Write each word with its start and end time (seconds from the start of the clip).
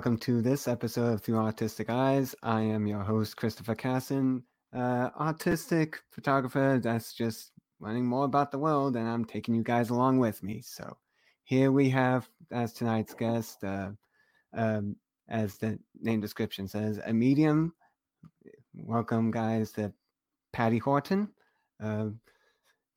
Welcome 0.00 0.16
to 0.20 0.40
this 0.40 0.66
episode 0.66 1.12
of 1.12 1.20
Through 1.20 1.34
Autistic 1.34 1.90
Eyes. 1.90 2.34
I 2.42 2.62
am 2.62 2.86
your 2.86 3.02
host, 3.02 3.36
Christopher 3.36 3.74
Casson, 3.74 4.42
uh, 4.74 5.10
autistic 5.10 5.96
photographer 6.10 6.80
that's 6.82 7.12
just 7.12 7.52
learning 7.80 8.06
more 8.06 8.24
about 8.24 8.50
the 8.50 8.58
world, 8.58 8.96
and 8.96 9.06
I'm 9.06 9.26
taking 9.26 9.54
you 9.54 9.62
guys 9.62 9.90
along 9.90 10.18
with 10.18 10.42
me. 10.42 10.62
So 10.62 10.96
here 11.44 11.70
we 11.70 11.90
have, 11.90 12.26
as 12.50 12.72
tonight's 12.72 13.12
guest, 13.12 13.62
uh, 13.62 13.90
um, 14.54 14.96
as 15.28 15.58
the 15.58 15.78
name 16.00 16.22
description 16.22 16.66
says, 16.66 16.98
a 17.04 17.12
medium. 17.12 17.74
Welcome, 18.72 19.30
guys, 19.30 19.72
to 19.72 19.92
Patty 20.54 20.78
Horton. 20.78 21.28
Uh, 21.78 22.06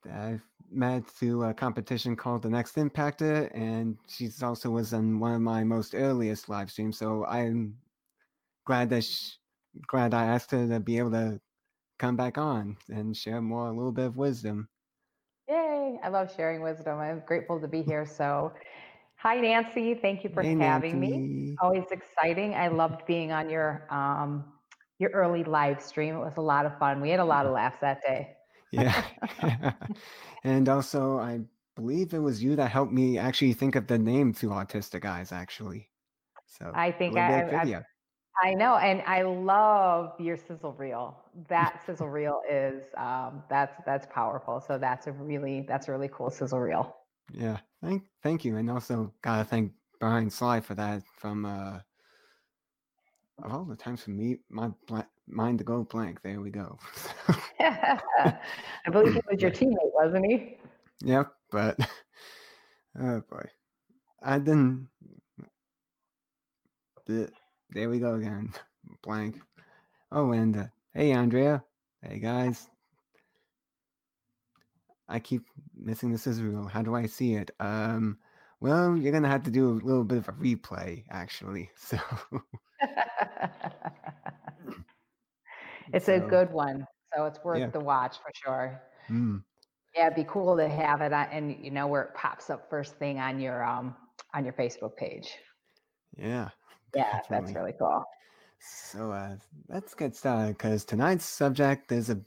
I've 0.09 0.41
met 0.75 1.07
through 1.07 1.43
a 1.43 1.53
competition 1.53 2.15
called 2.15 2.41
The 2.41 2.49
Next 2.49 2.75
Impactor, 2.75 3.49
and 3.53 3.97
she's 4.07 4.43
also 4.43 4.69
was 4.69 4.93
on 4.93 5.19
one 5.19 5.33
of 5.33 5.41
my 5.41 5.63
most 5.63 5.95
earliest 5.95 6.49
live 6.49 6.71
streams. 6.71 6.97
So 6.97 7.25
I'm 7.25 7.77
glad 8.65 8.89
that 8.89 9.03
she, 9.03 9.33
glad 9.87 10.13
I 10.13 10.25
asked 10.25 10.51
her 10.51 10.67
to 10.67 10.79
be 10.79 10.97
able 10.97 11.11
to 11.11 11.39
come 11.99 12.15
back 12.15 12.37
on 12.37 12.77
and 12.89 13.15
share 13.15 13.41
more 13.41 13.67
a 13.67 13.73
little 13.73 13.91
bit 13.91 14.05
of 14.05 14.17
wisdom. 14.17 14.67
Yay! 15.49 15.99
I 16.03 16.09
love 16.09 16.33
sharing 16.35 16.61
wisdom. 16.61 16.99
I'm 16.99 17.21
grateful 17.25 17.59
to 17.61 17.67
be 17.67 17.81
here. 17.87 18.05
So, 18.05 18.53
hi 19.15 19.39
Nancy, 19.39 19.93
thank 19.95 20.23
you 20.23 20.29
for 20.29 20.43
Hey, 20.43 20.55
having 20.55 20.99
me. 20.99 21.57
Always 21.61 21.85
exciting. 21.91 22.55
I 22.55 22.67
loved 22.67 23.05
being 23.05 23.31
on 23.31 23.49
your 23.49 23.87
um, 23.89 24.45
your 24.99 25.11
early 25.11 25.43
live 25.43 25.81
stream. 25.81 26.15
It 26.15 26.19
was 26.19 26.37
a 26.37 26.41
lot 26.41 26.65
of 26.65 26.77
fun. 26.79 27.01
We 27.01 27.09
had 27.09 27.19
a 27.19 27.25
lot 27.25 27.45
of 27.45 27.53
laughs 27.53 27.79
that 27.81 28.01
day. 28.01 28.35
Yeah. 28.73 29.03
and 30.43 30.67
also, 30.67 31.19
I 31.19 31.41
believe 31.75 32.13
it 32.13 32.19
was 32.19 32.43
you 32.43 32.55
that 32.55 32.71
helped 32.71 32.91
me 32.91 33.17
actually 33.17 33.53
think 33.53 33.75
of 33.75 33.87
the 33.87 33.97
name 33.97 34.33
to 34.35 34.49
Autistic 34.49 35.05
Eyes, 35.05 35.31
actually. 35.31 35.89
So 36.47 36.71
I 36.73 36.91
think 36.91 37.17
I, 37.17 37.43
I, 37.43 37.83
I. 38.41 38.53
Know, 38.55 38.75
and 38.77 39.01
I 39.03 39.21
love 39.21 40.19
your 40.19 40.37
sizzle 40.37 40.73
reel. 40.73 41.17
That 41.49 41.81
sizzle 41.85 42.09
reel 42.09 42.41
is 42.49 42.83
um, 42.97 43.43
that's 43.49 43.75
that's 43.85 44.07
powerful. 44.11 44.59
So 44.59 44.77
that's 44.77 45.07
a 45.07 45.11
really 45.11 45.65
that's 45.67 45.87
a 45.87 45.91
really 45.91 46.09
cool 46.11 46.29
sizzle 46.29 46.59
reel. 46.59 46.95
Yeah, 47.31 47.59
thank 47.81 48.03
thank 48.21 48.43
you, 48.43 48.57
and 48.57 48.69
also 48.69 49.13
gotta 49.21 49.43
thank 49.45 49.71
Brian 49.99 50.29
Sly 50.29 50.61
for 50.61 50.75
that. 50.75 51.03
From 51.17 51.45
uh, 51.45 51.79
of 53.43 53.51
all 53.51 53.65
the 53.65 53.75
times 53.75 54.03
for 54.03 54.11
me, 54.11 54.37
my 54.49 54.69
bla- 54.87 55.07
mind 55.27 55.59
to 55.59 55.63
go 55.63 55.83
blank. 55.83 56.21
There 56.21 56.41
we 56.41 56.49
go. 56.49 56.77
I 58.85 58.89
believe 58.91 59.13
he 59.13 59.21
was 59.29 59.41
your 59.41 59.51
teammate, 59.51 59.93
wasn't 59.93 60.25
he? 60.25 60.57
yep, 61.03 61.33
but 61.51 61.77
oh 62.99 63.21
boy, 63.29 63.45
I 64.21 64.39
didn't. 64.39 64.89
the- 67.05 67.31
There 67.71 67.89
we 67.89 67.99
go 67.99 68.15
again, 68.15 68.53
blank. 69.03 69.41
Oh, 70.11 70.31
and 70.31 70.55
uh, 70.57 70.65
hey, 70.93 71.11
Andrea. 71.11 71.63
Hey 72.01 72.19
guys. 72.19 72.69
I 75.07 75.19
keep 75.19 75.43
missing 75.75 76.11
this 76.11 76.23
sizzle 76.23 76.45
reel. 76.45 76.67
How 76.67 76.81
do 76.81 76.95
I 76.95 77.05
see 77.07 77.35
it? 77.35 77.51
Um, 77.59 78.17
well, 78.59 78.97
you're 78.97 79.11
gonna 79.11 79.27
have 79.29 79.43
to 79.43 79.51
do 79.51 79.69
a 79.69 79.85
little 79.85 80.03
bit 80.03 80.17
of 80.19 80.27
a 80.29 80.33
replay, 80.33 81.03
actually. 81.09 81.69
So, 81.77 81.97
it's 85.93 86.09
a 86.09 86.19
good 86.19 86.51
one. 86.51 86.87
So 87.15 87.25
it's 87.25 87.39
worth 87.43 87.61
yeah. 87.61 87.69
the 87.71 87.79
watch 87.79 88.17
for 88.17 88.31
sure. 88.33 88.81
Mm, 89.09 89.43
Yeah, 89.95 90.07
it'd 90.07 90.15
be 90.15 90.23
cool 90.23 90.57
to 90.57 90.67
have 90.67 91.01
it 91.01 91.13
on, 91.13 91.27
and 91.31 91.63
you 91.63 91.71
know 91.71 91.87
where 91.87 92.03
it 92.03 92.15
pops 92.15 92.49
up 92.49 92.69
first 92.69 92.95
thing 92.95 93.19
on 93.19 93.39
your 93.39 93.63
um 93.63 93.95
on 94.33 94.43
your 94.43 94.53
Facebook 94.53 94.95
page. 94.97 95.37
yeah, 96.17 96.49
Yeah, 96.95 97.21
that's 97.29 97.53
really 97.55 97.73
cool. 97.77 98.03
So, 98.59 99.11
uh, 99.11 99.35
let's 99.67 99.93
get 99.93 100.15
started 100.15 100.57
because 100.57 100.85
tonight's 100.85 101.25
subject 101.25 101.91
is 101.91 102.09
a 102.09 102.21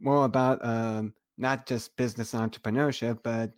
more 0.00 0.24
about 0.24 0.64
um, 0.64 1.14
not 1.38 1.66
just 1.66 1.96
business 1.96 2.34
and 2.34 2.50
entrepreneurship, 2.50 3.20
but 3.22 3.52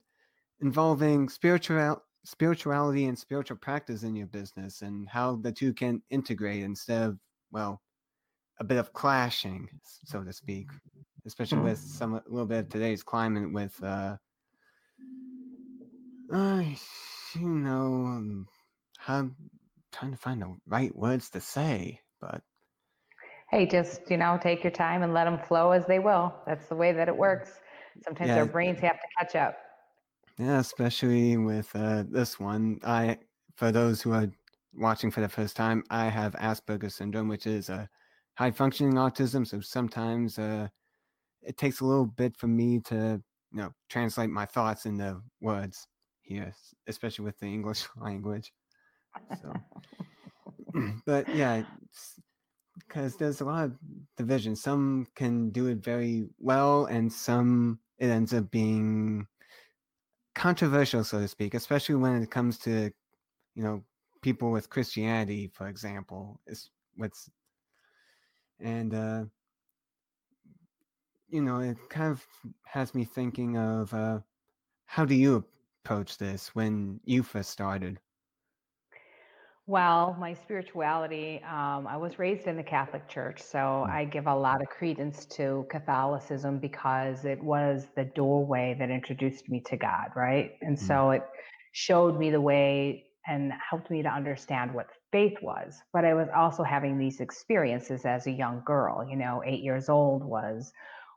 involving 0.60 1.28
spiritual 1.28 2.02
spirituality 2.24 3.06
and 3.06 3.18
spiritual 3.18 3.56
practice 3.56 4.02
in 4.02 4.16
your 4.16 4.26
business 4.26 4.82
and 4.82 5.08
how 5.08 5.36
the 5.36 5.52
two 5.52 5.72
can 5.72 6.02
integrate 6.10 6.62
instead 6.62 7.02
of 7.02 7.18
well 7.52 7.82
a 8.58 8.64
bit 8.64 8.78
of 8.78 8.92
clashing 8.92 9.68
so 10.04 10.22
to 10.22 10.32
speak 10.32 10.68
especially 11.26 11.58
with 11.58 11.78
some 11.78 12.14
a 12.14 12.22
little 12.28 12.46
bit 12.46 12.60
of 12.60 12.68
today's 12.68 13.02
climate 13.02 13.52
with 13.52 13.82
uh, 13.82 14.16
uh 16.32 16.62
you 17.34 17.48
know 17.48 18.44
I'm 19.08 19.36
trying 19.92 20.12
to 20.12 20.16
find 20.16 20.42
the 20.42 20.54
right 20.66 20.94
words 20.96 21.30
to 21.30 21.40
say 21.40 22.00
but 22.20 22.42
Hey, 23.50 23.64
just 23.64 24.10
you 24.10 24.16
know, 24.16 24.38
take 24.42 24.64
your 24.64 24.72
time 24.72 25.02
and 25.02 25.14
let 25.14 25.24
them 25.24 25.38
flow 25.38 25.70
as 25.70 25.86
they 25.86 26.00
will. 26.00 26.34
That's 26.46 26.66
the 26.66 26.74
way 26.74 26.92
that 26.92 27.08
it 27.08 27.16
works. 27.16 27.60
Sometimes 28.02 28.30
yeah 28.30 28.38
our 28.38 28.46
brains 28.46 28.80
have 28.80 28.96
to 28.96 29.06
catch 29.18 29.36
up. 29.36 29.56
Yeah, 30.38 30.58
especially 30.58 31.36
with 31.36 31.70
uh, 31.74 32.04
this 32.08 32.38
one. 32.38 32.80
I, 32.84 33.18
for 33.54 33.72
those 33.72 34.02
who 34.02 34.12
are 34.12 34.30
watching 34.74 35.10
for 35.10 35.20
the 35.20 35.28
first 35.28 35.56
time, 35.56 35.84
I 35.90 36.06
have 36.08 36.34
Asperger's 36.34 36.94
syndrome, 36.94 37.28
which 37.28 37.46
is 37.46 37.70
a 37.70 37.88
high 38.36 38.50
functioning 38.50 38.94
autism. 38.94 39.46
So 39.46 39.60
sometimes 39.60 40.38
uh, 40.38 40.68
it 41.42 41.56
takes 41.56 41.80
a 41.80 41.84
little 41.84 42.06
bit 42.06 42.36
for 42.36 42.46
me 42.46 42.80
to, 42.86 43.20
you 43.52 43.58
know, 43.58 43.72
translate 43.88 44.30
my 44.30 44.46
thoughts 44.46 44.86
into 44.86 45.20
words 45.40 45.86
here, 46.22 46.54
especially 46.86 47.24
with 47.24 47.38
the 47.38 47.46
English 47.46 47.86
language. 47.96 48.52
So, 49.40 49.52
but 51.06 51.34
yeah, 51.34 51.62
because 52.78 53.16
there's 53.16 53.40
a 53.40 53.44
lot 53.44 53.64
of 53.64 53.76
division. 54.16 54.54
Some 54.54 55.06
can 55.14 55.50
do 55.50 55.68
it 55.68 55.78
very 55.78 56.28
well, 56.38 56.86
and 56.86 57.10
some 57.12 57.80
it 57.98 58.08
ends 58.08 58.34
up 58.34 58.50
being 58.50 59.26
controversial, 60.34 61.02
so 61.02 61.20
to 61.20 61.28
speak, 61.28 61.54
especially 61.54 61.94
when 61.94 62.22
it 62.22 62.30
comes 62.30 62.58
to, 62.58 62.90
you 63.54 63.62
know, 63.62 63.82
people 64.20 64.50
with 64.50 64.68
Christianity, 64.68 65.50
for 65.54 65.68
example, 65.68 66.40
is 66.46 66.70
what's 66.96 67.30
and 68.60 68.94
uh, 68.94 69.24
you 71.28 71.40
know, 71.40 71.60
it 71.60 71.76
kind 71.88 72.12
of 72.12 72.26
has 72.66 72.94
me 72.94 73.04
thinking 73.04 73.56
of 73.56 73.92
uh, 73.94 74.20
how 74.86 75.04
do 75.04 75.14
you 75.14 75.44
approach 75.84 76.18
this 76.18 76.54
when 76.54 77.00
you 77.04 77.22
first 77.22 77.50
started? 77.50 78.00
Well, 79.68 80.16
my 80.20 80.32
spirituality, 80.34 81.42
um, 81.42 81.88
I 81.88 81.96
was 81.96 82.20
raised 82.20 82.46
in 82.46 82.56
the 82.56 82.62
Catholic 82.62 83.08
Church, 83.08 83.42
so 83.42 83.84
Mm, 83.84 83.90
I 83.90 84.04
give 84.04 84.28
a 84.28 84.34
lot 84.34 84.62
of 84.62 84.68
credence 84.68 85.26
to 85.36 85.66
Catholicism 85.70 86.60
because 86.60 87.24
it 87.24 87.42
was 87.42 87.88
the 87.96 88.04
doorway 88.04 88.76
that 88.78 88.90
introduced 88.90 89.48
me 89.48 89.60
to 89.66 89.76
God, 89.76 90.10
right? 90.14 90.52
And 90.62 90.78
mm, 90.80 90.86
so 90.86 91.10
it 91.10 91.22
showed 91.72 92.16
me 92.16 92.30
the 92.30 92.40
way 92.40 93.06
and 93.26 93.52
helped 93.70 93.90
me 93.90 94.02
to 94.02 94.08
understand 94.08 94.72
what 94.74 94.88
faith 95.12 95.36
was. 95.42 95.80
But 95.92 96.04
I 96.04 96.14
was 96.14 96.28
also 96.36 96.62
having 96.62 96.98
these 96.98 97.20
experiences 97.20 98.04
as 98.04 98.26
a 98.26 98.32
young 98.32 98.62
girl. 98.66 99.06
You 99.08 99.16
know, 99.16 99.42
eight 99.46 99.62
years 99.62 99.88
old 99.88 100.24
was 100.24 100.72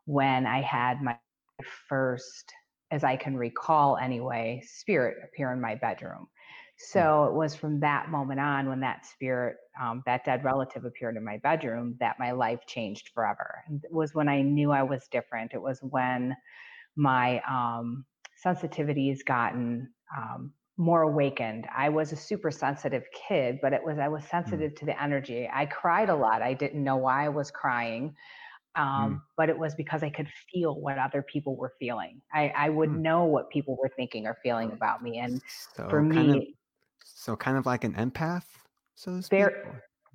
when 0.05 0.45
I 0.45 0.61
had 0.61 1.01
my 1.01 1.17
first, 1.41 2.53
as 2.91 3.03
I 3.03 3.15
can 3.15 3.37
recall 3.37 3.97
anyway, 3.97 4.61
spirit 4.65 5.17
appear 5.23 5.51
in 5.51 5.61
my 5.61 5.75
bedroom. 5.75 6.27
mm, 6.93 6.93
So 6.93 7.25
it 7.25 7.33
was 7.33 7.55
from 7.55 7.79
that 7.81 8.09
moment 8.09 8.39
on 8.39 8.67
when 8.69 8.79
that 8.81 9.05
spirit, 9.05 9.57
um, 9.81 10.03
that 10.05 10.25
dead 10.25 10.43
relative 10.43 10.85
appeared 10.85 11.17
in 11.17 11.25
my 11.25 11.37
bedroom, 11.43 11.95
that 11.99 12.19
my 12.19 12.31
life 12.31 12.59
changed 12.67 13.09
forever. 13.13 13.63
And 13.67 13.83
it 13.83 13.93
was 13.93 14.13
when 14.15 14.29
I 14.29 14.41
knew 14.41 14.71
I 14.71 14.83
was 14.83 15.07
different. 15.11 15.53
It 15.53 15.61
was 15.61 15.79
when 15.81 16.35
my 16.95 17.41
um, 17.49 18.05
sensitivities 18.45 19.19
gotten 19.25 19.89
um, 20.17 20.53
more 20.79 21.03
awakened. 21.03 21.67
I 21.75 21.89
was 21.89 22.13
a 22.13 22.17
super 22.17 22.51
sensitive 22.51 23.05
kid, 23.13 23.59
but 23.61 23.73
it 23.73 23.83
was 23.85 23.99
I 23.99 24.09
was 24.09 24.25
mm, 24.45 24.65
sensitive 24.65 24.75
to 24.77 24.85
the 24.85 25.01
energy. 25.01 25.49
I 25.53 25.67
cried 25.67 26.09
a 26.09 26.15
lot. 26.15 26.41
I 26.43 26.55
didn't 26.55 26.83
know 26.83 26.97
why 26.97 27.25
I 27.25 27.29
was 27.29 27.51
crying 27.51 28.15
mm, 28.97 29.15
um, 29.15 29.23
but 29.37 29.49
it 29.49 29.59
was 29.59 29.75
because 29.75 30.03
I 30.03 30.09
could 30.09 30.29
feel 30.51 30.79
what 30.79 30.97
other 30.99 31.21
people 31.23 31.55
were 31.57 31.73
feeling. 31.79 32.21
I, 32.33 32.53
I 32.55 32.69
would 32.69 32.91
mm. 32.91 32.95
know 32.95 33.25
what 33.25 33.49
people 33.49 33.77
were 33.81 33.91
thinking 33.95 34.27
or 34.27 34.37
feeling 34.43 34.71
about 34.71 35.03
me. 35.03 35.19
And 35.19 35.41
for 35.89 36.01
So 36.01 36.07
kind 36.09 36.31
of, 36.31 36.43
me, 36.43 36.57
so 37.03 37.35
kind 37.35 37.57
of 37.57 37.65
like 37.65 37.83
an 37.83 37.93
empath, 37.95 38.45
so 38.95 39.15
to 39.17 39.23
speak. 39.23 39.49
very, 39.49 39.53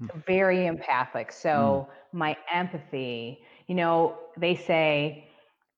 mm, 0.00 0.10
very 0.26 0.66
empathic. 0.66 1.32
mm, 1.54 1.84
So 1.84 1.88
my 2.12 2.36
empathy, 2.52 3.44
you 3.66 3.74
know, 3.74 4.18
they 4.36 4.54
say 4.54 5.28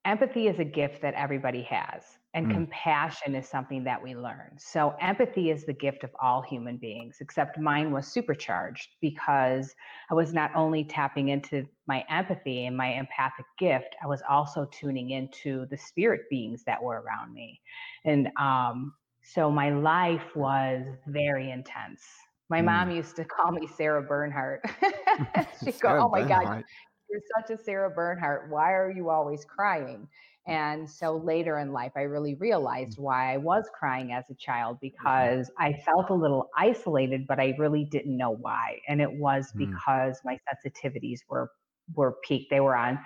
empathy 0.04 0.48
is 0.48 0.58
a 0.58 0.64
gift 0.64 1.02
that 1.02 1.14
everybody 1.14 1.62
has, 1.62 2.18
and 2.36 2.48
mm, 2.48 2.52
compassion 2.52 3.34
is 3.34 3.48
something 3.48 3.82
that 3.82 4.00
we 4.00 4.14
learn. 4.14 4.50
So 4.58 4.94
empathy 5.00 5.50
is 5.50 5.64
the 5.64 5.72
gift 5.72 6.04
of 6.04 6.10
all 6.20 6.42
human 6.42 6.76
beings, 6.76 7.16
except 7.20 7.58
mine 7.58 7.90
was 7.92 8.06
supercharged 8.06 8.90
because 9.00 9.74
I 10.10 10.14
was 10.14 10.34
not 10.34 10.50
only 10.54 10.84
tapping 10.84 11.30
into 11.30 11.66
my 11.88 12.04
empathy 12.10 12.66
and 12.66 12.76
my 12.76 12.92
empathic 12.92 13.46
gift, 13.58 13.96
I 14.04 14.06
was 14.06 14.22
also 14.28 14.68
tuning 14.70 15.10
into 15.10 15.66
the 15.70 15.78
spirit 15.78 16.28
beings 16.28 16.62
that 16.66 16.80
were 16.80 17.02
around 17.02 17.32
me. 17.32 17.58
And 18.04 18.28
um, 18.38 18.92
So 19.24 19.50
my 19.50 19.70
life 19.70 20.36
was 20.36 20.86
very 21.06 21.50
intense. 21.50 22.02
My 22.50 22.60
mm. 22.60 22.66
mom 22.66 22.90
used 22.90 23.16
to 23.16 23.24
call 23.24 23.50
me 23.50 23.66
Sarah 23.66 24.02
Bernhardt. 24.02 24.60
She'd 25.64 25.80
go, 25.80 26.00
Oh 26.02 26.10
my 26.10 26.22
God, 26.22 26.64
you're 27.08 27.20
such 27.40 27.58
a 27.58 27.62
Sarah 27.62 27.90
Bernhardt. 27.90 28.50
Why 28.50 28.74
are 28.74 28.90
you 28.90 29.08
always 29.08 29.46
crying? 29.46 30.06
And 30.46 30.88
so 30.88 31.16
later 31.16 31.58
in 31.58 31.72
life, 31.72 31.92
I 31.96 32.02
really 32.02 32.34
realized 32.34 32.98
why 32.98 33.34
I 33.34 33.36
was 33.36 33.64
crying 33.76 34.12
as 34.12 34.24
a 34.30 34.34
child 34.34 34.78
because 34.80 35.50
I 35.58 35.72
felt 35.84 36.10
a 36.10 36.14
little 36.14 36.50
isolated, 36.56 37.26
but 37.26 37.40
I 37.40 37.54
really 37.58 37.84
didn't 37.84 38.16
know 38.16 38.30
why. 38.30 38.78
And 38.86 39.00
it 39.00 39.12
was 39.12 39.52
mm. 39.52 39.70
because 39.70 40.20
my 40.24 40.38
sensitivities 40.48 41.20
were 41.28 41.50
were 41.94 42.16
peaked. 42.24 42.50
They 42.50 42.60
were 42.60 42.76
on 42.76 42.98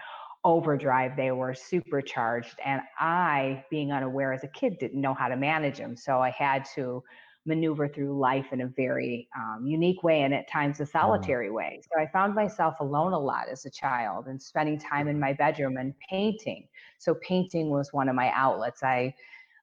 overdrive. 0.45 1.17
They 1.17 1.31
were 1.33 1.55
supercharged. 1.55 2.59
And 2.65 2.81
I, 2.99 3.65
being 3.71 3.93
unaware 3.93 4.33
as 4.33 4.45
a 4.45 4.49
kid, 4.49 4.79
didn't 4.79 5.01
know 5.01 5.15
how 5.15 5.29
to 5.29 5.37
manage 5.37 5.79
them. 5.79 5.97
So 5.97 6.21
I 6.21 6.31
had 6.31 6.65
to 6.75 7.03
maneuver 7.47 7.89
through 7.89 8.19
life 8.19 8.47
in 8.53 8.61
a 8.63 8.67
very 8.67 9.29
um, 9.37 9.67
unique 9.67 10.03
way 10.03 10.23
and 10.23 10.35
at 10.35 10.49
times 10.49 10.81
a 10.81 10.87
solitary 10.87 11.51
way. 11.51 11.81
So 11.83 12.01
I 12.01 12.07
found 12.07 12.35
myself 12.35 12.75
alone 12.81 13.13
a 13.13 13.19
lot 13.19 13.49
as 13.51 13.65
a 13.65 13.71
child 13.71 14.27
and 14.27 14.41
spending 14.41 14.79
time 14.79 15.09
in 15.09 15.19
my 15.19 15.33
bedroom 15.33 15.77
and 15.79 15.95
painting. 16.09 16.69
So 16.99 17.15
painting 17.15 17.71
was 17.71 17.93
one 17.93 18.09
of 18.09 18.15
my 18.15 18.31
outlets. 18.35 18.83
I 18.83 19.15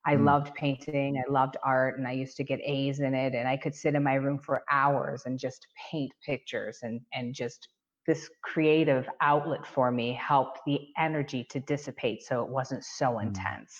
I 0.05 0.15
mm. 0.15 0.23
loved 0.23 0.55
painting, 0.55 1.21
I 1.21 1.29
loved 1.29 1.57
art, 1.63 1.97
and 1.97 2.07
I 2.07 2.13
used 2.13 2.37
to 2.37 2.43
get 2.43 2.61
A's 2.63 3.01
in 3.01 3.13
it. 3.13 3.35
And 3.35 3.47
I 3.47 3.57
could 3.57 3.75
sit 3.75 3.93
in 3.93 4.03
my 4.03 4.15
room 4.15 4.39
for 4.39 4.63
hours 4.71 5.23
and 5.25 5.37
just 5.37 5.67
paint 5.91 6.11
pictures 6.25 6.79
and 6.81 7.01
and 7.13 7.33
just 7.33 7.67
this 8.07 8.29
creative 8.41 9.07
outlet 9.19 9.67
for 9.67 9.91
me 9.91 10.13
helped 10.13 10.61
the 10.65 10.79
energy 10.97 11.43
to 11.49 11.59
dissipate 11.59 12.23
so 12.23 12.41
it 12.41 12.49
wasn't 12.49 12.83
so 12.83 13.11
mm. 13.11 13.23
intense. 13.23 13.77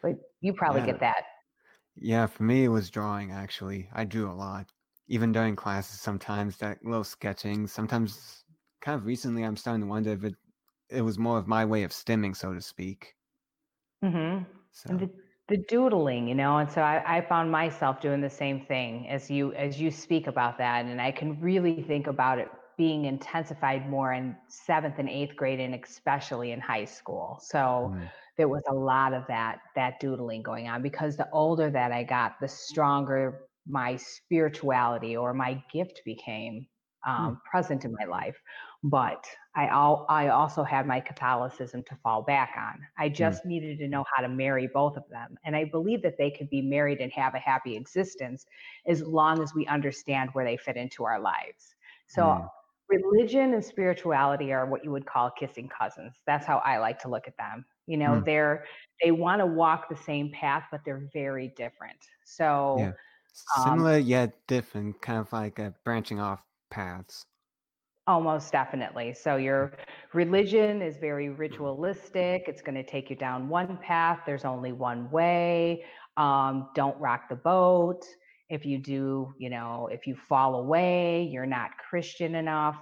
But 0.00 0.12
you 0.40 0.52
probably 0.52 0.82
yeah. 0.82 0.86
get 0.86 1.00
that 1.00 1.24
yeah, 2.00 2.26
for 2.26 2.42
me 2.42 2.64
it 2.64 2.68
was 2.68 2.90
drawing 2.90 3.32
actually. 3.32 3.88
I 3.92 4.04
drew 4.04 4.30
a 4.30 4.32
lot. 4.34 4.66
Even 5.08 5.32
during 5.32 5.56
classes 5.56 6.00
sometimes 6.00 6.56
that 6.58 6.84
little 6.84 7.04
sketching. 7.04 7.66
Sometimes 7.66 8.44
kind 8.80 8.96
of 8.96 9.06
recently 9.06 9.42
I'm 9.42 9.56
starting 9.56 9.82
to 9.82 9.86
wonder 9.86 10.10
if 10.10 10.24
it 10.24 10.34
it 10.90 11.02
was 11.02 11.18
more 11.18 11.38
of 11.38 11.46
my 11.46 11.64
way 11.64 11.82
of 11.82 11.90
stimming, 11.90 12.34
so 12.34 12.54
to 12.54 12.60
speak. 12.62 13.14
Mm-hmm. 14.04 14.44
So. 14.72 14.94
The, 14.94 15.10
the 15.48 15.64
doodling, 15.68 16.28
you 16.28 16.34
know, 16.34 16.58
and 16.58 16.70
so 16.70 16.82
I, 16.82 17.18
I 17.18 17.20
found 17.22 17.50
myself 17.50 18.00
doing 18.00 18.20
the 18.20 18.30
same 18.30 18.64
thing 18.66 19.08
as 19.08 19.30
you 19.30 19.52
as 19.54 19.80
you 19.80 19.90
speak 19.90 20.26
about 20.26 20.58
that. 20.58 20.84
And 20.84 21.00
I 21.00 21.10
can 21.10 21.40
really 21.40 21.82
think 21.82 22.06
about 22.06 22.38
it 22.38 22.48
being 22.76 23.06
intensified 23.06 23.88
more 23.90 24.12
in 24.12 24.36
seventh 24.46 24.98
and 24.98 25.08
eighth 25.08 25.36
grade 25.36 25.58
and 25.58 25.74
especially 25.74 26.52
in 26.52 26.60
high 26.60 26.84
school. 26.84 27.38
So 27.42 27.92
mm 27.94 28.08
there 28.38 28.48
was 28.48 28.62
a 28.68 28.74
lot 28.74 29.12
of 29.12 29.26
that 29.26 29.58
that 29.74 30.00
doodling 30.00 30.42
going 30.42 30.68
on 30.68 30.80
because 30.80 31.16
the 31.16 31.28
older 31.32 31.70
that 31.70 31.92
I 31.92 32.04
got, 32.04 32.40
the 32.40 32.48
stronger 32.48 33.40
my 33.66 33.96
spirituality 33.96 35.16
or 35.16 35.34
my 35.34 35.62
gift 35.70 36.00
became 36.06 36.66
hmm. 37.04 37.10
um, 37.10 37.34
mm. 37.34 37.50
present 37.50 37.84
in 37.84 37.92
my 37.92 38.06
life. 38.06 38.40
But 38.84 39.26
I 39.56 39.66
al- 39.66 40.06
I 40.08 40.28
also 40.28 40.62
had 40.62 40.86
my 40.86 41.00
Catholicism 41.00 41.82
to 41.88 41.96
fall 41.96 42.22
back 42.22 42.54
on. 42.56 42.78
I 42.96 43.08
hmm. 43.08 43.14
just 43.14 43.42
mm. 43.42 43.46
needed 43.46 43.78
to 43.80 43.88
know 43.88 44.04
how 44.14 44.22
to 44.22 44.28
marry 44.28 44.68
both 44.72 44.96
of 44.96 45.02
them, 45.10 45.36
and 45.44 45.56
I 45.56 45.64
believe 45.64 46.00
that 46.02 46.16
they 46.16 46.30
could 46.30 46.48
be 46.48 46.62
married 46.62 47.00
and 47.00 47.12
have 47.12 47.34
a 47.34 47.40
happy 47.40 47.76
existence 47.76 48.46
as 48.86 49.02
long 49.02 49.42
as 49.42 49.52
we 49.52 49.66
understand 49.66 50.30
where 50.32 50.44
they 50.44 50.56
fit 50.56 50.76
into 50.76 51.04
our 51.04 51.20
lives. 51.20 51.74
So. 52.06 52.22
Mm. 52.22 52.48
Religion 52.90 53.52
and 53.52 53.62
spirituality 53.62 54.50
are 54.50 54.64
what 54.64 54.82
you 54.82 54.90
would 54.90 55.04
call 55.04 55.30
kissing 55.30 55.68
cousins. 55.68 56.22
That's 56.26 56.46
how 56.46 56.62
I 56.64 56.78
like 56.78 56.98
to 57.00 57.08
look 57.10 57.28
at 57.28 57.36
them 57.36 57.66
you 57.88 57.96
know 57.96 58.20
mm. 58.20 58.24
they're 58.24 58.64
they 59.02 59.10
want 59.10 59.40
to 59.40 59.46
walk 59.46 59.88
the 59.88 59.96
same 59.96 60.30
path 60.30 60.64
but 60.70 60.80
they're 60.84 61.08
very 61.12 61.52
different. 61.56 61.98
So 62.24 62.76
yeah. 62.78 62.92
um 63.56 63.64
similar 63.64 63.96
um, 63.96 64.02
yet 64.02 64.32
different 64.46 65.00
kind 65.00 65.18
of 65.18 65.32
like 65.32 65.58
a 65.58 65.74
branching 65.84 66.20
off 66.20 66.40
paths. 66.70 67.24
Almost 68.06 68.52
definitely. 68.52 69.12
So 69.12 69.36
your 69.36 69.72
religion 70.12 70.80
is 70.82 70.96
very 70.98 71.30
ritualistic 71.30 72.44
it's 72.46 72.62
going 72.62 72.74
to 72.74 72.84
take 72.84 73.10
you 73.10 73.16
down 73.16 73.48
one 73.48 73.78
path 73.78 74.20
there's 74.26 74.44
only 74.44 74.72
one 74.72 75.10
way 75.10 75.84
um, 76.16 76.68
don't 76.74 76.98
rock 76.98 77.28
the 77.28 77.36
boat. 77.36 78.04
If 78.50 78.64
you 78.64 78.78
do 78.78 79.34
you 79.38 79.50
know 79.50 79.88
if 79.92 80.06
you 80.06 80.16
fall 80.16 80.54
away 80.54 81.28
you're 81.30 81.44
not 81.44 81.70
christian 81.90 82.34
enough 82.34 82.78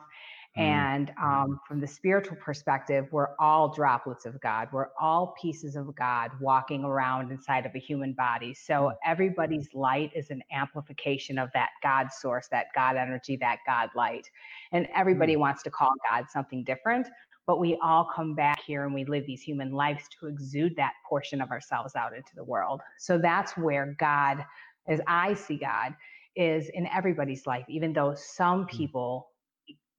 Mm. 0.56 0.62
And 0.62 1.12
um, 1.22 1.60
from 1.66 1.80
the 1.80 1.86
spiritual 1.86 2.36
perspective, 2.36 3.06
we're 3.10 3.34
all 3.38 3.74
droplets 3.74 4.24
of 4.24 4.40
God. 4.40 4.68
We're 4.72 4.88
all 5.00 5.34
pieces 5.40 5.76
of 5.76 5.94
God 5.94 6.30
walking 6.40 6.84
around 6.84 7.30
inside 7.30 7.66
of 7.66 7.74
a 7.74 7.78
human 7.78 8.12
body. 8.14 8.54
So 8.54 8.72
mm. 8.74 8.94
everybody's 9.04 9.68
light 9.74 10.10
is 10.14 10.30
an 10.30 10.42
amplification 10.52 11.38
of 11.38 11.50
that 11.54 11.70
God 11.82 12.12
source, 12.12 12.48
that 12.48 12.66
God 12.74 12.96
energy, 12.96 13.36
that 13.36 13.58
God 13.66 13.90
light. 13.94 14.30
And 14.72 14.88
everybody 14.94 15.36
mm. 15.36 15.40
wants 15.40 15.62
to 15.64 15.70
call 15.70 15.92
God 16.10 16.26
something 16.30 16.64
different, 16.64 17.06
but 17.46 17.60
we 17.60 17.78
all 17.82 18.10
come 18.14 18.34
back 18.34 18.60
here 18.66 18.84
and 18.84 18.94
we 18.94 19.04
live 19.04 19.24
these 19.26 19.42
human 19.42 19.72
lives 19.72 20.04
to 20.18 20.26
exude 20.26 20.74
that 20.76 20.92
portion 21.08 21.40
of 21.40 21.50
ourselves 21.50 21.94
out 21.94 22.16
into 22.16 22.34
the 22.34 22.44
world. 22.44 22.80
So 22.98 23.18
that's 23.18 23.56
where 23.56 23.94
God, 23.98 24.44
as 24.88 25.00
I 25.06 25.34
see 25.34 25.56
God, 25.56 25.94
is 26.34 26.68
in 26.70 26.86
everybody's 26.88 27.46
life, 27.46 27.64
even 27.68 27.92
though 27.92 28.14
some 28.14 28.64
mm. 28.64 28.68
people 28.68 29.28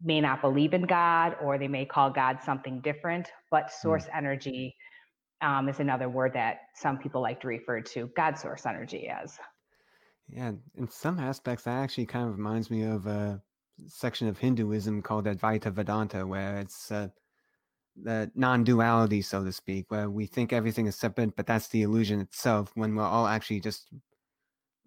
may 0.01 0.21
not 0.21 0.41
believe 0.41 0.73
in 0.73 0.83
God 0.83 1.35
or 1.41 1.57
they 1.57 1.67
may 1.67 1.85
call 1.85 2.09
God 2.09 2.39
something 2.44 2.81
different, 2.81 3.27
but 3.49 3.63
hmm. 3.63 3.81
source 3.81 4.05
mm. 4.05 4.17
energy 4.17 4.75
um, 5.41 5.69
is 5.69 5.79
another 5.79 6.09
word 6.09 6.33
that 6.33 6.61
some 6.75 6.97
people 6.97 7.21
like 7.21 7.41
to 7.41 7.47
refer 7.47 7.81
to 7.81 8.09
God 8.15 8.38
source 8.38 8.65
energy 8.65 9.07
as. 9.07 9.38
Yeah, 10.29 10.51
in 10.75 10.89
some 10.89 11.19
aspects, 11.19 11.63
that 11.63 11.77
actually 11.77 12.05
kind 12.05 12.27
of 12.27 12.38
reminds 12.38 12.69
me 12.69 12.83
of 12.83 13.07
a 13.07 13.41
section 13.88 14.27
of 14.27 14.38
Hinduism 14.38 15.01
called 15.01 15.25
Advaita 15.25 15.71
Vedanta, 15.71 16.25
where 16.25 16.57
it's 16.59 16.91
uh, 16.91 17.07
the 17.95 18.29
non 18.35 18.63
duality, 18.63 19.21
so 19.21 19.43
to 19.43 19.51
speak, 19.51 19.89
where 19.89 20.09
we 20.09 20.25
think 20.25 20.51
everything 20.51 20.88
is 20.88 20.95
separate, 20.95 21.35
but 21.35 21.47
that's 21.47 21.69
the 21.69 21.83
illusion 21.83 22.19
itself 22.19 22.71
when 22.75 22.95
we're 22.95 23.03
all 23.03 23.27
actually 23.27 23.59
just 23.59 23.88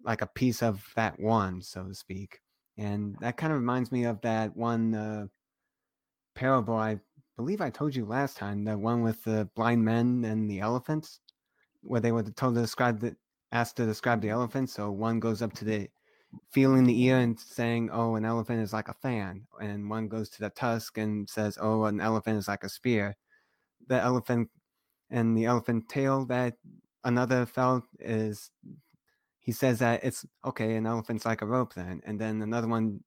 like 0.03 0.21
a 0.21 0.27
piece 0.27 0.61
of 0.61 0.85
that 0.95 1.19
one, 1.19 1.61
so 1.61 1.85
to 1.85 1.95
speak. 1.95 2.39
And 2.77 3.15
that 3.19 3.37
kind 3.37 3.53
of 3.53 3.59
reminds 3.59 3.91
me 3.91 4.05
of 4.05 4.21
that 4.21 4.55
one 4.55 4.93
uh, 4.95 5.27
parable 6.35 6.75
I 6.75 6.99
believe 7.37 7.61
I 7.61 7.69
told 7.69 7.95
you 7.95 8.05
last 8.05 8.37
time, 8.37 8.63
the 8.63 8.77
one 8.77 9.01
with 9.01 9.23
the 9.23 9.49
blind 9.55 9.83
men 9.83 10.23
and 10.25 10.49
the 10.49 10.59
elephants, 10.59 11.19
where 11.81 12.01
they 12.01 12.11
were 12.11 12.23
told 12.23 12.55
to 12.55 12.61
describe 12.61 12.99
the 12.99 13.15
asked 13.51 13.77
to 13.77 13.85
describe 13.85 14.21
the 14.21 14.29
elephant. 14.29 14.69
So 14.69 14.91
one 14.91 15.19
goes 15.19 15.41
up 15.41 15.53
to 15.53 15.65
the 15.65 15.89
feeling 16.51 16.85
the 16.85 17.01
ear 17.03 17.17
and 17.19 17.39
saying, 17.39 17.89
"Oh, 17.91 18.15
an 18.15 18.25
elephant 18.25 18.61
is 18.61 18.73
like 18.73 18.87
a 18.87 18.93
fan," 18.93 19.47
and 19.61 19.89
one 19.89 20.07
goes 20.07 20.29
to 20.31 20.39
the 20.39 20.49
tusk 20.49 20.97
and 20.97 21.29
says, 21.29 21.57
"Oh, 21.61 21.85
an 21.85 21.99
elephant 21.99 22.37
is 22.37 22.47
like 22.47 22.63
a 22.63 22.69
spear." 22.69 23.15
The 23.87 24.01
elephant 24.01 24.49
and 25.09 25.37
the 25.37 25.45
elephant 25.45 25.89
tail 25.89 26.25
that 26.25 26.57
another 27.03 27.45
felt 27.45 27.83
is 27.99 28.51
he 29.41 29.51
says 29.51 29.79
that 29.79 30.03
it's 30.03 30.25
okay, 30.45 30.75
an 30.75 30.85
elephant's 30.85 31.25
like 31.25 31.41
a 31.41 31.47
rope 31.47 31.73
then. 31.73 32.01
And 32.05 32.19
then 32.19 32.41
another 32.41 32.67
one 32.67 33.03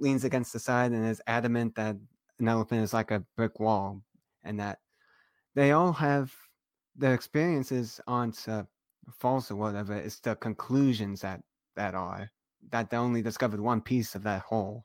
leans 0.00 0.24
against 0.24 0.52
the 0.52 0.58
side 0.58 0.90
and 0.92 1.06
is 1.06 1.22
adamant 1.26 1.76
that 1.76 1.96
an 2.40 2.48
elephant 2.48 2.82
is 2.82 2.92
like 2.92 3.12
a 3.12 3.24
brick 3.36 3.60
wall 3.60 4.02
and 4.42 4.58
that 4.58 4.80
they 5.54 5.70
all 5.70 5.92
have 5.92 6.34
their 6.96 7.14
experiences 7.14 8.00
aren't 8.08 8.48
uh, 8.48 8.64
false 9.12 9.50
or 9.50 9.56
whatever. 9.56 9.94
It's 9.94 10.18
the 10.18 10.34
conclusions 10.34 11.20
that 11.20 11.40
that 11.76 11.94
are 11.94 12.30
that 12.70 12.90
they 12.90 12.96
only 12.96 13.22
discovered 13.22 13.60
one 13.60 13.80
piece 13.80 14.14
of 14.14 14.24
that 14.24 14.42
whole. 14.42 14.84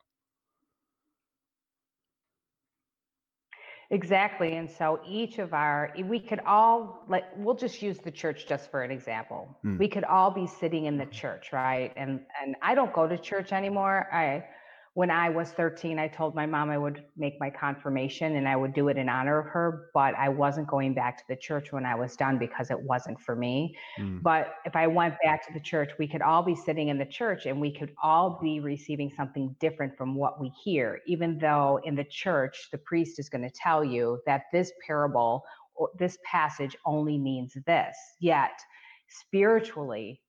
Exactly. 3.92 4.56
And 4.56 4.70
so 4.70 5.00
each 5.08 5.40
of 5.40 5.54
our, 5.54 5.92
we 6.06 6.20
could 6.20 6.42
all, 6.46 7.04
like, 7.08 7.24
we'll 7.36 7.56
just 7.56 7.82
use 7.82 7.98
the 7.98 8.12
church 8.12 8.46
just 8.48 8.70
for 8.70 8.84
an 8.84 8.92
example. 8.92 9.58
Mm. 9.66 9.80
We 9.80 9.88
could 9.88 10.04
all 10.04 10.30
be 10.30 10.46
sitting 10.46 10.86
in 10.86 10.96
the 10.98 11.08
church, 11.08 11.52
right? 11.52 11.92
And 11.96 12.22
and 12.40 12.56
I 12.62 12.76
don't 12.76 12.94
go 12.94 13.08
to 13.08 13.18
church 13.18 13.52
anymore. 13.52 14.08
I 14.14 14.46
when 15.00 15.10
I 15.10 15.30
was 15.30 15.52
13, 15.52 15.98
I 15.98 16.10
told 16.10 16.36
my 16.36 16.46
mom 16.46 16.70
I 16.70 16.78
would 16.78 17.06
make 17.16 17.40
my 17.40 17.50
confirmation 17.50 18.36
and 18.36 18.50
I 18.50 18.58
would 18.58 18.74
do 18.74 18.90
it 18.90 18.98
in 18.98 19.08
honor 19.08 19.40
of 19.40 19.46
her, 19.46 19.92
but 19.94 20.14
I 20.16 20.28
wasn't 20.28 20.68
going 20.68 20.94
back 20.94 21.18
to 21.20 21.24
the 21.30 21.38
church 21.38 21.72
when 21.72 21.86
I 21.86 21.96
was 21.96 22.18
done 22.18 22.38
because 22.38 22.70
it 22.70 22.78
wasn't 22.78 23.18
for 23.22 23.34
me. 23.34 23.78
Mm. 23.98 24.22
But 24.22 24.56
if 24.66 24.76
I 24.76 24.88
went 24.88 25.16
back 25.24 25.48
to 25.48 25.54
the 25.54 25.62
church, 25.62 25.92
we 25.98 26.06
could 26.06 26.22
all 26.22 26.44
be 26.44 26.54
sitting 26.54 26.90
in 26.90 26.98
the 26.98 27.06
church 27.06 27.46
and 27.46 27.62
we 27.62 27.72
could 27.74 27.96
all 28.04 28.40
be 28.42 28.60
receiving 28.60 29.10
something 29.16 29.56
different 29.62 29.96
from 29.96 30.16
what 30.16 30.42
we 30.42 30.52
hear, 30.66 31.00
even 31.08 31.38
though 31.38 31.80
in 31.86 31.96
the 31.96 32.04
church, 32.04 32.68
the 32.74 32.78
priest 32.80 33.20
is 33.20 33.30
going 33.30 33.44
to 33.50 33.56
tell 33.56 33.86
you 33.86 34.20
that 34.26 34.48
this 34.52 34.70
parable 34.86 35.46
or 35.76 35.92
this 35.98 36.18
passage 36.30 36.76
only 36.86 37.18
means 37.18 37.56
this. 37.66 37.96
Yet, 38.20 38.60
spiritually, 39.08 40.20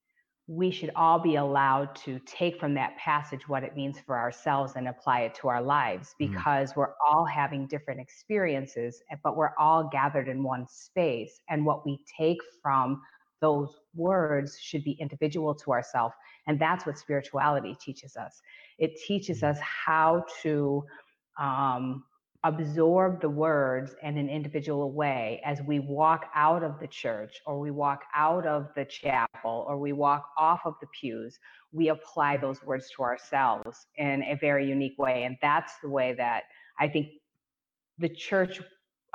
we 0.51 0.69
should 0.69 0.91
all 0.97 1.21
be 1.21 1.37
allowed 1.37 1.95
to 1.95 2.19
take 2.27 2.59
from 2.59 2.75
that 2.75 2.97
passage 2.97 3.49
what 3.49 3.63
it 3.63 3.77
means 3.77 4.01
for 4.01 4.19
ourselves 4.19 4.73
and 4.75 4.89
apply 4.89 5.21
it 5.21 5.33
to 5.33 5.47
our 5.47 5.63
lives 5.63 6.09
mm. 6.09 6.29
because 6.29 6.73
mm. 6.73 6.77
we're 6.79 6.95
all 7.07 7.25
having 7.25 7.69
different 7.69 8.01
experiences, 8.01 9.01
eh, 9.13 9.17
but 9.23 9.37
we're 9.37 9.57
all 9.61 9.89
gathered 9.93 10.27
in 10.27 10.43
one 10.43 10.67
space. 10.69 11.41
And 11.49 11.65
what 11.65 11.87
we 11.87 12.01
take 12.19 12.39
from 12.61 13.01
those 13.41 13.79
words 13.95 14.59
should 14.61 14.83
be 14.83 14.93
individual 14.93 15.55
to 15.55 15.71
ourselves. 15.71 16.17
And 16.49 16.59
that's 16.59 16.85
what 16.85 16.99
spirituality 16.99 17.77
teaches 17.81 18.17
us. 18.17 18.43
It 18.77 18.97
teaches 19.07 19.45
us 19.45 19.59
how 19.61 20.25
to 20.43 20.83
um, 21.39 22.03
absorb 22.45 23.21
the 23.21 23.29
words 23.29 23.95
in 24.03 24.17
an 24.17 24.29
individual 24.29 24.93
way 24.93 25.43
as 25.45 25.61
we 25.63 25.79
walk 25.79 26.31
out 26.35 26.63
of 26.63 26.81
the 26.81 26.87
church 26.87 27.41
or 27.47 27.61
we 27.61 27.71
walk 27.71 28.05
out 28.15 28.47
of 28.47 28.69
the 28.75 28.85
chapel 28.85 29.67
or 29.69 29.79
we 29.79 29.93
walk 29.93 30.27
off 30.39 30.61
of 30.65 30.75
the 30.81 30.87
pews 30.99 31.39
we 31.73 31.89
apply 31.89 32.37
those 32.37 32.63
words 32.65 32.89
to 32.97 33.03
ourselves 33.03 33.87
in 33.97 34.23
a 34.25 34.35
very 34.41 34.67
unique 34.67 34.99
way. 34.99 35.25
And 35.25 35.37
that's 35.43 35.75
the 35.83 35.89
way 35.91 36.15
that 36.15 36.45
i 36.79 36.89
think 36.89 37.09
the 37.99 38.09
church 38.09 38.61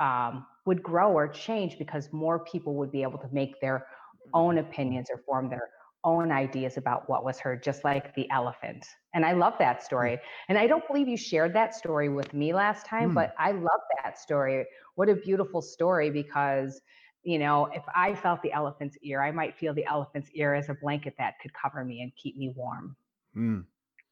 um, 0.00 0.46
would 0.66 0.82
grow 0.82 1.12
or 1.12 1.28
change 1.28 1.78
because 1.78 2.12
more 2.12 2.38
people 2.44 2.74
would 2.74 2.92
be 2.92 3.02
able 3.02 3.18
to 3.18 3.28
make 3.32 3.60
their 3.60 3.86
own 4.34 4.58
opinions 4.58 5.08
or 5.10 5.18
form 5.26 5.48
their 5.50 5.68
own 6.06 6.30
ideas 6.30 6.76
about 6.76 7.08
what 7.08 7.24
was 7.24 7.38
heard, 7.40 7.62
just 7.62 7.84
like 7.84 8.14
the 8.14 8.30
elephant. 8.30 8.86
And 9.12 9.26
I 9.26 9.32
love 9.32 9.54
that 9.58 9.82
story. 9.82 10.18
And 10.48 10.56
I 10.56 10.68
don't 10.68 10.86
believe 10.86 11.08
you 11.08 11.16
shared 11.16 11.52
that 11.54 11.74
story 11.74 12.08
with 12.08 12.32
me 12.32 12.54
last 12.54 12.86
time, 12.86 13.10
mm. 13.10 13.14
but 13.14 13.34
I 13.38 13.50
love 13.50 13.80
that 14.02 14.18
story. 14.18 14.64
What 14.94 15.08
a 15.08 15.16
beautiful 15.16 15.60
story 15.60 16.10
because, 16.10 16.80
you 17.24 17.40
know, 17.40 17.66
if 17.74 17.82
I 17.94 18.14
felt 18.14 18.40
the 18.42 18.52
elephant's 18.52 18.96
ear, 19.02 19.20
I 19.20 19.32
might 19.32 19.56
feel 19.56 19.74
the 19.74 19.84
elephant's 19.84 20.30
ear 20.32 20.54
as 20.54 20.68
a 20.68 20.74
blanket 20.74 21.14
that 21.18 21.34
could 21.42 21.52
cover 21.52 21.84
me 21.84 22.02
and 22.02 22.12
keep 22.16 22.38
me 22.38 22.54
warm. 22.54 22.96
Mm. 23.36 23.64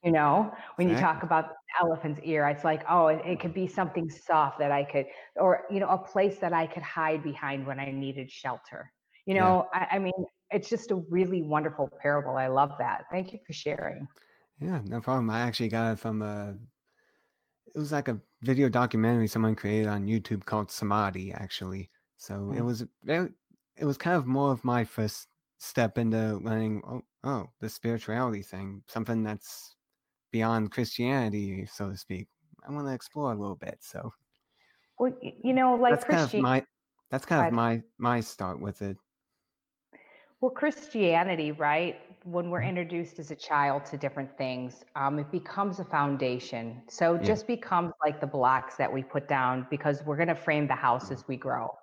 You 0.03 0.13
know, 0.13 0.53
when 0.75 0.91
exactly. 0.91 0.95
you 0.95 1.15
talk 1.15 1.23
about 1.23 1.53
elephant's 1.81 2.21
ear, 2.25 2.47
it's 2.49 2.65
like, 2.65 2.83
oh, 2.91 3.07
it, 3.07 3.23
it 3.25 3.41
could 3.41 3.55
be 3.55 3.69
something 3.69 4.11
soft 4.11 4.59
that 4.59 4.73
I 4.73 4.85
could, 4.85 5.07
or, 5.37 5.63
you 5.71 5.81
know, 5.81 5.89
a 5.89 5.97
place 5.97 6.39
that 6.41 6.53
I 6.53 6.67
could 6.67 6.83
hide 6.83 7.23
behind 7.23 7.67
when 7.67 7.79
I 7.79 7.91
needed 7.91 8.31
shelter. 8.31 8.93
You 9.27 9.35
know, 9.35 9.69
yeah. 9.73 9.87
I, 9.91 9.97
I 9.97 9.99
mean, 10.01 10.13
it's 10.51 10.69
just 10.69 10.91
a 10.91 10.97
really 10.97 11.43
wonderful 11.43 11.91
parable. 12.01 12.37
I 12.37 12.47
love 12.47 12.73
that. 12.79 13.05
Thank 13.11 13.33
you 13.33 13.39
for 13.47 13.53
sharing. 13.53 14.07
Yeah, 14.61 14.81
no 14.85 15.01
problem. 15.01 15.31
I 15.31 15.41
actually 15.41 15.69
got 15.69 15.93
it 15.93 15.99
from 15.99 16.23
a. 16.23 16.55
It 17.75 17.79
was 17.79 17.93
like 17.93 18.09
a 18.09 18.21
video 18.43 18.69
documentary 18.69 19.27
someone 19.27 19.57
created 19.57 19.89
on 19.89 20.07
YouTube 20.07 20.45
called 20.45 20.71
Samadhi, 20.71 21.33
actually. 21.33 21.91
So 22.19 22.35
mm-hmm. 22.35 22.59
it 22.59 22.61
mm. 22.61 22.67
was 22.67 22.85
very, 23.03 23.29
it 23.77 23.85
was 23.85 23.97
kind 23.97 24.17
of 24.17 24.27
more 24.27 24.53
of 24.53 24.65
my 24.65 24.85
first 24.85 25.27
step 25.59 25.99
into 25.99 26.37
learning. 26.37 26.83
Oh, 26.87 27.03
oh, 27.25 27.51
the 27.61 27.69
spirituality 27.69 28.43
thing, 28.43 28.83
something 28.87 29.25
that's 29.25 29.75
beyond 30.31 30.71
Christianity, 30.71 31.67
so 31.67 31.91
to 31.91 31.97
speak. 31.97 32.29
I 32.67 32.73
want 32.73 32.87
to 32.87 32.95
explore 32.95 33.33
a 33.33 33.37
little 33.37 33.57
bit. 33.57 33.79
So, 33.81 34.13
well, 34.99 35.13
you 35.21 35.53
know, 35.53 35.75
like 35.75 35.93
that's 35.93 36.05
kind 36.05 36.23
of 36.23 36.35
my 36.41 36.65
that's 37.11 37.27
kind 37.27 37.47
of 37.47 37.53
my 37.53 37.83
my 37.99 38.21
start 38.21 38.61
with 38.61 38.83
it. 38.83 38.97
Well, 40.45 40.53
Christianity, 40.53 41.53
right? 41.53 41.99
When 42.25 42.51
we're 42.51 42.61
mm-hmm. 42.61 42.77
introduced 42.77 43.19
as 43.19 43.31
a 43.31 43.35
child 43.35 43.87
to 43.87 43.97
different 43.97 44.37
things, 44.37 44.85
um, 44.95 45.19
it 45.19 45.33
becomes 45.33 45.81
a 45.81 45.87
foundation. 45.87 46.83
So 46.87 47.15
it 47.15 47.23
yeah. 47.23 47.29
just 47.29 47.47
becomes 47.47 47.95
like 48.05 48.21
the 48.21 48.27
blocks 48.27 48.77
that 48.77 48.93
we 48.93 49.03
put 49.03 49.27
down 49.27 49.67
because 49.71 50.03
we're 50.05 50.19
going 50.19 50.29
to 50.29 50.35
frame 50.35 50.67
the 50.69 50.75
house 50.75 51.11
as 51.11 51.27
we 51.27 51.39
grow. 51.39 51.75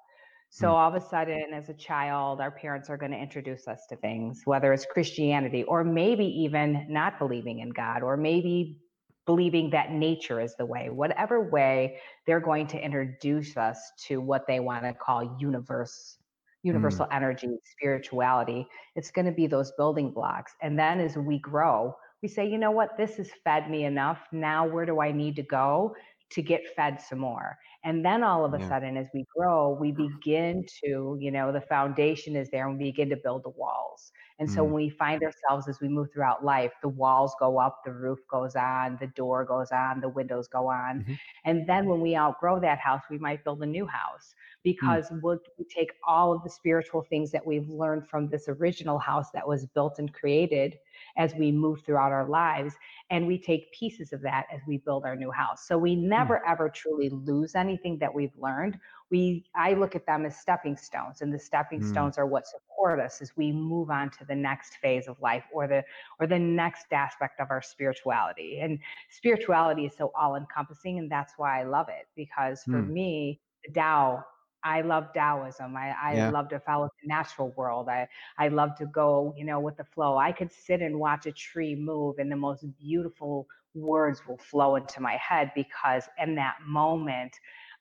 So 0.51 0.67
mm. 0.67 0.73
all 0.73 0.87
of 0.87 0.93
a 0.93 1.03
sudden, 1.03 1.55
as 1.55 1.69
a 1.69 1.73
child, 1.73 2.39
our 2.39 2.51
parents 2.51 2.87
are 2.91 2.97
going 2.97 3.13
to 3.13 3.17
introduce 3.17 3.67
us 3.67 3.87
to 3.89 3.95
things, 3.95 4.43
whether 4.45 4.71
it's 4.73 4.85
Christianity 4.85 5.63
or 5.63 5.83
maybe 5.83 6.25
even 6.25 6.85
not 6.87 7.17
believing 7.17 7.61
in 7.61 7.71
God, 7.71 8.03
or 8.03 8.15
maybe 8.15 8.77
believing 9.25 9.71
that 9.71 9.91
nature 9.91 10.39
is 10.39 10.53
the 10.59 10.67
way. 10.67 10.91
Whatever 10.91 11.49
way, 11.49 11.97
they're 12.27 12.39
going 12.39 12.67
to 12.67 12.77
introduce 12.79 13.57
us 13.57 13.91
to 14.05 14.21
what 14.21 14.45
they 14.45 14.59
want 14.59 14.83
to 14.83 14.93
call 14.93 15.35
universe 15.39 16.19
universal 16.63 17.05
mm. 17.05 17.15
energy, 17.15 17.49
spirituality. 17.63 18.67
It's 18.95 19.11
going 19.11 19.25
to 19.25 19.31
be 19.31 19.47
those 19.47 19.71
building 19.77 20.11
blocks. 20.11 20.53
And 20.61 20.77
then 20.77 20.99
as 20.99 21.17
we 21.17 21.39
grow, 21.39 21.95
we 22.21 22.27
say, 22.29 22.47
you 22.47 22.57
know 22.57 22.71
what, 22.71 22.97
this 22.97 23.17
has 23.17 23.29
fed 23.43 23.69
me 23.69 23.85
enough. 23.85 24.19
Now, 24.31 24.67
where 24.67 24.85
do 24.85 25.01
I 25.01 25.11
need 25.11 25.35
to 25.37 25.43
go 25.43 25.95
to 26.31 26.41
get 26.41 26.61
fed 26.75 27.01
some 27.01 27.19
more? 27.19 27.57
And 27.83 28.05
then 28.05 28.23
all 28.23 28.45
of 28.45 28.53
a 28.53 28.59
yeah. 28.59 28.69
sudden, 28.69 28.95
as 28.95 29.07
we 29.11 29.25
grow, 29.35 29.75
we 29.79 29.91
begin 29.91 30.63
to, 30.83 31.17
you 31.19 31.31
know, 31.31 31.51
the 31.51 31.61
foundation 31.61 32.35
is 32.35 32.49
there 32.51 32.67
and 32.67 32.77
we 32.77 32.91
begin 32.91 33.09
to 33.09 33.17
build 33.17 33.43
the 33.43 33.49
walls. 33.49 34.11
And 34.37 34.49
so 34.49 34.61
mm. 34.61 34.65
when 34.65 34.73
we 34.73 34.89
find 34.89 35.23
ourselves 35.23 35.67
as 35.67 35.79
we 35.81 35.87
move 35.87 36.09
throughout 36.13 36.45
life, 36.45 36.71
the 36.83 36.89
walls 36.89 37.33
go 37.39 37.59
up, 37.59 37.81
the 37.83 37.91
roof 37.91 38.19
goes 38.29 38.55
on, 38.55 38.97
the 38.99 39.07
door 39.07 39.45
goes 39.45 39.71
on, 39.71 39.99
the 39.99 40.09
windows 40.09 40.47
go 40.47 40.67
on. 40.67 40.99
Mm-hmm. 40.99 41.13
And 41.45 41.67
then 41.67 41.87
when 41.87 42.01
we 42.01 42.15
outgrow 42.15 42.59
that 42.59 42.77
house, 42.79 43.01
we 43.09 43.17
might 43.17 43.43
build 43.43 43.63
a 43.63 43.65
new 43.65 43.87
house. 43.87 44.35
Because 44.63 45.09
mm. 45.09 45.21
we'll 45.21 45.39
we 45.57 45.65
take 45.65 45.91
all 46.07 46.33
of 46.33 46.43
the 46.43 46.49
spiritual 46.49 47.01
things 47.01 47.31
that 47.31 47.45
we've 47.45 47.69
learned 47.69 48.07
from 48.07 48.27
this 48.27 48.47
original 48.47 48.99
house 48.99 49.31
that 49.33 49.47
was 49.47 49.65
built 49.67 49.99
and 49.99 50.13
created 50.13 50.77
as 51.17 51.33
we 51.35 51.51
move 51.51 51.81
throughout 51.83 52.11
our 52.11 52.27
lives 52.27 52.75
and 53.09 53.25
we 53.25 53.37
take 53.37 53.71
pieces 53.73 54.13
of 54.13 54.21
that 54.21 54.45
as 54.53 54.61
we 54.67 54.77
build 54.77 55.03
our 55.05 55.15
new 55.15 55.31
house 55.31 55.67
so 55.67 55.77
we 55.77 55.95
mm. 55.95 56.03
never 56.03 56.35
mm. 56.35 56.51
ever 56.51 56.69
truly 56.69 57.09
lose 57.09 57.55
anything 57.55 57.97
that 57.97 58.13
we've 58.13 58.35
learned 58.37 58.77
we 59.09 59.43
i 59.55 59.73
look 59.73 59.95
at 59.95 60.05
them 60.05 60.25
as 60.25 60.37
stepping 60.37 60.77
stones 60.77 61.21
and 61.21 61.33
the 61.33 61.39
stepping 61.39 61.81
mm. 61.81 61.89
stones 61.89 62.17
are 62.17 62.27
what 62.27 62.45
support 62.45 62.99
us 62.99 63.21
as 63.21 63.35
we 63.35 63.51
move 63.51 63.89
on 63.89 64.09
to 64.09 64.25
the 64.25 64.35
next 64.35 64.75
phase 64.75 65.07
of 65.07 65.19
life 65.21 65.43
or 65.51 65.67
the 65.67 65.83
or 66.19 66.27
the 66.27 66.39
next 66.39 66.85
aspect 66.91 67.39
of 67.39 67.49
our 67.49 67.61
spirituality 67.61 68.59
and 68.61 68.79
spirituality 69.09 69.85
is 69.85 69.93
so 69.97 70.11
all 70.19 70.35
encompassing 70.35 70.99
and 70.99 71.11
that's 71.11 71.33
why 71.37 71.59
i 71.59 71.63
love 71.63 71.87
it 71.89 72.07
because 72.15 72.63
for 72.63 72.81
mm. 72.81 72.89
me 72.89 73.39
the 73.63 73.73
Tao 73.73 74.23
I 74.63 74.81
love 74.81 75.13
Taoism. 75.13 75.75
I, 75.75 75.95
I 76.01 76.15
yeah. 76.15 76.27
love 76.27 76.49
to 76.49 76.59
follow 76.59 76.89
the 77.01 77.07
natural 77.07 77.51
world. 77.57 77.89
I, 77.89 78.07
I 78.37 78.49
love 78.49 78.75
to 78.77 78.85
go, 78.87 79.33
you 79.37 79.45
know, 79.45 79.59
with 79.59 79.77
the 79.77 79.83
flow. 79.83 80.17
I 80.17 80.31
could 80.31 80.51
sit 80.51 80.81
and 80.81 80.99
watch 80.99 81.25
a 81.25 81.31
tree 81.31 81.75
move 81.75 82.17
and 82.19 82.31
the 82.31 82.35
most 82.35 82.65
beautiful 82.79 83.47
words 83.73 84.21
will 84.27 84.37
flow 84.37 84.75
into 84.75 85.01
my 85.01 85.17
head 85.17 85.51
because 85.55 86.03
in 86.21 86.35
that 86.35 86.55
moment, 86.65 87.33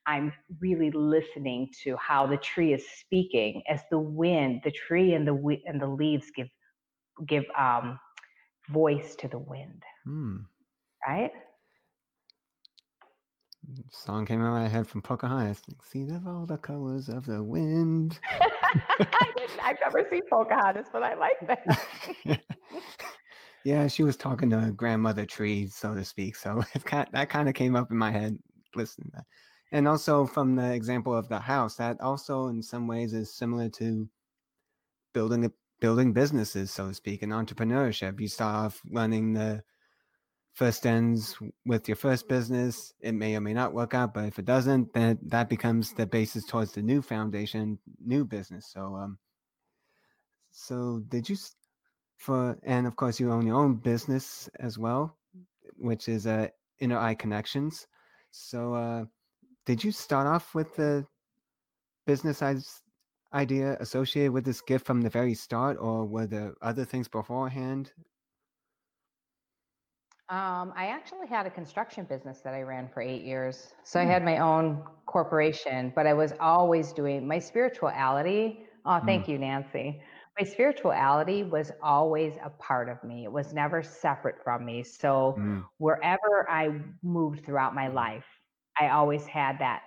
I'm 0.07 0.33
really 0.61 0.91
listening 0.91 1.71
to 1.85 1.97
how 1.97 2.27
the 2.27 2.37
tree 2.39 2.73
is 2.73 2.89
speaking 2.89 3.63
as 3.69 3.83
the 3.91 3.99
wind, 3.99 4.63
the 4.65 4.71
tree 4.71 5.15
and 5.15 5.27
the 5.27 5.59
and 5.67 5.81
the 5.81 5.87
leaves 5.87 6.31
give 6.35 6.49
give 7.27 7.45
um, 7.59 7.99
voice 8.71 9.15
to 9.17 9.29
the 9.29 9.39
wind. 9.39 9.83
Mm. 10.07 10.47
Right? 11.07 11.33
Song 13.91 14.27
came 14.27 14.41
out 14.41 14.49
of 14.49 14.63
my 14.63 14.69
head 14.69 14.87
from 14.87 15.03
Pocahontas. 15.03 15.63
See 15.85 16.05
the 16.05 16.23
all 16.27 16.47
the 16.47 16.57
colors 16.57 17.09
of 17.09 17.27
the 17.27 17.43
wind. 17.43 18.19
I've 19.63 19.77
never 19.81 20.07
seen 20.11 20.23
Pocahontas, 20.31 20.87
but 20.93 21.03
I 21.03 21.15
like 21.15 21.39
that. 21.47 22.43
yeah, 23.65 23.87
she 23.87 24.03
was 24.03 24.17
talking 24.17 24.51
to 24.51 24.73
grandmother 24.77 25.27
tree, 25.27 25.67
so 25.67 25.95
to 25.95 26.05
speak. 26.05 26.37
So 26.37 26.63
it 26.75 26.85
kind 26.85 27.09
that 27.13 27.29
kind 27.29 27.49
of 27.49 27.55
came 27.55 27.77
up 27.77 27.91
in 27.91 27.97
my 27.97 28.11
head 28.11 28.39
listening 28.75 29.11
that. 29.15 29.25
And 29.73 29.87
also 29.87 30.27
from 30.27 30.57
the 30.57 30.73
example 30.73 31.15
of 31.17 31.29
the 31.29 31.39
house, 31.39 31.77
that 31.77 32.01
also 32.01 32.49
in 32.49 32.63
some 32.63 32.87
ways 32.87 33.13
is 33.13 33.35
similar 33.35 33.69
to 33.71 34.09
building 35.13 35.45
a, 35.45 35.53
building 35.81 36.13
businesses, 36.13 36.71
so 36.71 36.89
to 36.89 36.95
speak, 36.95 37.23
and 37.23 37.33
entrepreneurship. 37.33 38.21
You 38.21 38.29
start 38.29 38.67
off 38.67 38.81
running 38.91 39.33
the 39.33 39.63
first 40.55 40.87
ends 40.87 41.37
with 41.65 41.89
your 41.89 41.97
first 41.97 42.29
business. 42.29 42.93
It 43.01 43.13
may 43.13 43.37
or 43.37 43.41
may 43.41 43.55
not 43.55 43.73
work 43.73 43.95
out, 43.95 44.15
but 44.15 44.25
if 44.25 44.39
it 44.39 44.45
doesn't, 44.45 44.93
then 44.93 45.19
that 45.27 45.49
becomes 45.49 45.93
the 45.93 46.07
basis 46.07 46.45
towards 46.45 46.73
the 46.73 46.83
new 46.83 47.03
foundation, 47.03 47.79
new 48.05 48.25
business. 48.25 48.67
So, 48.73 48.97
um, 48.97 49.19
so 50.51 51.03
did 51.09 51.29
you 51.29 51.37
for 52.19 52.59
and 52.65 52.87
of 52.87 52.97
course 52.97 53.19
you 53.19 53.33
own 53.33 53.47
your 53.47 53.57
own 53.57 53.75
business 53.75 54.49
as 54.61 54.79
well, 54.79 55.17
which 55.77 56.09
is 56.09 56.27
uh, 56.27 56.49
Inner 56.79 56.99
Eye 56.99 57.15
Connections. 57.15 57.87
So, 58.31 58.75
uh, 58.75 59.05
did 59.67 59.83
you 59.83 59.91
start 59.91 60.27
off 60.27 60.55
with 60.55 60.77
the 60.77 61.07
business 62.07 62.43
idea 63.33 63.77
associated 63.81 64.33
with 64.33 64.45
this 64.45 64.61
gift 64.61 64.87
from 64.87 65.01
the 65.01 65.11
very 65.11 65.35
start, 65.35 65.79
or 65.81 66.05
were 66.05 66.27
there 66.27 66.55
other 66.63 66.85
things 66.85 67.09
beforehand? 67.09 67.93
Um, 70.31 70.73
I 70.77 70.87
actually 70.87 71.27
had 71.27 71.47
a 71.47 71.51
construction 71.51 72.05
business 72.05 72.39
that 72.43 72.55
I 72.55 72.63
ran 72.63 72.89
for 72.89 73.03
eight 73.03 73.25
years. 73.25 73.75
So 73.83 73.99
I 73.99 74.05
hmm. 74.05 74.11
had 74.11 74.25
my 74.25 74.39
own 74.39 74.85
corporation, 75.07 75.93
but 75.97 76.07
I 76.07 76.13
was 76.13 76.33
always 76.39 76.93
doing 76.93 77.27
my 77.27 77.41
spirituality. 77.41 78.61
Oh, 78.87 79.01
thank 79.05 79.27
mm. 79.27 79.31
you, 79.31 79.39
Nancy. 79.39 80.01
My 80.39 80.47
spirituality 80.47 81.43
was 81.43 81.73
always 81.83 82.35
a 82.43 82.49
part 82.49 82.89
of 82.89 83.03
me. 83.05 83.25
It 83.25 83.33
was 83.33 83.53
never 83.53 83.83
separate 83.83 84.37
from 84.43 84.65
me. 84.65 84.85
So 84.85 85.37
mm. 85.39 85.65
wherever 85.79 86.49
I 86.49 86.81
moved 87.03 87.45
throughout 87.45 87.75
my 87.75 87.89
life, 87.89 88.25
I 88.81 88.89
always 88.89 89.27
had 89.27 89.59
that 89.59 89.83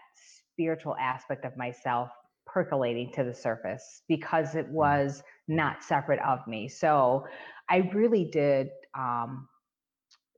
spiritual 0.52 0.96
aspect 0.98 1.46
of 1.46 1.58
myself 1.58 2.10
percolating 2.46 3.12
to 3.14 3.24
the 3.24 3.34
surface 3.34 4.04
because 4.08 4.54
it 4.56 4.68
hmm. 4.68 4.74
was 4.74 5.24
not 5.48 5.82
separate 5.82 6.20
of 6.20 6.46
me. 6.46 6.68
So 6.68 7.26
I 7.70 7.90
really 7.94 8.26
did 8.26 8.70
um, 8.96 9.48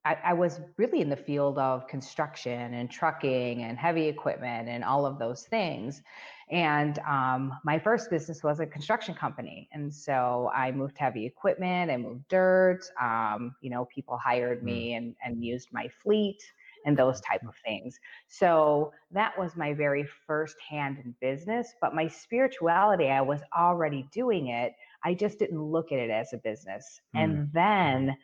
I, 0.05 0.17
I, 0.24 0.33
was 0.33 0.62
really 0.77 1.01
in 1.01 1.09
the 1.09 1.17
field 1.17 1.57
of 1.57 1.88
construction 1.88 2.75
and 2.75 2.89
trucking 2.89 3.63
and 3.63 3.77
heavy 3.77 4.07
equipment 4.07 4.69
and 4.69 4.83
all 4.83 5.05
of 5.05 5.17
those 5.17 5.43
things. 5.43 6.03
And 6.51 7.00
um, 7.00 7.53
my 7.63 7.79
first 7.79 8.12
business 8.12 8.43
was 8.43 8.59
a 8.59 8.67
construction 8.67 9.15
company. 9.15 9.67
And 9.74 9.91
so 9.91 10.51
I 10.53 10.71
moved 10.71 10.97
heavy 10.97 11.25
equipment, 11.25 11.89
I 11.89 11.97
moved 11.97 12.27
dirt. 12.29 12.81
Um, 13.01 13.55
you 13.62 13.71
know, 13.71 13.85
people 13.85 14.15
hired 14.17 14.63
me 14.63 14.93
and, 14.93 15.15
and 15.25 15.43
used 15.43 15.69
my 15.71 15.89
fleet 16.03 16.38
and 16.85 16.95
those 16.95 17.19
type 17.21 17.41
of 17.47 17.55
things. 17.65 18.00
So 18.27 18.93
that 19.12 19.38
was 19.38 19.55
my 19.55 19.74
very 19.74 20.07
first 20.27 20.55
hand 20.62 21.00
in 21.03 21.15
business. 21.19 21.74
But 21.81 21.95
my 21.95 22.07
spirituality, 22.07 23.07
I 23.07 23.21
was 23.21 23.41
already 23.57 24.07
doing 24.12 24.50
it. 24.50 24.74
I 25.03 25.15
just 25.15 25.39
didn't 25.39 25.62
look 25.62 25.91
at 25.91 25.97
it 25.97 26.12
as 26.12 26.31
a 26.33 26.38
business. 26.38 27.01
Mm. 27.15 27.24
And 27.24 27.50
then 27.53 28.17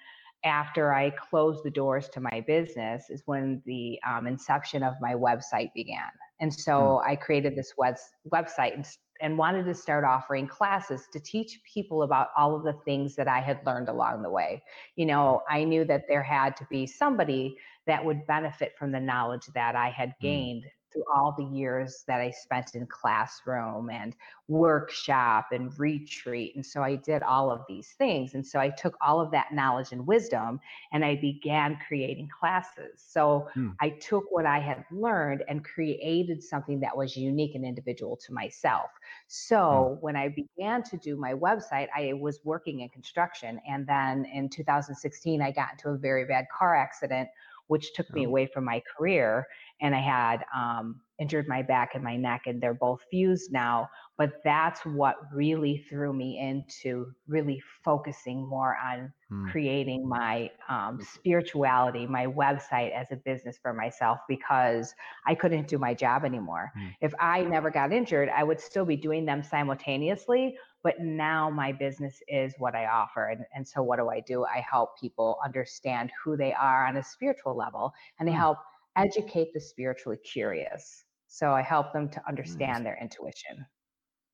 after 0.43 0.93
I 0.93 1.11
closed 1.11 1.63
the 1.63 1.71
doors 1.71 2.09
to 2.09 2.19
my 2.19 2.43
business 2.47 3.09
is 3.09 3.21
when 3.25 3.61
the 3.65 3.99
um, 4.07 4.27
inception 4.27 4.83
of 4.83 4.93
my 5.01 5.13
website 5.13 5.73
began. 5.73 6.09
And 6.39 6.53
so 6.53 7.01
mm. 7.03 7.07
I 7.07 7.15
created 7.15 7.55
this 7.55 7.73
web- 7.77 7.97
website 8.33 8.73
and, 8.73 8.85
and 9.21 9.37
wanted 9.37 9.65
to 9.65 9.75
start 9.75 10.03
offering 10.03 10.47
classes 10.47 11.07
to 11.13 11.19
teach 11.19 11.59
people 11.71 12.03
about 12.03 12.29
all 12.35 12.55
of 12.55 12.63
the 12.63 12.73
things 12.85 13.15
that 13.15 13.27
I 13.27 13.39
had 13.39 13.59
learned 13.65 13.89
along 13.89 14.23
the 14.23 14.31
way. 14.31 14.63
You 14.95 15.05
know, 15.05 15.41
I 15.49 15.63
knew 15.63 15.85
that 15.85 16.05
there 16.07 16.23
had 16.23 16.57
to 16.57 16.67
be 16.69 16.87
somebody 16.87 17.55
that 17.85 18.03
would 18.03 18.25
benefit 18.25 18.73
from 18.77 18.91
the 18.91 18.99
knowledge 18.99 19.45
that 19.53 19.75
I 19.75 19.89
had 19.89 20.09
mm. 20.09 20.21
gained 20.21 20.63
through 20.91 21.05
all 21.13 21.33
the 21.37 21.45
years 21.45 22.03
that 22.07 22.19
I 22.19 22.31
spent 22.31 22.75
in 22.75 22.85
classroom 22.87 23.89
and 23.89 24.15
workshop 24.47 25.47
and 25.51 25.71
retreat. 25.79 26.55
And 26.55 26.65
so 26.65 26.83
I 26.83 26.95
did 26.95 27.23
all 27.23 27.49
of 27.49 27.61
these 27.69 27.89
things. 27.97 28.33
And 28.33 28.45
so 28.45 28.59
I 28.59 28.69
took 28.69 28.97
all 29.01 29.21
of 29.21 29.31
that 29.31 29.53
knowledge 29.53 29.93
and 29.93 30.05
wisdom 30.05 30.59
and 30.91 31.05
I 31.05 31.15
began 31.15 31.77
creating 31.87 32.27
classes. 32.37 33.03
So 33.07 33.47
hmm. 33.53 33.69
I 33.79 33.89
took 33.89 34.25
what 34.29 34.45
I 34.45 34.59
had 34.59 34.83
learned 34.91 35.43
and 35.47 35.63
created 35.63 36.43
something 36.43 36.79
that 36.81 36.95
was 36.95 37.15
unique 37.15 37.55
and 37.55 37.65
individual 37.65 38.17
to 38.27 38.33
myself. 38.33 38.89
So 39.27 39.95
hmm. 39.95 40.05
when 40.05 40.15
I 40.15 40.29
began 40.29 40.83
to 40.83 40.97
do 40.97 41.15
my 41.15 41.33
website, 41.33 41.87
I 41.95 42.13
was 42.13 42.39
working 42.43 42.81
in 42.81 42.89
construction. 42.89 43.59
And 43.67 43.87
then 43.87 44.25
in 44.25 44.49
2016, 44.49 45.41
I 45.41 45.51
got 45.51 45.71
into 45.73 45.89
a 45.89 45.97
very 45.97 46.25
bad 46.25 46.45
car 46.55 46.75
accident 46.75 47.29
which 47.67 47.93
took 47.93 48.11
me 48.13 48.25
oh. 48.25 48.29
away 48.29 48.45
from 48.45 48.65
my 48.65 48.81
career. 48.97 49.45
And 49.81 49.95
I 49.95 49.99
had 49.99 50.43
um, 50.55 51.01
injured 51.19 51.47
my 51.47 51.61
back 51.61 51.91
and 51.95 52.03
my 52.03 52.15
neck, 52.17 52.43
and 52.45 52.61
they're 52.61 52.73
both 52.73 52.99
fused 53.09 53.51
now. 53.51 53.89
But 54.17 54.33
that's 54.43 54.81
what 54.85 55.15
really 55.33 55.85
threw 55.89 56.13
me 56.13 56.39
into 56.39 57.07
really 57.27 57.61
focusing 57.83 58.47
more 58.47 58.77
on 58.77 59.11
hmm. 59.29 59.47
creating 59.49 60.07
my 60.07 60.49
um, 60.69 60.99
spirituality, 61.01 62.05
my 62.05 62.27
website 62.27 62.91
as 62.93 63.07
a 63.11 63.15
business 63.15 63.57
for 63.61 63.73
myself 63.73 64.19
because 64.27 64.93
I 65.25 65.33
couldn't 65.33 65.67
do 65.67 65.77
my 65.77 65.93
job 65.93 66.25
anymore. 66.25 66.71
Hmm. 66.77 66.87
If 67.01 67.13
I 67.19 67.43
never 67.43 67.71
got 67.71 67.91
injured, 67.91 68.29
I 68.29 68.43
would 68.43 68.59
still 68.59 68.85
be 68.85 68.95
doing 68.95 69.25
them 69.25 69.41
simultaneously, 69.41 70.55
but 70.83 70.99
now 70.99 71.49
my 71.49 71.71
business 71.71 72.21
is 72.27 72.53
what 72.57 72.75
I 72.75 72.87
offer. 72.87 73.27
And, 73.27 73.45
and 73.55 73.67
so 73.67 73.83
what 73.83 73.99
do 73.99 74.09
I 74.09 74.19
do? 74.19 74.45
I 74.45 74.63
help 74.69 74.99
people 74.99 75.37
understand 75.43 76.11
who 76.23 76.35
they 76.35 76.53
are 76.53 76.87
on 76.87 76.97
a 76.97 77.03
spiritual 77.03 77.55
level 77.55 77.93
and 78.19 78.27
I 78.29 78.31
hmm. 78.31 78.39
help 78.39 78.57
educate 78.95 79.53
the 79.53 79.59
spiritually 79.59 80.17
curious. 80.17 81.05
So 81.27 81.51
I 81.51 81.61
help 81.61 81.93
them 81.93 82.09
to 82.09 82.21
understand 82.27 82.83
nice. 82.83 82.83
their 82.83 82.97
intuition. 83.01 83.65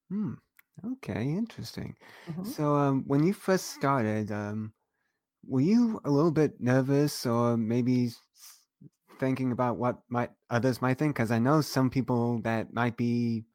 Hmm. 0.09 0.33
Okay, 0.93 1.23
interesting. 1.23 1.95
Mm-hmm. 2.29 2.43
So 2.43 2.75
um, 2.75 3.03
when 3.07 3.23
you 3.23 3.33
first 3.33 3.71
started, 3.71 4.31
um, 4.31 4.73
were 5.45 5.61
you 5.61 5.99
a 6.05 6.09
little 6.09 6.31
bit 6.31 6.61
nervous 6.61 7.25
or 7.25 7.57
maybe 7.57 8.11
thinking 9.19 9.51
about 9.51 9.77
what 9.77 9.97
might 10.09 10.29
others 10.49 10.81
might 10.81 10.99
think? 10.99 11.15
Because 11.15 11.31
I 11.31 11.39
know 11.39 11.61
some 11.61 11.89
people 11.89 12.41
that 12.43 12.73
might 12.73 12.95
be 12.95 13.45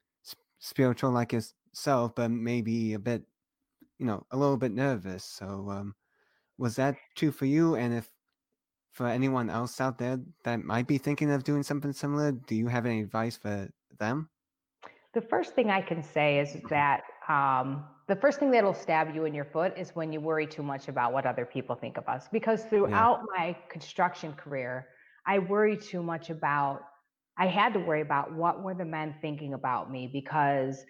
spiritual 0.59 1.11
like 1.11 1.31
yourself 1.33 1.55
self, 1.73 2.15
but 2.15 2.31
maybe 2.31 2.93
a 2.93 2.99
bit, 2.99 3.23
you 3.99 4.05
know, 4.05 4.25
a 4.31 4.37
little 4.37 4.57
bit 4.57 4.71
nervous. 4.71 5.23
So, 5.23 5.69
um, 5.69 5.95
was 6.57 6.75
that 6.75 6.95
true 7.15 7.31
for 7.31 7.45
you? 7.45 7.75
And 7.75 7.93
if 7.93 8.09
for 8.91 9.07
anyone 9.07 9.49
else 9.49 9.81
out 9.81 9.97
there 9.97 10.19
that 10.43 10.63
might 10.63 10.87
be 10.87 10.97
thinking 10.97 11.31
of 11.31 11.43
doing 11.43 11.63
something 11.63 11.91
similar, 11.91 12.31
do 12.31 12.55
you 12.55 12.67
have 12.67 12.85
any 12.85 13.01
advice 13.01 13.35
for 13.35 13.67
them? 13.99 14.29
The 15.13 15.21
first 15.21 15.53
thing 15.55 15.69
I 15.69 15.81
can 15.81 16.01
say 16.01 16.39
is 16.39 16.57
that 16.69 17.01
um, 17.27 17.85
the 18.07 18.15
first 18.15 18.39
thing 18.39 18.51
that'll 18.51 18.73
stab 18.73 19.13
you 19.15 19.25
in 19.25 19.33
your 19.33 19.45
foot 19.45 19.73
is 19.77 19.95
when 19.95 20.11
you 20.11 20.19
worry 20.19 20.45
too 20.47 20.63
much 20.63 20.87
about 20.87 21.13
what 21.13 21.25
other 21.25 21.45
people 21.45 21.75
think 21.75 21.97
of 21.97 22.07
us. 22.07 22.27
Because 22.31 22.63
throughout 22.65 23.21
yeah. 23.21 23.37
my 23.37 23.57
construction 23.69 24.33
career, 24.33 24.87
I 25.25 25.39
worry 25.39 25.77
too 25.77 26.03
much 26.03 26.29
about, 26.29 26.81
I 27.37 27.47
had 27.47 27.73
to 27.73 27.79
worry 27.79 28.01
about 28.01 28.33
what 28.33 28.61
were 28.61 28.73
the 28.73 28.85
men 28.85 29.15
thinking 29.21 29.53
about 29.53 29.91
me 29.91 30.09
because 30.11 30.83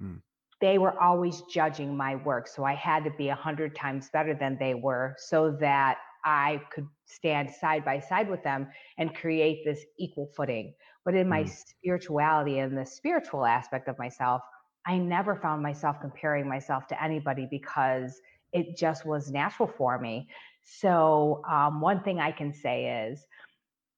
Mm. 0.00 0.20
They 0.60 0.78
were 0.78 1.00
always 1.00 1.42
judging 1.42 1.96
my 1.96 2.16
work. 2.16 2.48
So 2.48 2.64
I 2.64 2.74
had 2.74 3.04
to 3.04 3.10
be 3.10 3.28
a 3.28 3.34
hundred 3.34 3.76
times 3.76 4.10
better 4.12 4.34
than 4.34 4.56
they 4.58 4.74
were 4.74 5.14
so 5.18 5.52
that 5.60 5.98
I 6.24 6.60
could 6.72 6.88
stand 7.06 7.50
side 7.50 7.84
by 7.84 8.00
side 8.00 8.28
with 8.28 8.42
them 8.42 8.66
and 8.98 9.14
create 9.14 9.64
this 9.64 9.84
equal 9.98 10.30
footing. 10.36 10.74
But 11.04 11.14
in 11.14 11.28
my 11.28 11.44
mm. 11.44 11.48
spirituality 11.48 12.58
and 12.58 12.76
the 12.76 12.84
spiritual 12.84 13.46
aspect 13.46 13.88
of 13.88 13.98
myself, 13.98 14.42
I 14.84 14.98
never 14.98 15.36
found 15.36 15.62
myself 15.62 16.00
comparing 16.00 16.48
myself 16.48 16.86
to 16.88 17.02
anybody 17.02 17.46
because 17.48 18.20
it 18.52 18.76
just 18.76 19.06
was 19.06 19.30
natural 19.30 19.70
for 19.78 19.98
me. 19.98 20.28
So, 20.64 21.42
um, 21.48 21.80
one 21.80 22.02
thing 22.02 22.20
I 22.20 22.32
can 22.32 22.52
say 22.52 23.08
is 23.08 23.26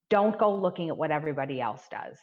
don't 0.08 0.38
go 0.38 0.54
looking 0.54 0.88
at 0.88 0.96
what 0.96 1.10
everybody 1.10 1.60
else 1.60 1.86
does 1.90 2.18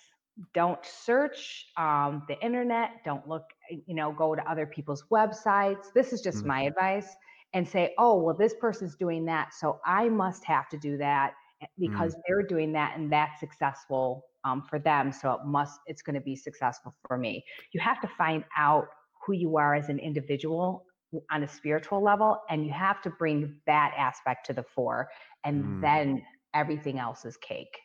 don't 0.53 0.79
search 0.85 1.67
um, 1.77 2.23
the 2.27 2.39
internet 2.43 3.03
don't 3.03 3.27
look 3.27 3.45
you 3.69 3.95
know 3.95 4.11
go 4.11 4.35
to 4.35 4.49
other 4.49 4.65
people's 4.65 5.03
websites 5.11 5.85
this 5.93 6.13
is 6.13 6.21
just 6.21 6.39
mm-hmm. 6.39 6.47
my 6.47 6.61
advice 6.63 7.15
and 7.53 7.67
say 7.67 7.93
oh 7.97 8.21
well 8.21 8.35
this 8.35 8.55
person's 8.59 8.95
doing 8.95 9.25
that 9.25 9.53
so 9.53 9.79
i 9.85 10.09
must 10.09 10.43
have 10.43 10.67
to 10.69 10.77
do 10.77 10.97
that 10.97 11.33
eh, 11.61 11.65
because 11.79 12.13
mm-hmm. 12.13 12.21
they're 12.27 12.43
doing 12.43 12.71
that 12.71 12.97
and 12.97 13.11
that's 13.11 13.39
successful 13.39 14.23
um, 14.43 14.63
for 14.69 14.79
them 14.79 15.11
so 15.11 15.31
it 15.31 15.39
must 15.45 15.79
it's 15.87 16.01
going 16.01 16.13
to 16.13 16.21
be 16.21 16.35
successful 16.35 16.93
for 17.07 17.17
me 17.17 17.43
you 17.73 17.79
have 17.79 18.01
to 18.01 18.07
find 18.17 18.43
out 18.57 18.87
who 19.25 19.33
you 19.33 19.57
are 19.57 19.75
as 19.75 19.89
an 19.89 19.99
individual 19.99 20.85
on 21.31 21.43
a 21.43 21.47
spiritual 21.47 22.03
level 22.03 22.41
and 22.49 22.65
you 22.65 22.71
have 22.71 23.01
to 23.01 23.09
bring 23.09 23.55
that 23.65 23.93
aspect 23.97 24.45
to 24.45 24.53
the 24.53 24.63
fore 24.63 25.07
and 25.45 25.63
mm. 25.63 25.81
then 25.81 26.21
everything 26.53 26.99
else 26.99 27.25
is 27.25 27.37
cake 27.37 27.77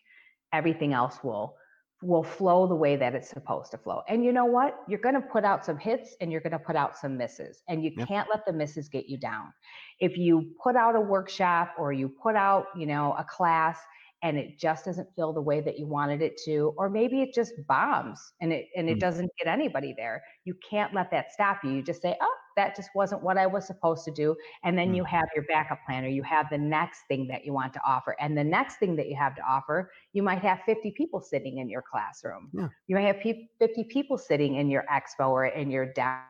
everything 0.53 0.93
else 0.93 1.19
will 1.23 1.57
will 2.03 2.23
flow 2.23 2.67
the 2.67 2.75
way 2.75 2.97
that 2.97 3.15
it's 3.15 3.29
supposed 3.29 3.71
to 3.71 3.79
flow. 3.79 4.03
And 4.09 4.25
you 4.25 4.33
know 4.33 4.45
what? 4.45 4.81
You're 4.89 5.01
going 5.01 5.15
to 5.15 5.21
put 5.21 5.45
out 5.45 5.65
some 5.65 5.79
hits 5.79 6.17
and 6.21 6.33
you're 6.33 6.41
going 6.41 6.53
to 6.53 6.59
put 6.59 6.77
out 6.77 6.97
some 6.97 7.17
misses. 7.17 7.63
And 7.69 7.83
you 7.83 7.93
yep. 7.97 8.09
can't 8.09 8.29
let 8.31 8.45
the 8.45 8.53
misses 8.53 8.89
get 8.89 9.09
you 9.09 9.19
down. 9.19 9.53
If 10.01 10.17
you 10.17 10.51
put 10.63 10.77
out 10.77 10.97
a 10.97 11.01
workshop 11.01 11.75
or 11.79 11.93
you 11.93 12.09
put 12.09 12.35
out, 12.35 12.67
you 12.77 12.87
know, 12.87 13.15
a 13.19 13.25
class 13.25 13.79
and 14.23 14.37
it 14.37 14.59
just 14.59 14.85
doesn't 14.85 15.09
feel 15.15 15.33
the 15.33 15.41
way 15.43 15.61
that 15.61 15.79
you 15.79 15.87
wanted 15.87 16.23
it 16.23 16.41
to 16.45 16.73
or 16.77 16.89
maybe 16.89 17.23
it 17.23 17.35
just 17.35 17.53
bombs 17.69 18.33
and 18.41 18.53
it 18.53 18.69
and 18.77 18.89
it 18.89 18.97
mm. 18.97 19.01
doesn't 19.01 19.31
get 19.37 19.49
anybody 19.49 19.95
there 19.97 20.23
you 20.45 20.55
can't 20.69 20.95
let 20.95 21.11
that 21.11 21.33
stop 21.33 21.59
you 21.65 21.71
you 21.71 21.83
just 21.83 22.01
say 22.01 22.17
oh 22.21 22.37
that 22.57 22.75
just 22.77 22.91
wasn't 22.95 23.23
what 23.23 23.39
i 23.39 23.47
was 23.47 23.67
supposed 23.67 24.05
to 24.05 24.11
do 24.11 24.35
and 24.65 24.77
then 24.77 24.93
mm. 24.93 24.97
you 24.97 25.05
have 25.05 25.25
your 25.35 25.45
backup 25.49 25.79
plan 25.87 26.05
or 26.05 26.09
you 26.09 26.23
have 26.23 26.47
the 26.51 26.59
next 26.59 27.01
thing 27.09 27.27
that 27.27 27.45
you 27.45 27.53
want 27.53 27.73
to 27.73 27.81
offer 27.87 28.17
and 28.21 28.37
the 28.37 28.45
next 28.45 28.77
thing 28.77 28.97
that 28.97 29.09
you 29.09 29.17
have 29.17 29.35
to 29.35 29.43
offer 29.43 29.91
you 30.13 30.23
might 30.23 30.41
have 30.41 30.61
50 30.67 30.93
people 30.97 31.21
sitting 31.21 31.59
in 31.59 31.69
your 31.69 31.83
classroom 31.83 32.51
yeah. 32.53 32.69
you 32.87 32.97
might 32.97 33.07
have 33.07 33.21
50 33.59 33.85
people 33.85 34.19
sitting 34.19 34.57
in 34.57 34.69
your 34.69 34.85
expo 34.93 35.29
or 35.29 35.47
in 35.47 35.71
your 35.71 35.93
down 35.93 36.21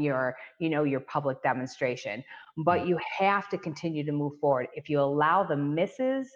your 0.00 0.34
you 0.58 0.68
know 0.68 0.82
your 0.82 0.98
public 0.98 1.40
demonstration 1.44 2.24
but 2.64 2.84
you 2.84 2.98
have 3.16 3.48
to 3.48 3.56
continue 3.56 4.04
to 4.04 4.10
move 4.10 4.32
forward 4.40 4.66
if 4.74 4.88
you 4.88 5.00
allow 5.00 5.44
the 5.44 5.56
misses 5.56 6.28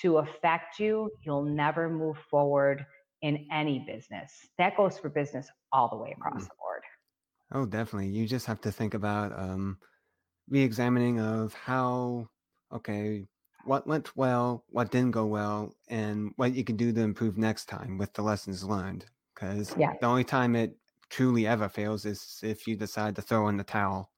to 0.00 0.18
affect 0.18 0.78
you, 0.78 1.10
you'll 1.22 1.44
never 1.44 1.88
move 1.88 2.16
forward 2.30 2.84
in 3.22 3.46
any 3.52 3.84
business. 3.86 4.32
That 4.58 4.76
goes 4.76 4.98
for 4.98 5.08
business 5.08 5.48
all 5.72 5.88
the 5.88 5.96
way 5.96 6.14
across 6.16 6.42
mm. 6.42 6.48
the 6.48 6.54
board. 6.58 6.82
Oh, 7.52 7.66
definitely. 7.66 8.08
You 8.08 8.26
just 8.26 8.46
have 8.46 8.60
to 8.62 8.72
think 8.72 8.94
about 8.94 9.32
um, 9.38 9.78
re-examining 10.48 11.20
of 11.20 11.54
how, 11.54 12.28
okay, 12.72 13.26
what 13.64 13.86
went 13.86 14.16
well, 14.16 14.64
what 14.70 14.90
didn't 14.90 15.12
go 15.12 15.26
well, 15.26 15.74
and 15.88 16.32
what 16.36 16.54
you 16.54 16.64
can 16.64 16.76
do 16.76 16.92
to 16.92 17.00
improve 17.02 17.38
next 17.38 17.66
time 17.66 17.98
with 17.98 18.12
the 18.14 18.22
lessons 18.22 18.64
learned. 18.64 19.06
Because 19.34 19.74
yeah. 19.78 19.92
the 20.00 20.06
only 20.06 20.24
time 20.24 20.56
it 20.56 20.76
truly 21.10 21.46
ever 21.46 21.68
fails 21.68 22.04
is 22.06 22.40
if 22.42 22.66
you 22.66 22.76
decide 22.76 23.16
to 23.16 23.22
throw 23.22 23.48
in 23.48 23.56
the 23.56 23.64
towel. 23.64 24.10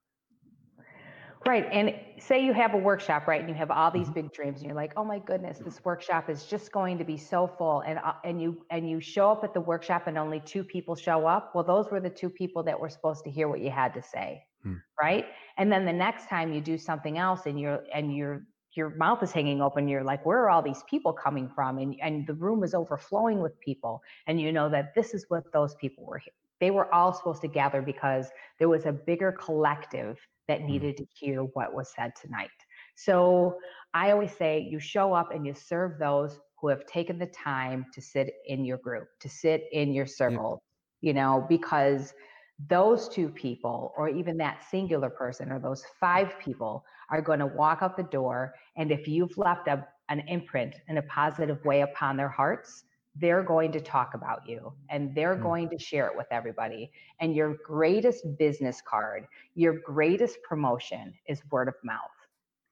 Right. 1.47 1.67
And 1.71 1.95
say 2.21 2.45
you 2.45 2.53
have 2.53 2.75
a 2.75 2.79
workshop, 2.79 3.27
right? 3.27 3.41
And 3.41 3.49
you 3.49 3.55
have 3.55 3.71
all 3.71 3.91
these 3.91 4.05
mm-hmm. 4.05 4.15
big 4.15 4.33
dreams 4.33 4.59
and 4.59 4.67
you're 4.67 4.77
like, 4.77 4.93
"Oh 4.97 5.05
my 5.05 5.19
goodness, 5.21 5.59
this 5.59 5.85
workshop 5.85 6.29
is 6.29 6.45
just 6.45 6.73
going 6.73 6.99
to 6.99 7.05
be 7.05 7.17
so 7.17 7.47
full." 7.47 7.81
And 7.81 7.99
uh, 7.99 8.15
and 8.25 8.43
you 8.43 8.65
and 8.71 8.89
you 8.89 9.01
show 9.01 9.31
up 9.31 9.45
at 9.45 9.55
the 9.55 9.61
workshop 9.61 10.07
and 10.07 10.19
only 10.19 10.41
two 10.41 10.65
people 10.65 10.95
show 10.97 11.27
up. 11.27 11.55
Well, 11.55 11.65
those 11.65 11.91
were 11.91 12.01
the 12.01 12.11
two 12.11 12.29
people 12.29 12.63
that 12.65 12.79
were 12.79 12.89
supposed 12.89 13.25
to 13.25 13.31
hear 13.31 13.49
what 13.49 13.61
you 13.61 13.71
had 13.71 13.95
to 13.95 14.03
say. 14.03 14.45
Hmm. 14.63 14.75
Right? 15.01 15.27
And 15.57 15.71
then 15.71 15.85
the 15.85 15.93
next 15.93 16.29
time 16.29 16.53
you 16.53 16.61
do 16.61 16.77
something 16.77 17.19
else 17.19 17.47
and 17.47 17.59
you're 17.59 17.85
and 17.95 18.15
you're 18.15 18.45
your 18.75 18.91
mouth 18.91 19.23
is 19.23 19.33
hanging 19.33 19.61
open 19.63 19.89
you're 19.89 20.05
like 20.05 20.25
where 20.27 20.39
are 20.39 20.51
all 20.51 20.63
these 20.63 20.83
people 20.89 21.13
coming 21.13 21.49
from 21.49 21.79
and 21.79 21.97
and 22.03 22.27
the 22.27 22.35
room 22.35 22.63
is 22.63 22.75
overflowing 22.75 23.41
with 23.41 23.59
people 23.61 24.03
and 24.27 24.41
you 24.41 24.53
know 24.53 24.69
that 24.69 24.95
this 24.95 25.15
is 25.15 25.25
what 25.29 25.43
those 25.53 25.75
people 25.77 26.05
were 26.05 26.21
they 26.61 26.71
were 26.71 26.93
all 26.93 27.13
supposed 27.13 27.41
to 27.41 27.49
gather 27.49 27.81
because 27.81 28.29
there 28.59 28.69
was 28.69 28.85
a 28.85 28.93
bigger 28.93 29.33
collective 29.33 30.19
that 30.49 30.59
mm-hmm. 30.59 30.73
needed 30.73 30.97
to 30.97 31.07
hear 31.15 31.43
what 31.43 31.73
was 31.73 31.93
said 31.95 32.13
tonight 32.21 32.49
so 32.97 33.57
i 33.95 34.11
always 34.11 34.33
say 34.37 34.67
you 34.71 34.81
show 34.81 35.13
up 35.13 35.33
and 35.33 35.47
you 35.47 35.55
serve 35.55 35.99
those 35.99 36.39
who 36.61 36.69
have 36.69 36.85
taken 36.87 37.19
the 37.19 37.27
time 37.27 37.87
to 37.93 38.01
sit 38.01 38.35
in 38.47 38.65
your 38.65 38.79
group 38.79 39.09
to 39.21 39.29
sit 39.29 39.65
in 39.73 39.93
your 39.93 40.07
circle 40.07 40.63
yeah. 41.01 41.09
you 41.09 41.15
know 41.15 41.47
because 41.49 42.13
those 42.69 43.09
two 43.09 43.29
people 43.29 43.93
or 43.97 44.09
even 44.09 44.37
that 44.37 44.65
singular 44.69 45.09
person 45.09 45.53
or 45.53 45.61
those 45.61 45.85
five 46.01 46.33
people 46.41 46.85
are 47.09 47.23
going 47.23 47.39
to 47.39 47.47
walk 47.47 47.79
out 47.83 47.97
the 47.97 48.03
door 48.05 48.53
and 48.77 48.91
if 48.91 49.07
you've 49.07 49.37
left 49.39 49.69
a, 49.69 49.87
an 50.09 50.21
imprint 50.27 50.75
in 50.89 50.99
a 50.99 51.03
positive 51.03 51.65
way 51.65 51.83
upon 51.83 52.17
their 52.17 52.29
hearts 52.29 52.85
they're 53.21 53.43
going 53.43 53.73
to 53.73 53.81
talk 53.81 54.15
about 54.15 54.47
you 54.47 54.73
and 54.91 55.15
they're 55.15 55.37
mm. 55.37 55.43
going 55.43 55.69
to 55.69 55.79
share 55.79 56.07
it 56.07 56.17
with 56.17 56.27
everybody 56.31 56.91
and 57.21 57.35
your 57.35 57.57
greatest 57.65 58.25
business 58.39 58.83
card 58.83 59.27
your 59.55 59.79
greatest 59.85 60.43
promotion 60.43 61.13
is 61.27 61.43
word 61.51 61.69
of 61.69 61.75
mouth 61.83 62.01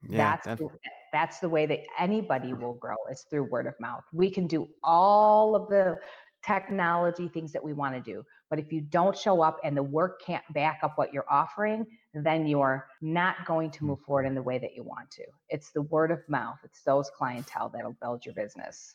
yeah, 0.09 0.37
that's 0.45 0.61
the, 0.61 0.69
that's 1.13 1.41
the 1.41 1.49
way 1.49 1.67
that 1.67 1.81
anybody 1.99 2.53
will 2.53 2.75
grow 2.75 2.97
is 3.11 3.27
through 3.29 3.45
word 3.45 3.67
of 3.67 3.75
mouth 3.81 4.05
we 4.13 4.31
can 4.31 4.47
do 4.47 4.69
all 4.83 5.55
of 5.57 5.69
the 5.69 5.97
technology 6.45 7.29
things 7.29 7.53
that 7.53 7.63
we 7.63 7.73
want 7.73 7.95
to 7.95 8.01
do 8.01 8.25
but 8.49 8.59
if 8.59 8.73
you 8.73 8.81
don't 8.81 9.17
show 9.17 9.43
up 9.43 9.59
and 9.65 9.77
the 9.77 9.83
work 9.83 10.23
can't 10.23 10.45
back 10.53 10.81
up 10.83 10.97
what 10.97 11.13
you're 11.13 11.31
offering, 11.31 11.87
then 12.15 12.47
you're 12.47 12.87
not 13.01 13.45
going 13.45 13.71
to 13.73 13.85
move 13.85 14.01
forward 14.01 14.27
in 14.27 14.35
the 14.35 14.43
way 14.43 14.59
that 14.59 14.75
you 14.75 14.85
want 14.85 15.11
to. 15.13 15.25
It's 15.49 15.71
the 15.71 15.83
word 15.83 16.11
of 16.11 16.21
mouth, 16.29 16.59
it's 16.65 16.83
those 16.83 17.11
clientele 17.11 17.71
that'll 17.71 17.97
build 18.01 18.25
your 18.25 18.35
business. 18.35 18.95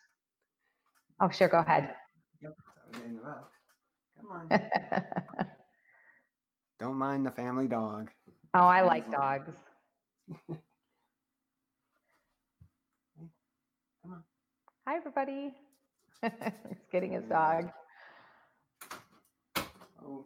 Oh, 1.22 1.30
sure, 1.30 1.48
go 1.48 1.60
ahead. 1.60 1.94
Yep, 2.42 2.56
Come 4.20 4.32
on. 4.32 4.50
don't 6.80 6.96
mind 6.96 7.26
the 7.26 7.32
family 7.32 7.68
dog. 7.68 8.10
Oh, 8.54 8.68
I 8.68 8.82
like 8.82 9.10
dogs. 9.10 9.54
Come 10.50 10.60
on. 14.12 14.24
Hi, 14.86 14.98
everybody. 14.98 15.54
He's 16.22 16.32
getting 16.92 17.14
his 17.14 17.24
dog. 17.24 17.70
Oh, 20.06 20.26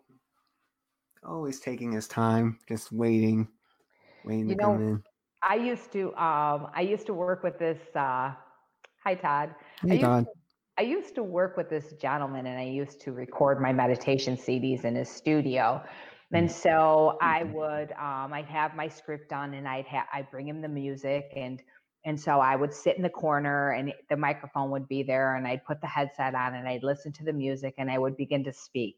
always 1.24 1.60
taking 1.60 1.92
his 1.92 2.08
time, 2.08 2.58
just 2.68 2.92
waiting, 2.92 3.48
waiting 4.24 4.50
you 4.50 4.56
to 4.56 4.62
know, 4.64 4.72
come 4.72 4.82
in. 4.82 5.04
I 5.44 5.54
used 5.54 5.92
to 5.92 6.08
um 6.16 6.72
I 6.74 6.82
used 6.82 7.06
to 7.06 7.14
work 7.14 7.44
with 7.44 7.60
this 7.60 7.78
uh 7.96 8.34
hi 9.04 9.14
Todd. 9.14 9.54
Hey 9.88 10.00
Todd. 10.00 10.26
To, 10.26 10.32
I 10.78 10.82
used 10.82 11.16
to 11.16 11.24
work 11.24 11.56
with 11.56 11.70
this 11.70 11.94
gentleman 11.94 12.48
and 12.48 12.60
I 12.60 12.66
used 12.66 13.00
to 13.02 13.12
record 13.12 13.62
my 13.62 13.72
meditation 13.72 14.36
CDs 14.36 14.84
in 14.84 14.96
his 14.96 15.10
studio. 15.10 15.82
And 16.34 16.50
mm. 16.50 16.52
so 16.52 17.18
I 17.22 17.44
would 17.44 17.92
um 17.94 18.34
I'd 18.34 18.48
have 18.48 18.76
my 18.76 18.88
script 18.88 19.32
on 19.32 19.54
and 19.54 19.68
I'd 19.68 19.86
have 19.86 20.06
I'd 20.14 20.30
bring 20.32 20.48
him 20.48 20.62
the 20.62 20.68
music 20.68 21.32
and 21.36 21.62
and 22.06 22.20
so 22.20 22.40
I 22.40 22.56
would 22.56 22.74
sit 22.74 22.98
in 22.98 23.04
the 23.04 23.10
corner 23.10 23.72
and 23.72 23.92
the 24.10 24.18
microphone 24.18 24.70
would 24.72 24.88
be 24.88 25.02
there 25.02 25.36
and 25.36 25.48
I'd 25.48 25.66
put 25.66 25.82
the 25.82 25.88
headset 25.88 26.36
on 26.36 26.54
and 26.54 26.68
I'd 26.68 26.84
listen 26.84 27.12
to 27.14 27.24
the 27.24 27.34
music 27.34 27.74
and 27.78 27.90
I 27.90 27.98
would 27.98 28.16
begin 28.16 28.44
to 28.44 28.54
speak. 28.54 28.98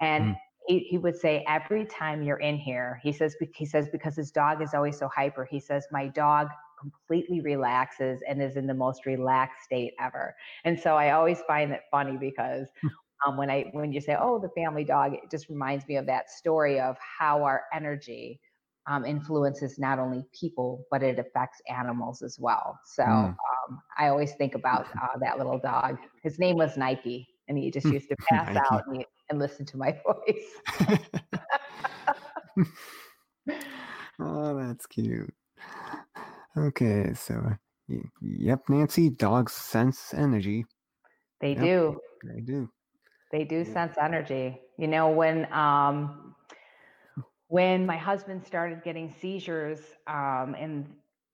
And 0.00 0.24
mm. 0.24 0.36
he, 0.66 0.80
he 0.80 0.98
would 0.98 1.16
say, 1.16 1.44
every 1.46 1.86
time 1.86 2.24
you're 2.24 2.40
in 2.40 2.56
here, 2.56 3.00
he 3.04 3.12
says, 3.12 3.36
he 3.54 3.64
says, 3.64 3.88
because 3.92 4.16
his 4.16 4.32
dog 4.32 4.62
is 4.62 4.74
always 4.74 4.98
so 4.98 5.08
hyper, 5.14 5.44
he 5.44 5.60
says, 5.60 5.86
my 5.92 6.08
dog 6.08 6.48
completely 6.80 7.40
relaxes 7.40 8.20
and 8.28 8.42
is 8.42 8.56
in 8.56 8.66
the 8.66 8.74
most 8.74 9.06
relaxed 9.06 9.64
state 9.64 9.92
ever. 10.00 10.34
And 10.64 10.78
so 10.78 10.96
I 10.96 11.10
always 11.10 11.40
find 11.46 11.70
that 11.72 11.82
funny 11.90 12.16
because 12.16 12.68
hmm. 12.80 12.88
um, 13.26 13.36
when 13.36 13.50
I 13.50 13.66
when 13.72 13.92
you 13.92 14.00
say, 14.00 14.16
"Oh, 14.18 14.38
the 14.38 14.50
family 14.50 14.84
dog," 14.84 15.14
it 15.14 15.30
just 15.30 15.48
reminds 15.48 15.86
me 15.86 15.96
of 15.96 16.06
that 16.06 16.30
story 16.30 16.80
of 16.80 16.96
how 17.18 17.42
our 17.42 17.64
energy 17.74 18.40
um, 18.86 19.04
influences 19.04 19.78
not 19.78 19.98
only 19.98 20.24
people 20.38 20.86
but 20.90 21.02
it 21.02 21.18
affects 21.18 21.60
animals 21.68 22.22
as 22.22 22.38
well. 22.38 22.78
So 22.84 23.02
mm. 23.04 23.28
um, 23.28 23.82
I 23.98 24.08
always 24.08 24.32
think 24.34 24.54
about 24.54 24.86
uh, 25.02 25.18
that 25.20 25.38
little 25.38 25.58
dog. 25.58 25.98
His 26.22 26.38
name 26.38 26.56
was 26.56 26.76
Nike, 26.76 27.28
and 27.48 27.56
he 27.58 27.70
just 27.70 27.86
used 27.86 28.08
to 28.08 28.16
pass 28.28 28.56
out 28.56 28.82
and, 28.86 28.98
he, 28.98 29.06
and 29.28 29.38
listen 29.38 29.64
to 29.66 29.76
my 29.76 29.92
voice. 30.06 30.50
oh, 34.20 34.58
that's 34.58 34.86
cute. 34.86 35.32
Okay, 36.56 37.12
so 37.14 37.52
yep, 38.20 38.60
Nancy, 38.68 39.10
dogs 39.10 39.52
sense 39.52 40.12
energy. 40.14 40.64
They 41.40 41.52
yep, 41.52 41.62
do. 41.62 42.00
They 42.24 42.40
do. 42.40 42.70
They 43.32 43.44
do 43.44 43.58
yeah. 43.58 43.72
sense 43.72 43.96
energy. 44.00 44.60
You 44.78 44.88
know, 44.88 45.10
when 45.10 45.50
um 45.52 46.34
when 47.48 47.86
my 47.86 47.96
husband 47.96 48.44
started 48.44 48.82
getting 48.82 49.14
seizures 49.20 49.80
um 50.06 50.54
in 50.54 50.86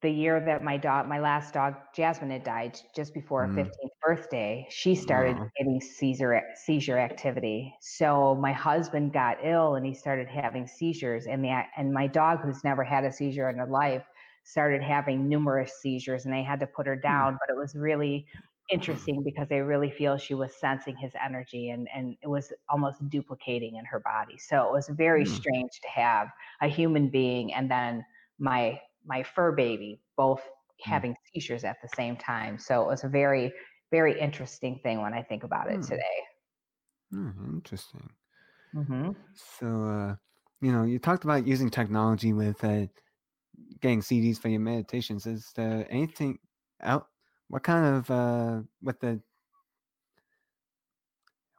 the 0.02 0.11
year 0.11 0.40
that 0.44 0.62
my 0.62 0.76
dog, 0.76 1.09
my 1.09 1.18
last 1.18 1.55
dog, 1.55 1.74
Jasmine, 1.94 2.31
had 2.31 2.44
died 2.44 2.79
just 2.94 3.14
before 3.14 3.46
her 3.46 3.52
15th 3.52 3.70
mm. 3.70 3.88
birthday, 4.02 4.66
she 4.68 4.94
started 4.94 5.37
getting 5.57 5.81
seizure 5.81 6.42
seizure 6.55 6.98
activity. 6.98 7.74
So 7.81 8.35
my 8.35 8.52
husband 8.52 9.14
got 9.14 9.38
ill 9.42 9.76
and 9.76 9.87
he 9.87 9.94
started 9.94 10.29
having 10.29 10.66
seizures, 10.66 11.26
and 11.26 11.42
the 11.42 11.62
and 11.76 11.92
my 11.92 12.07
dog, 12.07 12.40
who's 12.44 12.62
never 12.62 12.85
had 12.85 13.05
a 13.05 13.12
seizure 13.12 13.48
in 13.48 13.57
her 13.57 13.66
life, 13.66 14.05
started 14.46 14.82
having 14.82 15.28
numerous 15.28 15.72
seizures, 15.82 16.24
and 16.24 16.32
they 16.32 16.42
had 16.42 16.61
to 16.61 16.66
put 16.66 16.87
her 16.87 16.96
mm. 16.96 17.02
down. 17.02 17.38
But 17.40 17.54
it 17.54 17.59
was 17.59 17.74
really 17.74 18.26
interesting 18.70 19.22
because 19.22 19.48
they 19.48 19.61
really 19.61 19.90
feel 19.90 20.16
she 20.16 20.35
was 20.35 20.54
sensing 20.56 20.96
his 20.96 21.12
energy 21.24 21.70
and 21.70 21.87
and 21.94 22.16
it 22.22 22.26
was 22.26 22.52
almost 22.68 23.09
duplicating 23.09 23.76
in 23.76 23.85
her 23.85 24.00
body. 24.00 24.37
So 24.38 24.66
it 24.66 24.72
was 24.72 24.88
very 24.88 25.24
mm. 25.24 25.28
strange 25.28 25.70
to 25.82 25.88
have 25.88 26.28
a 26.61 26.68
human 26.68 27.09
being 27.09 27.54
and 27.54 27.70
then 27.70 28.04
my 28.38 28.80
my 29.04 29.22
fur 29.22 29.52
baby 29.52 30.00
both 30.16 30.40
mm. 30.40 30.90
having 30.90 31.14
seizures 31.32 31.64
at 31.64 31.76
the 31.82 31.88
same 31.94 32.16
time. 32.16 32.59
So 32.59 32.82
it 32.82 32.87
was 32.87 33.04
a 33.04 33.09
very, 33.09 33.52
very 33.90 34.18
interesting 34.18 34.80
thing 34.82 35.00
when 35.00 35.14
I 35.14 35.22
think 35.22 35.44
about 35.44 35.70
it 35.70 35.80
mm. 35.80 35.88
today. 35.88 36.02
Mm, 37.14 37.54
interesting. 37.54 38.11
Mm-hmm. 38.74 39.11
So, 39.61 39.66
uh, 39.66 40.16
you 40.61 40.72
know, 40.72 40.82
you 40.82 40.98
talked 40.98 41.24
about 41.24 41.46
using 41.46 41.70
technology 41.70 42.32
with 42.32 42.62
uh, 42.64 42.87
getting 43.81 44.01
CDs 44.01 44.38
for 44.38 44.49
your 44.49 44.61
meditations. 44.61 45.27
Is 45.27 45.53
there 45.55 45.87
anything 45.90 46.38
out? 46.83 47.09
What 47.49 47.62
kind 47.62 47.97
of 47.97 48.11
uh, 48.11 48.61
with 48.83 49.01
the? 49.01 49.21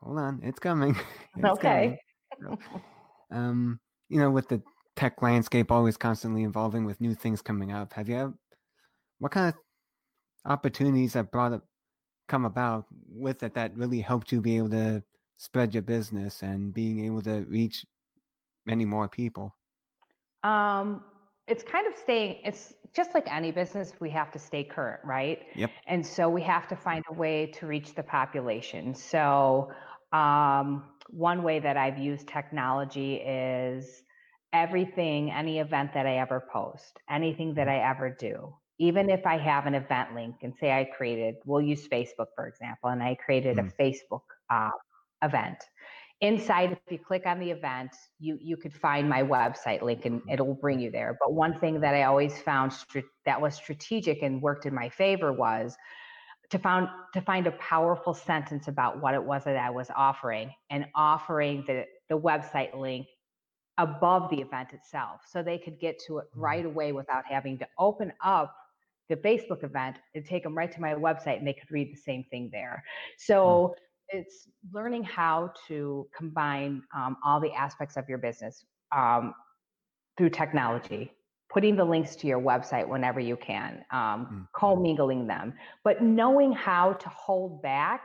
Hold 0.02 0.20
on, 0.20 0.42
it's 0.44 0.60
coming. 0.60 0.96
it's 1.38 1.46
okay. 1.46 2.00
Coming. 2.42 2.60
um, 3.32 3.80
you 4.10 4.20
know, 4.20 4.30
with 4.30 4.48
the 4.48 4.62
tech 4.96 5.22
landscape 5.22 5.72
always 5.72 5.96
constantly 5.96 6.44
evolving 6.44 6.86
with 6.86 7.00
new 7.00 7.14
things 7.14 7.42
coming 7.42 7.72
up. 7.72 7.94
Have 7.94 8.10
you 8.10 8.34
what 9.20 9.32
kind 9.32 9.54
of 9.54 10.52
opportunities 10.52 11.14
have 11.14 11.32
brought 11.32 11.54
up 11.54 11.64
come 12.28 12.46
about 12.46 12.86
with 13.10 13.42
it 13.44 13.54
that 13.54 13.76
really 13.76 14.02
helped 14.02 14.32
you 14.32 14.42
be 14.42 14.58
able 14.58 14.70
to 14.70 15.02
spread 15.38 15.74
your 15.74 15.84
business 15.84 16.42
and 16.42 16.74
being 16.74 17.06
able 17.06 17.22
to 17.22 17.46
reach 17.50 17.86
many 18.66 18.86
more 18.86 19.08
people? 19.08 19.56
Um, 20.44 21.04
it's 21.48 21.64
kind 21.64 21.88
of 21.88 21.94
staying 21.96 22.38
it's 22.44 22.74
just 22.96 23.14
like 23.14 23.32
any 23.34 23.52
business 23.52 23.94
we 24.00 24.10
have 24.10 24.32
to 24.32 24.40
stay 24.40 24.64
current 24.64 25.00
right 25.04 25.44
yep 25.56 25.72
and 25.88 26.06
so 26.06 26.30
we 26.30 26.42
have 26.42 26.68
to 26.68 26.76
find 26.76 27.04
a 27.10 27.14
way 27.14 27.46
to 27.48 27.68
reach 27.68 27.96
the 27.96 28.04
population 28.04 28.94
so 28.94 29.72
um, 30.14 30.84
one 31.10 31.44
way 31.44 31.60
that 31.60 31.78
i've 31.78 31.98
used 31.98 32.28
technology 32.28 33.16
is 33.16 34.04
everything, 34.54 35.32
any 35.32 35.60
event 35.60 35.94
that 35.94 36.06
I 36.06 36.18
ever 36.18 36.44
post, 36.52 37.00
anything 37.10 37.54
that 37.56 37.68
I 37.68 37.78
ever 37.78 38.10
do, 38.10 38.54
even 38.80 39.10
if 39.10 39.26
I 39.26 39.38
have 39.38 39.66
an 39.66 39.76
event 39.76 40.14
link 40.16 40.36
and 40.44 40.54
say 40.60 40.72
I 40.72 40.86
created, 40.86 41.36
we'll 41.46 41.62
use 41.62 41.88
Facebook, 41.88 42.28
for 42.36 42.48
example, 42.48 42.90
and 42.90 43.02
I 43.02 43.16
created 43.16 43.58
mm. 43.58 43.68
a 43.68 43.82
Facebook 43.82 44.22
uh, 44.50 44.72
event. 45.24 45.58
Inside, 46.22 46.72
if 46.72 46.80
you 46.90 46.98
click 46.98 47.28
on 47.28 47.40
the 47.40 47.52
event, 47.52 47.92
you, 48.20 48.40
you 48.42 48.58
could 48.58 48.74
find 48.74 49.08
my 49.08 49.22
website 49.22 49.84
link 49.84 50.06
and 50.06 50.22
it'll 50.28 50.56
bring 50.56 50.80
you 50.80 50.90
there. 50.90 51.16
But 51.20 51.34
one 51.34 51.60
thing 51.60 51.80
that 51.82 51.94
I 51.94 52.04
always 52.04 52.42
found 52.42 52.74
that 53.26 53.40
was 53.40 53.56
strategic 53.56 54.24
and 54.24 54.42
worked 54.42 54.66
in 54.66 54.74
my 54.74 54.90
favor 54.90 55.32
was 55.32 55.76
to 56.50 56.58
found 56.58 56.88
to 57.14 57.22
find 57.22 57.46
a 57.46 57.52
powerful 57.52 58.14
sentence 58.14 58.68
about 58.68 59.02
what 59.02 59.14
it 59.14 59.24
was 59.24 59.44
that 59.44 59.58
I 59.58 59.70
was 59.70 59.90
offering 59.96 60.52
and 60.70 60.86
offering 60.96 61.64
the, 61.68 61.86
the 62.10 62.18
website 62.18 62.76
link 62.76 63.08
above 63.78 64.30
the 64.30 64.38
event 64.38 64.74
itself 64.74 65.22
so 65.28 65.44
they 65.44 65.58
could 65.58 65.80
get 65.80 66.00
to 66.08 66.20
it 66.20 66.26
mm-hmm. 66.32 66.40
right 66.40 66.66
away 66.66 66.94
without 66.94 67.26
having 67.26 67.58
to 67.60 67.68
open 67.78 68.12
up 68.24 68.56
the 69.10 69.16
Facebook 69.16 69.64
event 69.64 69.98
and 70.16 70.26
take 70.26 70.44
them 70.44 70.58
right 70.58 70.72
to 70.72 70.82
my 70.82 70.94
website 70.94 71.38
and 71.38 71.48
they 71.48 71.54
could 71.54 71.72
read 71.72 71.94
the 71.94 72.00
same 72.00 72.26
thing 72.30 72.50
there. 72.52 72.84
So 73.18 73.76
mm. 73.76 73.82
It's 74.10 74.48
learning 74.72 75.04
how 75.04 75.52
to 75.68 76.08
combine 76.16 76.82
um, 76.96 77.18
all 77.26 77.40
the 77.40 77.52
aspects 77.54 77.98
of 77.98 78.08
your 78.08 78.18
business 78.18 78.66
um, 78.96 79.34
through 80.18 80.30
technology. 80.30 81.12
putting 81.50 81.76
the 81.76 81.84
links 81.86 82.16
to 82.18 82.28
your 82.28 82.42
website 82.42 82.88
whenever 82.88 83.20
you 83.20 83.38
can, 83.38 83.84
um, 83.92 84.28
mm. 84.32 84.48
commingling 84.54 85.28
them, 85.28 85.54
but 85.84 86.04
knowing 86.04 86.52
how 86.52 86.94
to 86.94 87.10
hold 87.10 87.62
back 87.62 88.02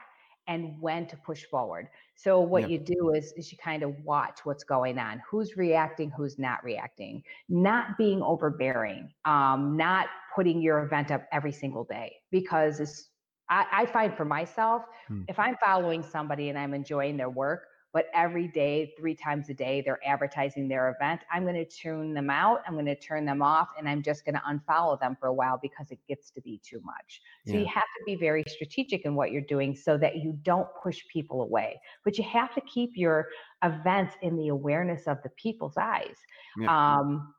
and 0.49 0.81
when 0.81 1.07
to 1.07 1.17
push 1.19 1.45
forward. 1.45 1.89
So 2.15 2.41
what 2.41 2.63
yep. 2.63 2.71
you 2.71 2.79
do 2.79 3.13
is 3.15 3.33
is 3.37 3.51
you 3.53 3.59
kind 3.59 3.83
of 3.83 3.95
watch 4.05 4.41
what's 4.45 4.65
going 4.65 4.99
on, 4.99 5.23
who's 5.29 5.57
reacting, 5.57 6.11
who's 6.17 6.39
not 6.39 6.63
reacting, 6.65 7.23
not 7.49 7.97
being 7.97 8.23
overbearing, 8.23 9.13
um, 9.25 9.77
not 9.77 10.07
putting 10.35 10.61
your 10.61 10.81
event 10.85 11.11
up 11.11 11.27
every 11.33 11.53
single 11.53 11.85
day 11.85 12.17
because 12.31 12.81
I, 13.53 13.67
I, 13.83 13.87
find 13.87 14.17
for 14.17 14.25
myself, 14.25 14.83
hmm. 15.09 15.23
if 15.29 15.39
I'm 15.39 15.57
following 15.59 16.03
somebody 16.03 16.49
and 16.49 16.59
I'm 16.59 16.73
enjoying 16.73 17.19
their 17.19 17.29
work, 17.29 17.65
but 17.93 18.07
every 18.15 18.49
day, 18.49 18.95
three 18.99 19.15
times 19.15 19.51
a 19.51 19.55
day, 19.55 19.83
they're 19.85 20.01
advertising 20.07 20.67
their 20.67 20.97
event. 20.99 21.21
I'm 21.31 21.43
going 21.43 21.57
to 21.57 21.67
tune 21.67 22.15
them 22.15 22.31
out. 22.31 22.63
I'm 22.67 22.73
going 22.73 22.87
to 22.87 22.99
turn 22.99 23.27
them 23.27 23.43
off 23.43 23.69
and 23.79 23.87
I'm 23.87 24.03
just 24.03 24.25
going 24.25 24.35
to 24.35 24.41
unfollow 24.49 24.99
them 24.99 25.15
for 25.21 25.27
a 25.27 25.35
while 25.35 25.59
because 25.61 25.91
it 25.91 25.99
gets 26.09 26.31
to 26.31 26.41
be 26.41 26.59
too 26.65 26.81
much. 26.83 27.21
So 27.47 27.53
yeah. 27.53 27.61
you 27.61 27.67
have 27.67 27.83
to 27.83 28.05
be 28.07 28.15
very 28.15 28.45
strategic 28.49 29.05
in 29.05 29.15
what 29.15 29.31
you're 29.31 29.43
doing 29.43 29.77
so 29.77 29.99
that 29.99 30.17
you 30.17 30.39
don't 30.43 30.69
push 30.83 31.01
people 31.13 31.43
away. 31.43 31.79
But 32.03 32.17
you 32.17 32.25
have 32.25 32.55
to 32.55 32.63
keep 32.63 32.93
your 32.95 33.29
events 33.63 34.15
in 34.23 34.39
the 34.39 34.49
awareness 34.49 35.07
of 35.07 35.19
the 35.23 35.31
people's 35.31 35.77
eyes. 35.77 36.17
Yeah. 36.59 36.99
Um, 36.99 37.35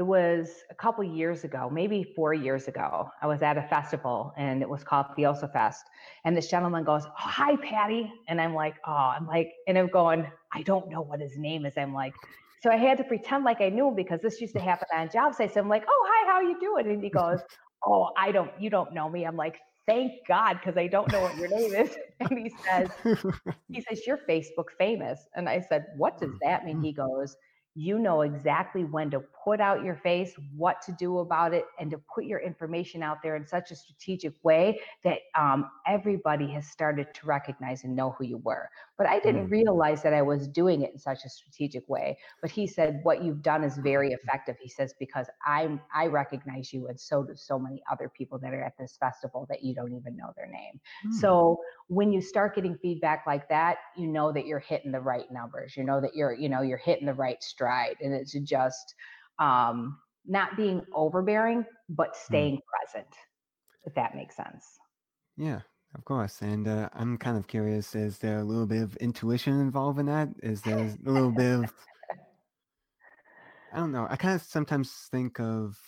it 0.00 0.06
was 0.06 0.64
a 0.70 0.74
couple 0.74 1.04
years 1.04 1.44
ago, 1.44 1.68
maybe 1.70 2.02
four 2.16 2.32
years 2.32 2.68
ago. 2.68 3.10
I 3.20 3.26
was 3.26 3.42
at 3.42 3.58
a 3.58 3.62
festival 3.64 4.32
and 4.38 4.62
it 4.62 4.68
was 4.68 4.82
called 4.82 5.04
Theosa 5.14 5.52
Fest. 5.52 5.84
And 6.24 6.34
this 6.34 6.48
gentleman 6.48 6.84
goes, 6.84 7.02
oh, 7.04 7.12
Hi, 7.16 7.54
Patty. 7.56 8.10
And 8.26 8.40
I'm 8.40 8.54
like, 8.54 8.76
Oh, 8.86 9.12
I'm 9.14 9.26
like, 9.26 9.52
and 9.68 9.76
I'm 9.76 9.88
going, 9.88 10.26
I 10.54 10.62
don't 10.62 10.88
know 10.88 11.02
what 11.02 11.20
his 11.20 11.36
name 11.36 11.66
is. 11.66 11.74
I'm 11.76 11.92
like, 11.92 12.14
so 12.62 12.70
I 12.70 12.76
had 12.76 12.96
to 12.96 13.04
pretend 13.04 13.44
like 13.44 13.60
I 13.60 13.68
knew 13.68 13.88
him 13.88 13.94
because 13.94 14.22
this 14.22 14.40
used 14.40 14.54
to 14.54 14.60
happen 14.62 14.88
on 14.96 15.10
job 15.10 15.34
sites. 15.34 15.58
I'm 15.58 15.68
like, 15.68 15.84
Oh, 15.86 16.06
hi, 16.08 16.32
how 16.32 16.40
you 16.40 16.58
doing? 16.58 16.86
And 16.86 17.04
he 17.04 17.10
goes, 17.22 17.40
Oh, 17.84 18.08
I 18.16 18.32
don't, 18.32 18.50
you 18.58 18.70
don't 18.70 18.94
know 18.94 19.10
me. 19.10 19.26
I'm 19.26 19.36
like, 19.36 19.58
Thank 19.86 20.12
God, 20.26 20.54
because 20.54 20.78
I 20.78 20.86
don't 20.86 21.12
know 21.12 21.20
what 21.20 21.36
your 21.36 21.48
name 21.48 21.74
is. 21.74 21.94
And 22.20 22.38
he 22.38 22.50
says, 22.64 22.88
He 23.70 23.82
says, 23.82 24.06
You're 24.06 24.20
Facebook 24.26 24.70
famous. 24.78 25.26
And 25.34 25.46
I 25.46 25.60
said, 25.60 25.84
What 25.98 26.18
does 26.18 26.32
that 26.42 26.64
mean? 26.64 26.80
He 26.82 26.94
goes, 26.94 27.36
you 27.74 27.98
know 27.98 28.22
exactly 28.22 28.84
when 28.84 29.10
to 29.10 29.20
put 29.44 29.60
out 29.60 29.84
your 29.84 29.94
face, 29.96 30.34
what 30.56 30.82
to 30.82 30.92
do 30.92 31.18
about 31.18 31.54
it, 31.54 31.64
and 31.78 31.90
to 31.90 31.98
put 32.12 32.24
your 32.24 32.40
information 32.40 33.02
out 33.02 33.22
there 33.22 33.36
in 33.36 33.46
such 33.46 33.70
a 33.70 33.76
strategic 33.76 34.34
way 34.42 34.78
that 35.04 35.18
um, 35.38 35.70
everybody 35.86 36.48
has 36.48 36.66
started 36.66 37.12
to 37.14 37.26
recognize 37.26 37.84
and 37.84 37.94
know 37.94 38.10
who 38.18 38.24
you 38.24 38.38
were. 38.38 38.68
But 38.98 39.06
I 39.06 39.18
didn't 39.20 39.48
mm. 39.48 39.50
realize 39.50 40.02
that 40.02 40.12
I 40.12 40.20
was 40.20 40.46
doing 40.48 40.82
it 40.82 40.92
in 40.92 40.98
such 40.98 41.24
a 41.24 41.28
strategic 41.28 41.88
way. 41.88 42.18
But 42.42 42.50
he 42.50 42.66
said, 42.66 43.00
"What 43.02 43.22
you've 43.22 43.42
done 43.42 43.64
is 43.64 43.78
very 43.78 44.12
effective." 44.12 44.56
He 44.60 44.68
says 44.68 44.94
because 44.98 45.28
I 45.44 45.78
I 45.94 46.06
recognize 46.06 46.72
you, 46.72 46.88
and 46.88 47.00
so 47.00 47.22
do 47.22 47.34
so 47.34 47.58
many 47.58 47.82
other 47.90 48.08
people 48.08 48.38
that 48.40 48.52
are 48.52 48.62
at 48.62 48.76
this 48.78 48.96
festival 48.98 49.46
that 49.48 49.62
you 49.62 49.74
don't 49.74 49.94
even 49.94 50.16
know 50.16 50.32
their 50.36 50.48
name. 50.48 50.80
Mm. 51.06 51.14
So 51.14 51.60
when 51.88 52.12
you 52.12 52.20
start 52.20 52.54
getting 52.54 52.76
feedback 52.76 53.24
like 53.26 53.48
that, 53.48 53.78
you 53.96 54.06
know 54.06 54.32
that 54.32 54.46
you're 54.46 54.58
hitting 54.58 54.92
the 54.92 55.00
right 55.00 55.30
numbers. 55.32 55.76
You 55.76 55.84
know 55.84 56.00
that 56.00 56.14
you're 56.14 56.34
you 56.34 56.48
know 56.48 56.62
you're 56.62 56.78
hitting 56.78 57.06
the 57.06 57.14
right 57.14 57.42
stride, 57.60 57.96
and 58.00 58.14
it's 58.14 58.32
just 58.32 58.94
um, 59.38 59.98
not 60.26 60.56
being 60.56 60.82
overbearing, 60.94 61.64
but 61.90 62.08
hmm. 62.08 62.24
staying 62.24 62.56
mm. 62.56 62.62
present, 62.72 63.14
if 63.84 63.94
that 63.94 64.14
makes 64.14 64.36
sense. 64.36 64.64
Yeah, 65.36 65.60
of 65.94 66.04
course. 66.04 66.40
And 66.40 66.66
uh, 66.66 66.88
I'm 66.94 67.18
kind 67.18 67.36
of 67.36 67.46
curious 67.46 67.94
is 67.94 68.18
there 68.18 68.38
a 68.38 68.44
little 68.44 68.66
bit 68.66 68.82
of 68.82 68.96
intuition 68.96 69.60
involved 69.60 69.98
in 69.98 70.06
that? 70.06 70.28
Is 70.42 70.62
there 70.62 70.78
a 70.78 71.10
little 71.10 71.30
bit 71.30 71.64
of. 71.64 71.72
I 73.72 73.78
don't 73.78 73.92
know. 73.92 74.06
I 74.10 74.16
kind 74.16 74.34
of 74.34 74.42
sometimes 74.42 74.90
think 75.12 75.38
of 75.38 75.78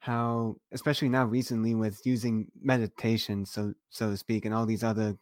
how, 0.00 0.56
especially 0.72 1.08
now 1.08 1.24
recently, 1.24 1.74
with 1.74 2.04
using 2.04 2.48
meditation, 2.60 3.46
so 3.46 3.72
so 3.90 4.10
to 4.10 4.16
speak, 4.16 4.44
and 4.44 4.54
all 4.54 4.66
these 4.66 4.84
other 4.84 5.16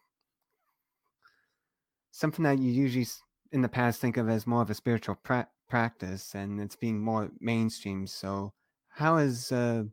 something 2.11 2.43
that 2.43 2.59
you 2.59 2.71
usually 2.71 3.05
in 3.51 3.61
the 3.61 3.69
past 3.69 3.99
think 4.01 4.17
of 4.17 4.29
as 4.29 4.47
more 4.47 4.61
of 4.61 4.69
a 4.69 4.73
spiritual 4.73 5.15
pra- 5.23 5.47
practice 5.69 6.35
and 6.35 6.59
it's 6.59 6.75
being 6.75 6.99
more 6.99 7.29
mainstream. 7.39 8.07
So, 8.07 8.53
how 8.89 9.17
is 9.17 9.51
uh, 9.51 9.83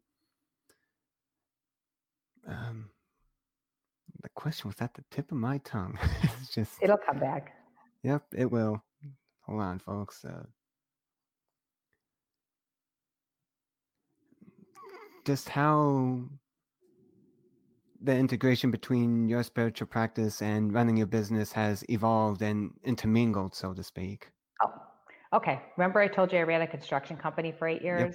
um, 2.46 2.90
the 4.22 4.28
question 4.34 4.68
was 4.68 4.80
at 4.80 4.94
the 4.94 5.04
tip 5.10 5.30
of 5.32 5.38
my 5.38 5.58
tongue? 5.58 5.98
it's 6.40 6.54
just 6.54 6.72
it'll 6.80 6.96
come 6.98 7.18
back. 7.18 7.54
Yep, 8.02 8.22
it 8.36 8.50
will. 8.50 8.82
Hold 9.42 9.60
on, 9.60 9.78
folks. 9.78 10.24
Uh, 10.24 10.44
just 15.24 15.48
how 15.48 16.24
the 18.00 18.16
integration 18.16 18.70
between 18.70 19.28
your 19.28 19.42
spiritual 19.42 19.86
practice 19.86 20.42
and 20.42 20.72
running 20.72 20.96
your 20.96 21.06
business 21.06 21.52
has 21.52 21.84
evolved 21.88 22.42
and 22.42 22.72
intermingled, 22.84 23.54
so 23.54 23.72
to 23.72 23.82
speak. 23.82 24.28
Okay. 25.32 25.60
Remember 25.76 26.00
I 26.00 26.08
told 26.08 26.32
you 26.32 26.38
I 26.38 26.42
ran 26.42 26.62
a 26.62 26.66
construction 26.66 27.16
company 27.16 27.52
for 27.58 27.66
eight 27.66 27.82
years? 27.82 28.14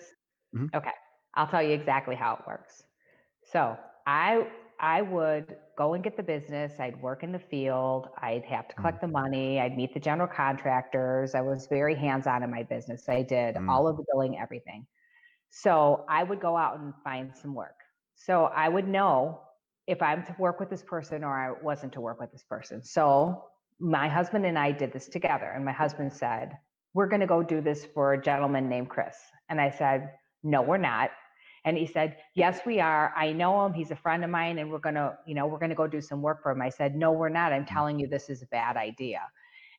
Yep. 0.53 0.63
Mm-hmm. 0.63 0.77
Okay. 0.77 0.91
I'll 1.36 1.47
tell 1.47 1.63
you 1.63 1.73
exactly 1.73 2.15
how 2.15 2.34
it 2.34 2.39
works. 2.47 2.84
So 3.51 3.77
I 4.06 4.47
I 4.80 5.01
would 5.01 5.56
go 5.75 5.95
and 5.95 6.03
get 6.03 6.15
the 6.15 6.23
business. 6.23 6.73
I'd 6.80 7.01
work 7.01 7.23
in 7.23 7.32
the 7.32 7.39
field. 7.39 8.10
I'd 8.21 8.45
have 8.45 8.67
to 8.67 8.75
mm. 8.75 8.77
collect 8.77 8.97
mm. 8.97 9.01
the 9.01 9.08
money. 9.08 9.60
I'd 9.60 9.75
meet 9.75 9.93
the 9.93 9.99
general 9.99 10.27
contractors. 10.27 11.34
I 11.34 11.41
was 11.41 11.67
very 11.67 11.95
hands-on 11.95 12.43
in 12.43 12.51
my 12.51 12.63
business. 12.63 13.10
I 13.10 13.23
did 13.23 13.56
mm. 13.56 13.69
all 13.69 13.88
of 13.88 13.97
the 13.97 14.03
billing, 14.12 14.38
everything. 14.38 14.86
So 15.49 16.06
I 16.08 16.23
would 16.23 16.39
go 16.39 16.56
out 16.56 16.80
and 16.80 16.93
find 17.03 17.32
some 17.36 17.56
work. 17.56 17.75
So 18.15 18.45
I 18.45 18.69
would 18.69 18.88
know 18.88 19.41
if 19.88 20.01
I'm 20.01 20.23
to 20.25 20.36
work 20.38 20.60
with 20.60 20.69
this 20.69 20.84
person 20.84 21.23
or 21.23 21.34
I 21.34 21.60
wasn't 21.63 21.93
to 21.93 22.01
work 22.01 22.19
with 22.19 22.32
this 22.32 22.43
person. 22.43 22.84
So 22.84 23.45
my 23.80 24.08
husband 24.08 24.45
and 24.45 24.60
I 24.60 24.71
did 24.71 24.91
this 24.91 25.08
together. 25.08 25.51
And 25.56 25.63
my 25.63 25.71
husband 25.71 26.12
said, 26.13 26.51
we're 26.97 27.05
going 27.05 27.21
to 27.21 27.27
go 27.27 27.43
do 27.43 27.62
this 27.62 27.86
for 27.93 28.13
a 28.13 28.19
gentleman 28.19 28.67
named 28.67 28.89
Chris. 28.89 29.15
And 29.49 29.62
I 29.62 29.69
said, 29.69 30.13
no, 30.41 30.63
we're 30.63 30.77
not. 30.77 31.12
And 31.63 31.77
he 31.77 31.86
said, 31.86 32.17
yes, 32.33 32.62
we 32.65 32.79
are. 32.79 33.13
I 33.15 33.33
know 33.33 33.63
him. 33.63 33.73
He's 33.73 33.91
a 33.91 33.95
friend 33.95 34.23
of 34.23 34.31
mine 34.31 34.57
and 34.57 34.71
we're 34.71 34.79
going 34.79 34.95
to, 34.95 35.15
you 35.27 35.36
know, 35.36 35.45
we're 35.45 35.60
going 35.60 35.69
to 35.69 35.75
go 35.75 35.86
do 35.86 36.01
some 36.01 36.23
work 36.23 36.41
for 36.41 36.51
him. 36.51 36.62
I 36.63 36.69
said, 36.69 36.95
no, 36.95 37.12
we're 37.12 37.29
not. 37.29 37.53
I'm 37.53 37.65
mm. 37.65 37.71
telling 37.71 37.99
you, 37.99 38.07
this 38.07 38.31
is 38.31 38.41
a 38.41 38.47
bad 38.47 38.77
idea. 38.77 39.19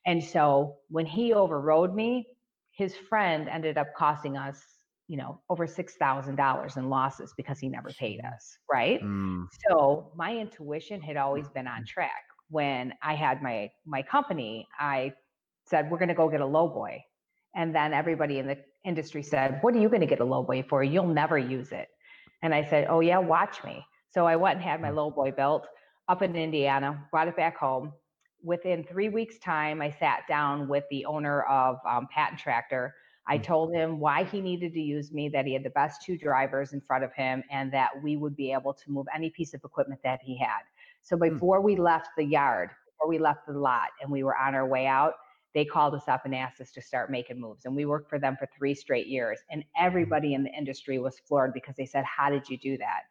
And 0.05 0.23
so 0.23 0.77
when 0.87 1.05
he 1.05 1.33
overrode 1.33 1.93
me, 1.93 2.25
his 2.71 2.95
friend 2.95 3.49
ended 3.49 3.77
up 3.77 3.87
costing 3.97 4.37
us, 4.37 4.61
you 5.09 5.17
know, 5.17 5.41
over 5.49 5.67
$6,000 5.67 6.77
in 6.77 6.89
losses 6.89 7.33
because 7.35 7.59
he 7.59 7.67
never 7.67 7.89
paid 7.99 8.21
us. 8.21 8.57
Right. 8.71 9.03
Mm. 9.03 9.47
So 9.67 10.13
my 10.15 10.37
intuition 10.37 11.01
had 11.01 11.17
always 11.17 11.49
been 11.49 11.67
on 11.67 11.83
track. 11.83 12.23
When 12.49 12.93
I 13.03 13.15
had 13.15 13.43
my, 13.43 13.71
my 13.85 14.03
company, 14.03 14.69
I 14.79 15.11
said, 15.65 15.91
we're 15.91 15.97
going 15.97 16.09
to 16.09 16.15
go 16.15 16.29
get 16.29 16.39
a 16.39 16.45
low 16.45 16.69
boy. 16.69 17.03
And 17.55 17.75
then 17.75 17.93
everybody 17.93 18.39
in 18.39 18.47
the 18.47 18.57
industry 18.85 19.23
said, 19.23 19.59
What 19.61 19.73
are 19.73 19.79
you 19.79 19.89
going 19.89 20.01
to 20.01 20.07
get 20.07 20.19
a 20.19 20.25
low 20.25 20.43
boy 20.43 20.63
for? 20.69 20.83
You'll 20.83 21.07
never 21.07 21.37
use 21.37 21.71
it. 21.71 21.87
And 22.41 22.53
I 22.53 22.63
said, 22.69 22.87
Oh, 22.89 22.99
yeah, 22.99 23.17
watch 23.17 23.63
me. 23.63 23.85
So 24.11 24.25
I 24.25 24.35
went 24.35 24.55
and 24.55 24.63
had 24.63 24.81
my 24.81 24.89
low 24.89 25.11
boy 25.11 25.31
built 25.31 25.67
up 26.07 26.21
in 26.23 26.35
Indiana, 26.35 27.07
brought 27.11 27.27
it 27.27 27.35
back 27.35 27.57
home. 27.57 27.93
Within 28.43 28.83
three 28.83 29.09
weeks' 29.09 29.37
time, 29.39 29.81
I 29.81 29.91
sat 29.91 30.21
down 30.27 30.67
with 30.67 30.83
the 30.89 31.05
owner 31.05 31.43
of 31.43 31.77
um, 31.87 32.07
Patten 32.13 32.37
Tractor. 32.37 32.95
I 33.27 33.37
hmm. 33.37 33.43
told 33.43 33.73
him 33.73 33.99
why 33.99 34.23
he 34.23 34.41
needed 34.41 34.73
to 34.73 34.81
use 34.81 35.11
me, 35.11 35.29
that 35.29 35.45
he 35.45 35.53
had 35.53 35.63
the 35.63 35.69
best 35.71 36.01
two 36.01 36.17
drivers 36.17 36.73
in 36.73 36.81
front 36.81 37.03
of 37.03 37.13
him, 37.13 37.43
and 37.51 37.71
that 37.73 37.89
we 38.01 38.17
would 38.17 38.35
be 38.35 38.51
able 38.51 38.73
to 38.73 38.91
move 38.91 39.05
any 39.13 39.29
piece 39.29 39.53
of 39.53 39.61
equipment 39.63 40.01
that 40.03 40.19
he 40.23 40.37
had. 40.37 40.61
So 41.03 41.15
hmm. 41.15 41.29
before 41.29 41.61
we 41.61 41.75
left 41.75 42.09
the 42.17 42.25
yard, 42.25 42.71
before 42.85 43.07
we 43.07 43.19
left 43.19 43.45
the 43.47 43.53
lot, 43.53 43.89
and 44.01 44.11
we 44.11 44.23
were 44.23 44.35
on 44.35 44.55
our 44.55 44.67
way 44.67 44.87
out, 44.87 45.13
they 45.53 45.65
called 45.65 45.95
us 45.95 46.07
up 46.07 46.25
and 46.25 46.35
asked 46.35 46.61
us 46.61 46.71
to 46.71 46.81
start 46.81 47.11
making 47.11 47.39
moves. 47.39 47.65
And 47.65 47.75
we 47.75 47.85
worked 47.85 48.09
for 48.09 48.19
them 48.19 48.35
for 48.37 48.47
three 48.57 48.75
straight 48.75 49.07
years. 49.07 49.39
And 49.49 49.61
mm-hmm. 49.61 49.85
everybody 49.85 50.33
in 50.33 50.43
the 50.43 50.51
industry 50.51 50.99
was 50.99 51.19
floored 51.19 51.53
because 51.53 51.75
they 51.75 51.85
said, 51.85 52.05
How 52.05 52.29
did 52.29 52.49
you 52.49 52.57
do 52.57 52.77
that? 52.77 53.01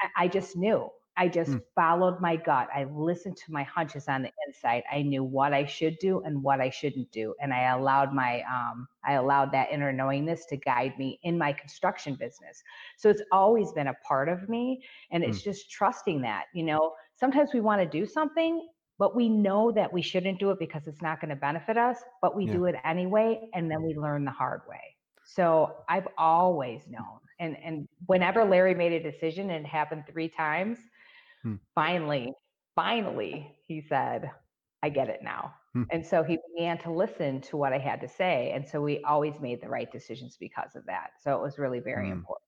I, 0.00 0.24
I 0.24 0.28
just 0.28 0.56
knew. 0.56 0.90
I 1.18 1.28
just 1.28 1.52
mm. 1.52 1.62
followed 1.74 2.20
my 2.20 2.36
gut. 2.36 2.68
I 2.74 2.84
listened 2.84 3.38
to 3.38 3.52
my 3.52 3.62
hunches 3.62 4.06
on 4.06 4.22
the 4.22 4.30
inside. 4.46 4.82
I 4.92 5.00
knew 5.00 5.24
what 5.24 5.54
I 5.54 5.64
should 5.64 5.98
do 5.98 6.20
and 6.20 6.42
what 6.42 6.60
I 6.60 6.68
shouldn't 6.68 7.10
do. 7.10 7.34
And 7.40 7.54
I 7.54 7.70
allowed 7.70 8.12
my 8.12 8.42
um, 8.42 8.86
I 9.04 9.14
allowed 9.14 9.50
that 9.52 9.68
inner 9.72 9.92
knowingness 9.92 10.44
to 10.46 10.56
guide 10.58 10.92
me 10.98 11.18
in 11.22 11.38
my 11.38 11.54
construction 11.54 12.16
business. 12.16 12.62
So 12.98 13.08
it's 13.08 13.22
always 13.32 13.72
been 13.72 13.86
a 13.86 13.96
part 14.06 14.28
of 14.28 14.48
me. 14.48 14.82
And 15.10 15.24
it's 15.24 15.40
mm. 15.40 15.44
just 15.44 15.70
trusting 15.70 16.20
that. 16.22 16.44
You 16.52 16.64
know, 16.64 16.92
sometimes 17.18 17.50
we 17.54 17.60
want 17.60 17.80
to 17.80 17.88
do 17.88 18.04
something 18.04 18.68
but 18.98 19.14
we 19.14 19.28
know 19.28 19.70
that 19.72 19.92
we 19.92 20.02
shouldn't 20.02 20.38
do 20.38 20.50
it 20.50 20.58
because 20.58 20.86
it's 20.86 21.02
not 21.02 21.20
going 21.20 21.28
to 21.30 21.36
benefit 21.36 21.76
us, 21.76 21.98
but 22.22 22.34
we 22.34 22.46
yeah. 22.46 22.52
do 22.52 22.64
it 22.64 22.76
anyway. 22.84 23.48
And 23.54 23.70
then 23.70 23.82
we 23.82 23.94
learn 23.94 24.24
the 24.24 24.30
hard 24.30 24.62
way. 24.68 24.80
So 25.24 25.76
I've 25.88 26.08
always 26.16 26.82
known. 26.88 27.18
And, 27.38 27.56
and 27.62 27.88
whenever 28.06 28.44
Larry 28.44 28.74
made 28.74 28.92
a 28.92 29.02
decision 29.02 29.50
and 29.50 29.66
it 29.66 29.68
happened 29.68 30.04
three 30.10 30.28
times, 30.28 30.78
hmm. 31.42 31.56
finally, 31.74 32.32
finally, 32.74 33.54
he 33.66 33.82
said, 33.82 34.30
I 34.82 34.88
get 34.88 35.08
it 35.10 35.20
now. 35.22 35.52
Hmm. 35.74 35.82
And 35.90 36.06
so 36.06 36.22
he 36.22 36.38
began 36.54 36.78
to 36.78 36.92
listen 36.92 37.42
to 37.42 37.56
what 37.58 37.74
I 37.74 37.78
had 37.78 38.00
to 38.00 38.08
say. 38.08 38.52
And 38.54 38.66
so 38.66 38.80
we 38.80 39.02
always 39.02 39.34
made 39.40 39.60
the 39.60 39.68
right 39.68 39.90
decisions 39.92 40.38
because 40.40 40.74
of 40.74 40.86
that. 40.86 41.10
So 41.22 41.34
it 41.34 41.42
was 41.42 41.58
really 41.58 41.80
very 41.80 42.06
hmm. 42.06 42.12
important. 42.12 42.42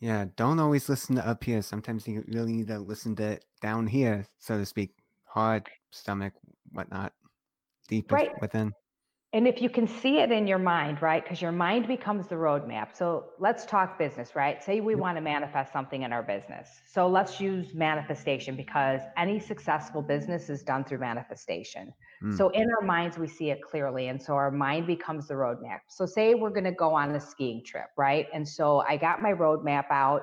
Yeah, 0.00 0.26
don't 0.36 0.60
always 0.60 0.88
listen 0.88 1.16
to 1.16 1.26
up 1.26 1.42
here. 1.42 1.60
Sometimes 1.60 2.06
you 2.06 2.24
really 2.28 2.52
need 2.52 2.68
to 2.68 2.78
listen 2.78 3.16
to 3.16 3.40
down 3.60 3.88
here, 3.88 4.26
so 4.38 4.56
to 4.56 4.64
speak. 4.64 4.90
Heart, 5.38 5.68
stomach, 5.92 6.32
whatnot, 6.72 7.12
deep 7.88 8.10
right. 8.10 8.32
within 8.40 8.72
and 9.34 9.46
if 9.46 9.60
you 9.60 9.68
can 9.68 9.86
see 9.86 10.20
it 10.20 10.32
in 10.32 10.46
your 10.46 10.58
mind, 10.58 11.02
right? 11.02 11.22
Because 11.22 11.42
your 11.42 11.52
mind 11.52 11.86
becomes 11.86 12.28
the 12.28 12.34
roadmap. 12.34 12.96
So 12.96 13.26
let's 13.38 13.66
talk 13.66 13.98
business, 13.98 14.34
right? 14.34 14.64
Say 14.64 14.80
we 14.80 14.94
want 14.94 15.18
to 15.18 15.20
manifest 15.20 15.70
something 15.70 16.00
in 16.02 16.14
our 16.14 16.22
business. 16.22 16.70
So 16.90 17.06
let's 17.06 17.38
use 17.38 17.74
manifestation 17.74 18.56
because 18.56 19.02
any 19.18 19.38
successful 19.38 20.00
business 20.00 20.48
is 20.48 20.62
done 20.62 20.82
through 20.82 21.00
manifestation. 21.00 21.92
Mm. 22.24 22.38
So 22.38 22.48
in 22.48 22.66
our 22.80 22.86
minds, 22.86 23.18
we 23.18 23.28
see 23.28 23.50
it 23.50 23.60
clearly. 23.60 24.08
And 24.08 24.20
so 24.20 24.32
our 24.32 24.50
mind 24.50 24.86
becomes 24.86 25.28
the 25.28 25.34
roadmap. 25.34 25.80
So 25.88 26.06
say 26.06 26.34
we're 26.34 26.48
going 26.48 26.64
to 26.64 26.72
go 26.72 26.94
on 26.94 27.14
a 27.14 27.20
skiing 27.20 27.62
trip, 27.62 27.88
right? 27.98 28.28
And 28.32 28.48
so 28.48 28.82
I 28.88 28.96
got 28.96 29.20
my 29.20 29.34
roadmap 29.34 29.90
out 29.90 30.22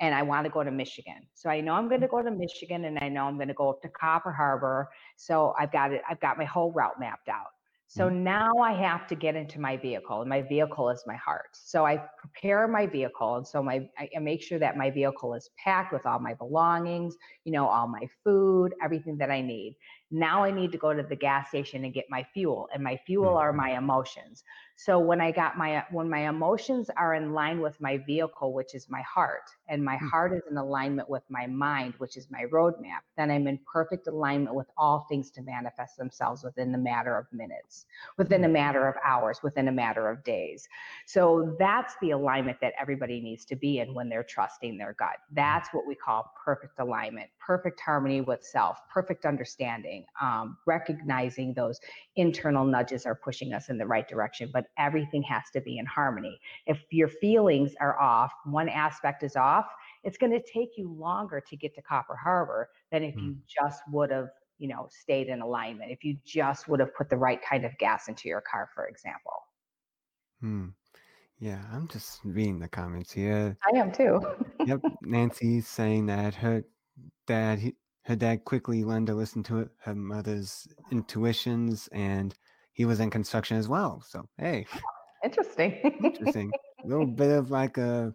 and 0.00 0.14
I 0.14 0.22
want 0.22 0.44
to 0.44 0.50
go 0.50 0.62
to 0.62 0.70
Michigan. 0.70 1.26
So 1.34 1.50
I 1.50 1.60
know 1.60 1.74
I'm 1.74 1.88
going 1.88 2.00
to 2.00 2.08
go 2.08 2.22
to 2.22 2.30
Michigan 2.30 2.84
and 2.84 2.98
I 3.00 3.08
know 3.08 3.24
I'm 3.24 3.36
going 3.36 3.48
to 3.48 3.54
go 3.54 3.70
up 3.70 3.82
to 3.82 3.88
Copper 3.88 4.32
Harbor. 4.32 4.88
So 5.16 5.54
I've 5.58 5.72
got 5.72 5.92
it, 5.92 6.02
I've 6.08 6.20
got 6.20 6.38
my 6.38 6.44
whole 6.44 6.72
route 6.72 7.00
mapped 7.00 7.28
out. 7.28 7.48
So 7.90 8.04
mm-hmm. 8.08 8.22
now 8.22 8.58
I 8.58 8.72
have 8.72 9.06
to 9.06 9.14
get 9.14 9.34
into 9.34 9.58
my 9.58 9.78
vehicle, 9.78 10.20
and 10.20 10.28
my 10.28 10.42
vehicle 10.42 10.90
is 10.90 11.02
my 11.06 11.16
heart. 11.16 11.48
So 11.54 11.86
I 11.86 11.96
prepare 12.18 12.68
my 12.68 12.86
vehicle, 12.86 13.36
and 13.36 13.46
so 13.48 13.62
my 13.62 13.88
I 13.98 14.18
make 14.20 14.42
sure 14.42 14.58
that 14.58 14.76
my 14.76 14.90
vehicle 14.90 15.32
is 15.32 15.48
packed 15.56 15.94
with 15.94 16.04
all 16.04 16.18
my 16.18 16.34
belongings, 16.34 17.16
you 17.44 17.52
know, 17.52 17.66
all 17.66 17.88
my 17.88 18.06
food, 18.22 18.74
everything 18.82 19.16
that 19.16 19.30
I 19.30 19.40
need. 19.40 19.74
Now 20.10 20.44
I 20.44 20.50
need 20.50 20.70
to 20.72 20.78
go 20.78 20.92
to 20.92 21.02
the 21.02 21.16
gas 21.16 21.48
station 21.48 21.86
and 21.86 21.94
get 21.94 22.04
my 22.10 22.26
fuel, 22.34 22.68
and 22.74 22.84
my 22.84 23.00
fuel 23.06 23.38
are 23.38 23.52
mm-hmm. 23.52 23.60
my 23.62 23.78
emotions. 23.78 24.44
So 24.80 25.00
when 25.00 25.20
I 25.20 25.32
got 25.32 25.58
my 25.58 25.84
when 25.90 26.08
my 26.08 26.28
emotions 26.28 26.88
are 26.96 27.14
in 27.14 27.32
line 27.32 27.60
with 27.60 27.80
my 27.80 27.98
vehicle, 27.98 28.52
which 28.52 28.76
is 28.76 28.88
my 28.88 29.02
heart, 29.02 29.50
and 29.66 29.84
my 29.84 29.96
mm. 29.96 30.08
heart 30.08 30.32
is 30.32 30.42
in 30.48 30.56
alignment 30.56 31.10
with 31.10 31.24
my 31.28 31.48
mind, 31.48 31.94
which 31.98 32.16
is 32.16 32.30
my 32.30 32.44
roadmap, 32.52 33.00
then 33.16 33.28
I'm 33.28 33.48
in 33.48 33.58
perfect 33.66 34.06
alignment 34.06 34.54
with 34.54 34.68
all 34.76 35.04
things 35.08 35.32
to 35.32 35.42
manifest 35.42 35.96
themselves 35.96 36.44
within 36.44 36.70
the 36.70 36.78
matter 36.78 37.18
of 37.18 37.26
minutes, 37.32 37.86
within 38.18 38.44
a 38.44 38.48
matter 38.48 38.86
of 38.86 38.94
hours, 39.04 39.42
within 39.42 39.66
a 39.66 39.72
matter 39.72 40.08
of 40.08 40.22
days. 40.22 40.68
So 41.06 41.56
that's 41.58 41.96
the 42.00 42.12
alignment 42.12 42.60
that 42.60 42.74
everybody 42.80 43.20
needs 43.20 43.44
to 43.46 43.56
be 43.56 43.80
in 43.80 43.94
when 43.94 44.08
they're 44.08 44.22
trusting 44.22 44.78
their 44.78 44.92
gut. 44.92 45.16
That's 45.32 45.70
what 45.72 45.88
we 45.88 45.96
call 45.96 46.32
perfect 46.44 46.78
alignment, 46.78 47.30
perfect 47.44 47.80
harmony 47.80 48.20
with 48.20 48.44
self, 48.44 48.78
perfect 48.88 49.26
understanding, 49.26 50.04
um, 50.22 50.56
recognizing 50.66 51.52
those 51.52 51.80
internal 52.14 52.64
nudges 52.64 53.06
are 53.06 53.16
pushing 53.16 53.52
us 53.52 53.70
in 53.70 53.76
the 53.76 53.86
right 53.86 54.06
direction, 54.06 54.50
but 54.52 54.67
everything 54.78 55.22
has 55.22 55.44
to 55.52 55.60
be 55.60 55.78
in 55.78 55.86
harmony. 55.86 56.38
If 56.66 56.78
your 56.90 57.08
feelings 57.08 57.74
are 57.80 57.98
off, 57.98 58.32
one 58.44 58.68
aspect 58.68 59.22
is 59.22 59.36
off, 59.36 59.66
it's 60.04 60.18
going 60.18 60.32
to 60.32 60.42
take 60.52 60.70
you 60.76 60.92
longer 60.92 61.42
to 61.48 61.56
get 61.56 61.74
to 61.74 61.82
Copper 61.82 62.16
Harbor 62.16 62.68
than 62.92 63.02
if 63.02 63.14
mm. 63.14 63.22
you 63.22 63.36
just 63.46 63.82
would 63.90 64.10
have, 64.10 64.28
you 64.58 64.68
know, 64.68 64.88
stayed 64.90 65.28
in 65.28 65.40
alignment. 65.40 65.90
If 65.90 66.04
you 66.04 66.16
just 66.24 66.68
would 66.68 66.80
have 66.80 66.94
put 66.94 67.10
the 67.10 67.16
right 67.16 67.40
kind 67.42 67.64
of 67.64 67.76
gas 67.78 68.08
into 68.08 68.28
your 68.28 68.40
car, 68.40 68.68
for 68.74 68.86
example. 68.86 69.32
Hmm. 70.40 70.68
Yeah, 71.40 71.60
I'm 71.72 71.86
just 71.86 72.20
reading 72.24 72.58
the 72.58 72.68
comments 72.68 73.12
here. 73.12 73.56
I 73.64 73.78
am 73.78 73.92
too. 73.92 74.20
yep, 74.66 74.80
Nancy's 75.02 75.68
saying 75.68 76.06
that 76.06 76.34
her 76.34 76.64
dad, 77.26 77.60
he, 77.60 77.76
her 78.02 78.16
dad 78.16 78.44
quickly 78.44 78.82
learned 78.82 79.06
to 79.06 79.14
listen 79.14 79.44
to 79.44 79.68
her 79.82 79.94
mother's 79.94 80.66
intuitions, 80.90 81.88
and 81.92 82.34
he 82.78 82.84
was 82.84 83.00
in 83.00 83.10
construction 83.10 83.56
as 83.56 83.68
well. 83.68 84.00
So 84.08 84.24
hey, 84.38 84.64
interesting. 85.24 85.72
interesting. 86.02 86.50
A 86.84 86.86
little 86.86 87.06
bit 87.06 87.30
of 87.30 87.50
like 87.50 87.76
a 87.76 88.14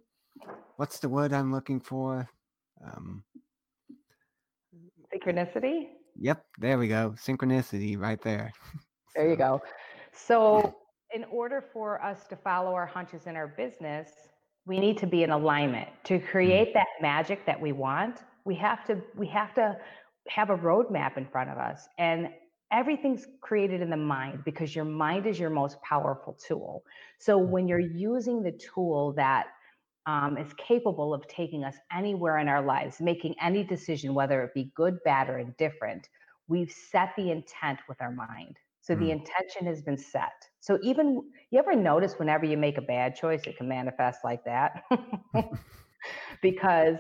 what's 0.78 0.99
the 0.99 1.10
word 1.10 1.34
I'm 1.34 1.52
looking 1.52 1.82
for? 1.82 2.28
Um, 2.84 3.23
Synchronicity. 5.13 5.89
Yep, 6.17 6.45
there 6.60 6.78
we 6.78 6.88
go. 6.88 7.13
Synchronicity 7.17 7.99
right 7.99 8.21
there. 8.21 8.52
There 9.15 9.30
you 9.30 9.36
go. 9.36 9.62
So, 10.12 10.73
in 11.13 11.23
order 11.26 11.63
for 11.71 12.04
us 12.04 12.26
to 12.30 12.36
follow 12.36 12.73
our 12.73 12.88
hunches 12.88 13.28
in 13.28 13.36
our 13.36 13.45
business, 13.45 14.10
we 14.65 14.80
need 14.80 14.97
to 14.97 15.06
be 15.06 15.21
in 15.21 15.30
alignment 15.30 15.88
to 16.06 16.17
mm. 16.17 16.28
create 16.28 16.73
that 16.73 16.88
magic 16.99 17.45
that 17.45 17.62
we 17.62 17.73
want. 17.73 18.23
We 18.43 18.56
have 18.56 18.84
to 18.86 18.99
we 19.15 19.28
have 19.28 19.54
to 19.54 19.78
have 20.30 20.49
a 20.49 20.58
roadmap 20.58 21.17
in 21.17 21.28
front 21.28 21.52
of 21.52 21.60
us 21.60 21.88
and 21.99 22.30
everything's 22.74 23.28
created 23.40 23.82
in 23.82 23.90
the 23.90 23.98
mind 23.98 24.40
because 24.44 24.76
your 24.76 24.84
mind 24.84 25.28
is 25.28 25.40
your 25.40 25.52
most 25.52 25.82
powerful 25.84 26.38
tool. 26.46 26.84
So 27.20 27.40
mm. 27.40 27.48
when 27.48 27.68
you're 27.68 27.80
using 27.80 28.42
the 28.42 28.52
tool 28.52 29.14
that 29.14 29.46
um, 30.06 30.38
is 30.38 30.52
capable 30.58 31.14
of 31.14 31.26
taking 31.28 31.64
us 31.64 31.76
anywhere 31.96 32.40
in 32.40 32.50
our 32.50 32.62
lives, 32.62 33.00
making 33.00 33.36
any 33.42 33.64
decision, 33.64 34.14
whether 34.14 34.44
it 34.44 34.54
be 34.54 34.72
good, 34.76 34.98
bad, 35.06 35.30
or 35.30 35.38
indifferent, 35.38 36.10
we've 36.50 36.72
set 36.72 37.14
the 37.16 37.32
intent 37.32 37.80
with 37.88 38.02
our 38.02 38.12
mind. 38.12 38.58
So 38.82 38.96
mm. 38.96 39.00
the 39.00 39.12
intention 39.12 39.66
has 39.68 39.82
been 39.82 39.98
set. 39.98 40.34
So 40.60 40.80
even 40.82 41.24
you 41.52 41.60
ever 41.60 41.76
notice 41.76 42.16
whenever 42.18 42.46
you 42.46 42.58
make 42.58 42.78
a 42.78 42.82
bad 42.82 43.16
choice, 43.16 43.44
it 43.46 43.56
can 43.56 43.70
manifest 43.70 44.20
like 44.24 44.44
that? 44.46 44.84
because 46.42 46.98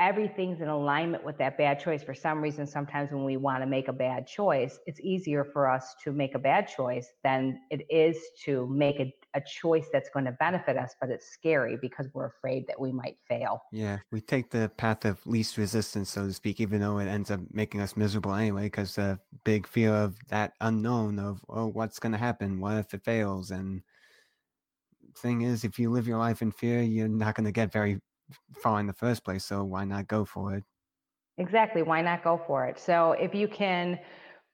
everything's 0.00 0.60
in 0.60 0.68
alignment 0.68 1.24
with 1.24 1.38
that 1.38 1.56
bad 1.56 1.78
choice. 1.78 2.02
For 2.02 2.14
some 2.14 2.40
reason, 2.40 2.66
sometimes 2.66 3.12
when 3.12 3.24
we 3.24 3.36
want 3.36 3.62
to 3.62 3.66
make 3.66 3.88
a 3.88 3.92
bad 3.92 4.26
choice, 4.26 4.78
it's 4.86 5.00
easier 5.00 5.44
for 5.44 5.70
us 5.70 5.94
to 6.02 6.12
make 6.12 6.34
a 6.34 6.38
bad 6.38 6.66
choice 6.66 7.06
than 7.22 7.60
it 7.70 7.86
is 7.88 8.18
to 8.44 8.66
make 8.66 8.98
a, 8.98 9.14
a 9.34 9.40
choice 9.40 9.86
that's 9.92 10.10
going 10.10 10.24
to 10.24 10.32
benefit 10.32 10.76
us, 10.76 10.94
but 11.00 11.10
it's 11.10 11.30
scary 11.30 11.78
because 11.80 12.08
we're 12.12 12.26
afraid 12.26 12.66
that 12.66 12.80
we 12.80 12.90
might 12.90 13.16
fail. 13.28 13.62
Yeah, 13.70 13.98
we 14.10 14.20
take 14.20 14.50
the 14.50 14.70
path 14.76 15.04
of 15.04 15.24
least 15.26 15.56
resistance, 15.58 16.10
so 16.10 16.26
to 16.26 16.32
speak, 16.32 16.60
even 16.60 16.80
though 16.80 16.98
it 16.98 17.06
ends 17.06 17.30
up 17.30 17.40
making 17.52 17.80
us 17.80 17.96
miserable 17.96 18.34
anyway, 18.34 18.64
because 18.64 18.96
the 18.96 19.20
big 19.44 19.66
fear 19.66 19.94
of 19.94 20.16
that 20.28 20.54
unknown 20.60 21.20
of, 21.20 21.44
oh, 21.48 21.66
what's 21.66 22.00
going 22.00 22.12
to 22.12 22.18
happen? 22.18 22.60
What 22.60 22.78
if 22.78 22.94
it 22.94 23.04
fails? 23.04 23.52
And 23.52 23.82
thing 25.16 25.42
is, 25.42 25.62
if 25.62 25.78
you 25.78 25.90
live 25.90 26.08
your 26.08 26.18
life 26.18 26.42
in 26.42 26.50
fear, 26.50 26.82
you're 26.82 27.06
not 27.06 27.36
going 27.36 27.44
to 27.44 27.52
get 27.52 27.72
very 27.72 28.00
far 28.62 28.80
in 28.80 28.86
the 28.86 28.92
first 28.92 29.24
place. 29.24 29.44
So 29.44 29.64
why 29.64 29.84
not 29.84 30.08
go 30.08 30.24
for 30.24 30.54
it? 30.54 30.64
Exactly. 31.38 31.82
Why 31.82 32.00
not 32.02 32.22
go 32.22 32.40
for 32.46 32.66
it? 32.66 32.78
So 32.78 33.12
if 33.12 33.34
you 33.34 33.48
can, 33.48 33.98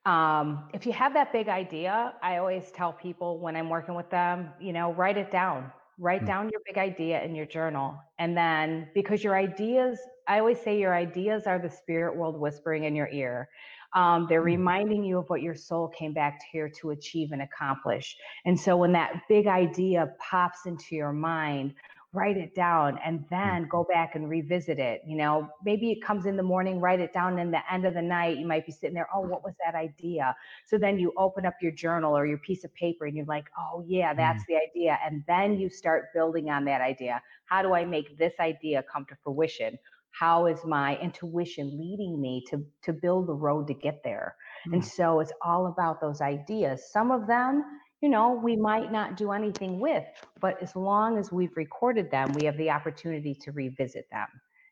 um, 0.06 0.68
if 0.72 0.86
you 0.86 0.92
have 0.92 1.12
that 1.14 1.32
big 1.32 1.48
idea, 1.48 2.14
I 2.22 2.38
always 2.38 2.70
tell 2.72 2.92
people 2.92 3.38
when 3.38 3.54
I'm 3.54 3.68
working 3.68 3.94
with 3.94 4.08
them, 4.10 4.50
you 4.60 4.72
know, 4.72 4.92
write 4.94 5.18
it 5.18 5.30
down. 5.30 5.70
Write 5.98 6.22
mm. 6.22 6.26
down 6.26 6.48
your 6.48 6.62
big 6.64 6.78
idea 6.78 7.22
in 7.22 7.34
your 7.34 7.44
journal. 7.44 7.98
And 8.18 8.34
then 8.34 8.88
because 8.94 9.22
your 9.22 9.36
ideas, 9.36 9.98
I 10.26 10.38
always 10.38 10.58
say 10.58 10.78
your 10.78 10.94
ideas 10.94 11.46
are 11.46 11.58
the 11.58 11.68
spirit 11.68 12.16
world 12.16 12.40
whispering 12.40 12.84
in 12.84 12.96
your 12.96 13.08
ear. 13.08 13.50
Um, 13.94 14.26
they're 14.28 14.40
mm. 14.40 14.46
reminding 14.46 15.04
you 15.04 15.18
of 15.18 15.28
what 15.28 15.42
your 15.42 15.54
soul 15.54 15.88
came 15.88 16.14
back 16.14 16.40
here 16.50 16.70
to 16.80 16.90
achieve 16.90 17.32
and 17.32 17.42
accomplish. 17.42 18.16
And 18.46 18.58
so 18.58 18.78
when 18.78 18.92
that 18.92 19.22
big 19.28 19.46
idea 19.46 20.14
pops 20.18 20.64
into 20.64 20.96
your 20.96 21.12
mind, 21.12 21.74
write 22.12 22.36
it 22.36 22.54
down 22.54 22.98
and 23.04 23.20
mm. 23.20 23.28
then 23.30 23.68
go 23.70 23.86
back 23.92 24.14
and 24.14 24.28
revisit 24.28 24.78
it 24.78 25.02
you 25.06 25.16
know? 25.16 25.48
Maybe 25.64 25.92
it 25.92 26.02
comes 26.02 26.26
in 26.26 26.36
the 26.36 26.42
morning 26.42 26.80
write 26.80 27.00
it 27.00 27.12
down 27.12 27.38
in 27.38 27.50
the 27.50 27.60
end 27.72 27.86
of 27.86 27.94
the 27.94 28.02
night 28.02 28.38
you 28.38 28.46
might 28.46 28.66
be 28.66 28.72
sitting 28.72 28.94
there 28.94 29.08
oh 29.14 29.20
what 29.20 29.44
was 29.44 29.54
that 29.64 29.74
idea? 29.74 30.34
So 30.66 30.78
then 30.78 30.98
you 30.98 31.12
open 31.16 31.46
up 31.46 31.54
your 31.60 31.72
journal 31.72 32.16
or 32.16 32.26
your 32.26 32.38
piece 32.38 32.64
of 32.64 32.74
paper 32.74 33.06
and 33.06 33.16
you're 33.16 33.26
like 33.26 33.46
oh 33.58 33.84
yeah 33.86 34.14
that's 34.14 34.42
mm. 34.44 34.46
the 34.48 34.56
idea. 34.56 34.98
And 35.04 35.22
then 35.26 35.58
you 35.58 35.68
start 35.70 36.06
building 36.14 36.50
on 36.50 36.64
that 36.64 36.80
idea. 36.80 37.22
How 37.46 37.62
do 37.62 37.74
i 37.74 37.84
make 37.84 38.18
this 38.18 38.34
idea 38.40 38.84
come 38.92 39.06
to 39.08 39.16
fruition? 39.22 39.78
How 40.12 40.46
is 40.46 40.58
my 40.64 40.98
intuition 40.98 41.78
leading 41.78 42.20
me 42.20 42.44
to 42.50 42.64
to 42.82 42.92
build 42.92 43.28
the 43.28 43.34
road 43.34 43.68
to 43.68 43.74
get 43.74 44.02
there? 44.02 44.34
Mm. 44.68 44.74
and 44.74 44.84
so 44.84 45.20
it's 45.20 45.32
all 45.42 45.66
about 45.66 46.00
those 46.00 46.20
ideas. 46.20 46.90
Some 46.92 47.10
of 47.10 47.26
them 47.26 47.64
you 48.00 48.08
know, 48.08 48.32
we 48.32 48.56
might 48.56 48.90
not 48.90 49.16
do 49.16 49.32
anything 49.32 49.78
with, 49.78 50.04
but 50.40 50.60
as 50.62 50.74
long 50.74 51.18
as 51.18 51.30
we've 51.30 51.54
recorded 51.56 52.10
them, 52.10 52.32
we 52.32 52.46
have 52.46 52.56
the 52.56 52.70
opportunity 52.70 53.34
to 53.34 53.52
revisit 53.52 54.06
them. 54.10 54.26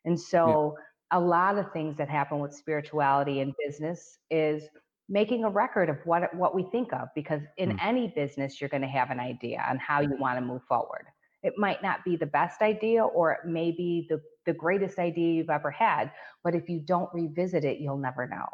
And 0.05 0.19
so 0.19 0.75
yeah. 1.11 1.19
a 1.19 1.19
lot 1.19 1.57
of 1.57 1.71
things 1.71 1.95
that 1.97 2.09
happen 2.09 2.39
with 2.39 2.53
spirituality 2.53 3.41
and 3.41 3.53
business 3.63 4.17
is 4.31 4.63
making 5.09 5.43
a 5.43 5.49
record 5.49 5.89
of 5.89 5.97
what 6.05 6.33
what 6.35 6.53
we 6.53 6.63
think 6.71 6.93
of 6.93 7.07
because 7.15 7.41
in 7.57 7.71
mm. 7.71 7.77
any 7.81 8.07
business 8.15 8.61
you're 8.61 8.69
going 8.69 8.81
to 8.81 8.87
have 8.87 9.09
an 9.09 9.19
idea 9.19 9.63
on 9.67 9.77
how 9.77 10.01
you 10.01 10.15
want 10.19 10.37
to 10.37 10.45
move 10.45 10.61
forward. 10.67 11.05
It 11.41 11.53
might 11.57 11.81
not 11.81 12.03
be 12.05 12.15
the 12.15 12.27
best 12.27 12.61
idea 12.61 13.03
or 13.03 13.31
it 13.31 13.45
may 13.45 13.71
be 13.71 14.05
the 14.09 14.21
the 14.45 14.53
greatest 14.53 14.97
idea 14.97 15.33
you've 15.33 15.49
ever 15.49 15.71
had, 15.71 16.11
but 16.43 16.55
if 16.55 16.69
you 16.69 16.79
don't 16.79 17.09
revisit 17.13 17.63
it, 17.65 17.79
you'll 17.79 17.97
never 17.97 18.27
know. 18.27 18.47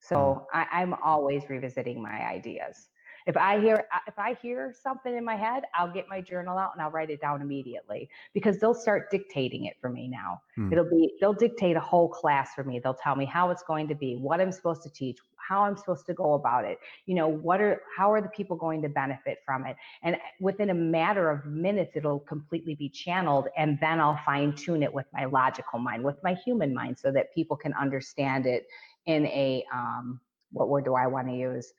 So 0.00 0.16
mm. 0.16 0.44
I, 0.52 0.80
I'm 0.80 0.94
always 0.94 1.48
revisiting 1.48 2.02
my 2.02 2.26
ideas. 2.26 2.88
If 3.26 3.36
I 3.36 3.60
hear 3.60 3.86
uh, 3.92 3.98
if 4.06 4.18
I 4.18 4.34
hear 4.40 4.72
something 4.82 5.14
in 5.14 5.24
my 5.24 5.36
head, 5.36 5.64
I'll 5.74 5.92
get 5.92 6.08
my 6.08 6.20
journal 6.20 6.58
out 6.58 6.72
and 6.74 6.82
I'll 6.82 6.90
write 6.90 7.10
it 7.10 7.20
down 7.20 7.42
immediately 7.42 8.08
because 8.32 8.58
they'll 8.58 8.74
start 8.74 9.10
dictating 9.10 9.64
it 9.64 9.76
for 9.80 9.90
me 9.90 10.08
now. 10.08 10.40
Hmm. 10.54 10.72
It'll 10.72 10.88
be 10.88 11.12
they'll 11.20 11.32
dictate 11.32 11.76
a 11.76 11.80
whole 11.80 12.08
class 12.08 12.54
for 12.54 12.62
me. 12.62 12.78
They'll 12.78 12.94
tell 12.94 13.16
me 13.16 13.24
how 13.24 13.50
it's 13.50 13.64
going 13.64 13.88
to 13.88 13.94
be, 13.94 14.16
what 14.16 14.40
I'm 14.40 14.52
supposed 14.52 14.82
to 14.84 14.90
teach, 14.90 15.18
how 15.36 15.62
I'm 15.62 15.76
supposed 15.76 16.06
to 16.06 16.14
go 16.14 16.34
about 16.34 16.64
it. 16.64 16.78
You 17.06 17.16
know, 17.16 17.26
what 17.26 17.60
are 17.60 17.82
how 17.96 18.12
are 18.12 18.20
the 18.20 18.28
people 18.28 18.56
going 18.56 18.80
to 18.82 18.88
benefit 18.88 19.38
from 19.44 19.66
it? 19.66 19.76
And 20.02 20.16
within 20.40 20.70
a 20.70 20.74
matter 20.74 21.30
of 21.30 21.46
minutes, 21.46 21.96
it'll 21.96 22.20
completely 22.20 22.76
be 22.76 22.88
channeled, 22.88 23.48
and 23.56 23.78
then 23.80 24.00
I'll 24.00 24.20
fine 24.24 24.54
tune 24.54 24.82
it 24.82 24.92
with 24.92 25.06
my 25.12 25.24
logical 25.24 25.78
mind, 25.80 26.04
with 26.04 26.22
my 26.22 26.34
human 26.34 26.72
mind, 26.72 26.98
so 26.98 27.10
that 27.12 27.34
people 27.34 27.56
can 27.56 27.74
understand 27.74 28.46
it 28.46 28.66
in 29.06 29.26
a 29.26 29.64
um, 29.72 30.20
what 30.52 30.68
word 30.68 30.84
do 30.84 30.94
I 30.94 31.06
want 31.06 31.28
to 31.28 31.34
use? 31.34 31.72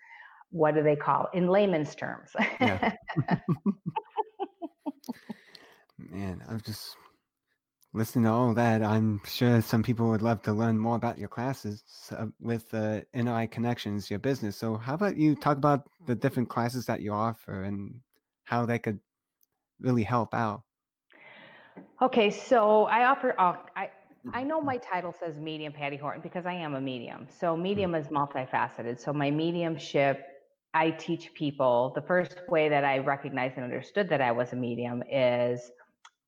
What 0.51 0.75
do 0.75 0.83
they 0.83 0.95
call 0.95 1.29
in 1.33 1.47
layman's 1.47 1.95
terms? 1.95 2.31
Yeah. 2.59 2.93
Man, 5.97 6.43
I'm 6.47 6.61
just 6.61 6.95
listening 7.93 8.25
to 8.25 8.31
all 8.31 8.53
that. 8.53 8.81
I'm 8.83 9.19
sure 9.25 9.61
some 9.61 9.83
people 9.83 10.09
would 10.09 10.21
love 10.21 10.41
to 10.43 10.53
learn 10.53 10.77
more 10.77 10.95
about 10.95 11.17
your 11.17 11.27
classes 11.27 11.83
uh, 12.11 12.27
with 12.39 12.73
uh, 12.73 13.01
Inner 13.13 13.33
Eye 13.33 13.47
Connections, 13.47 14.09
your 14.09 14.19
business. 14.19 14.55
So, 14.55 14.77
how 14.77 14.93
about 14.93 15.17
you 15.17 15.35
talk 15.35 15.57
about 15.57 15.89
the 16.05 16.15
different 16.15 16.49
classes 16.49 16.85
that 16.85 17.01
you 17.01 17.11
offer 17.11 17.63
and 17.63 17.95
how 18.43 18.65
they 18.65 18.79
could 18.79 18.99
really 19.79 20.03
help 20.03 20.33
out? 20.33 20.63
Okay, 22.01 22.29
so 22.29 22.85
I 22.85 23.05
offer. 23.05 23.35
Uh, 23.37 23.55
I 23.75 23.89
I 24.33 24.43
know 24.43 24.61
my 24.61 24.77
title 24.77 25.13
says 25.17 25.37
medium 25.37 25.73
Patty 25.73 25.97
Horton 25.97 26.21
because 26.21 26.45
I 26.45 26.53
am 26.53 26.75
a 26.75 26.81
medium. 26.81 27.27
So 27.39 27.55
hmm. 27.55 27.61
medium 27.61 27.95
is 27.95 28.07
multifaceted. 28.07 28.99
So 28.99 29.13
my 29.13 29.31
mediumship, 29.31 30.25
I 30.78 30.91
teach 30.91 31.34
people. 31.34 31.91
The 31.95 32.03
first 32.03 32.36
way 32.49 32.69
that 32.69 32.86
I 32.86 32.99
recognized 32.99 33.55
and 33.55 33.63
understood 33.63 34.07
that 34.09 34.21
I 34.21 34.32
was 34.32 34.53
a 34.53 34.55
medium 34.55 35.01
is 35.11 35.71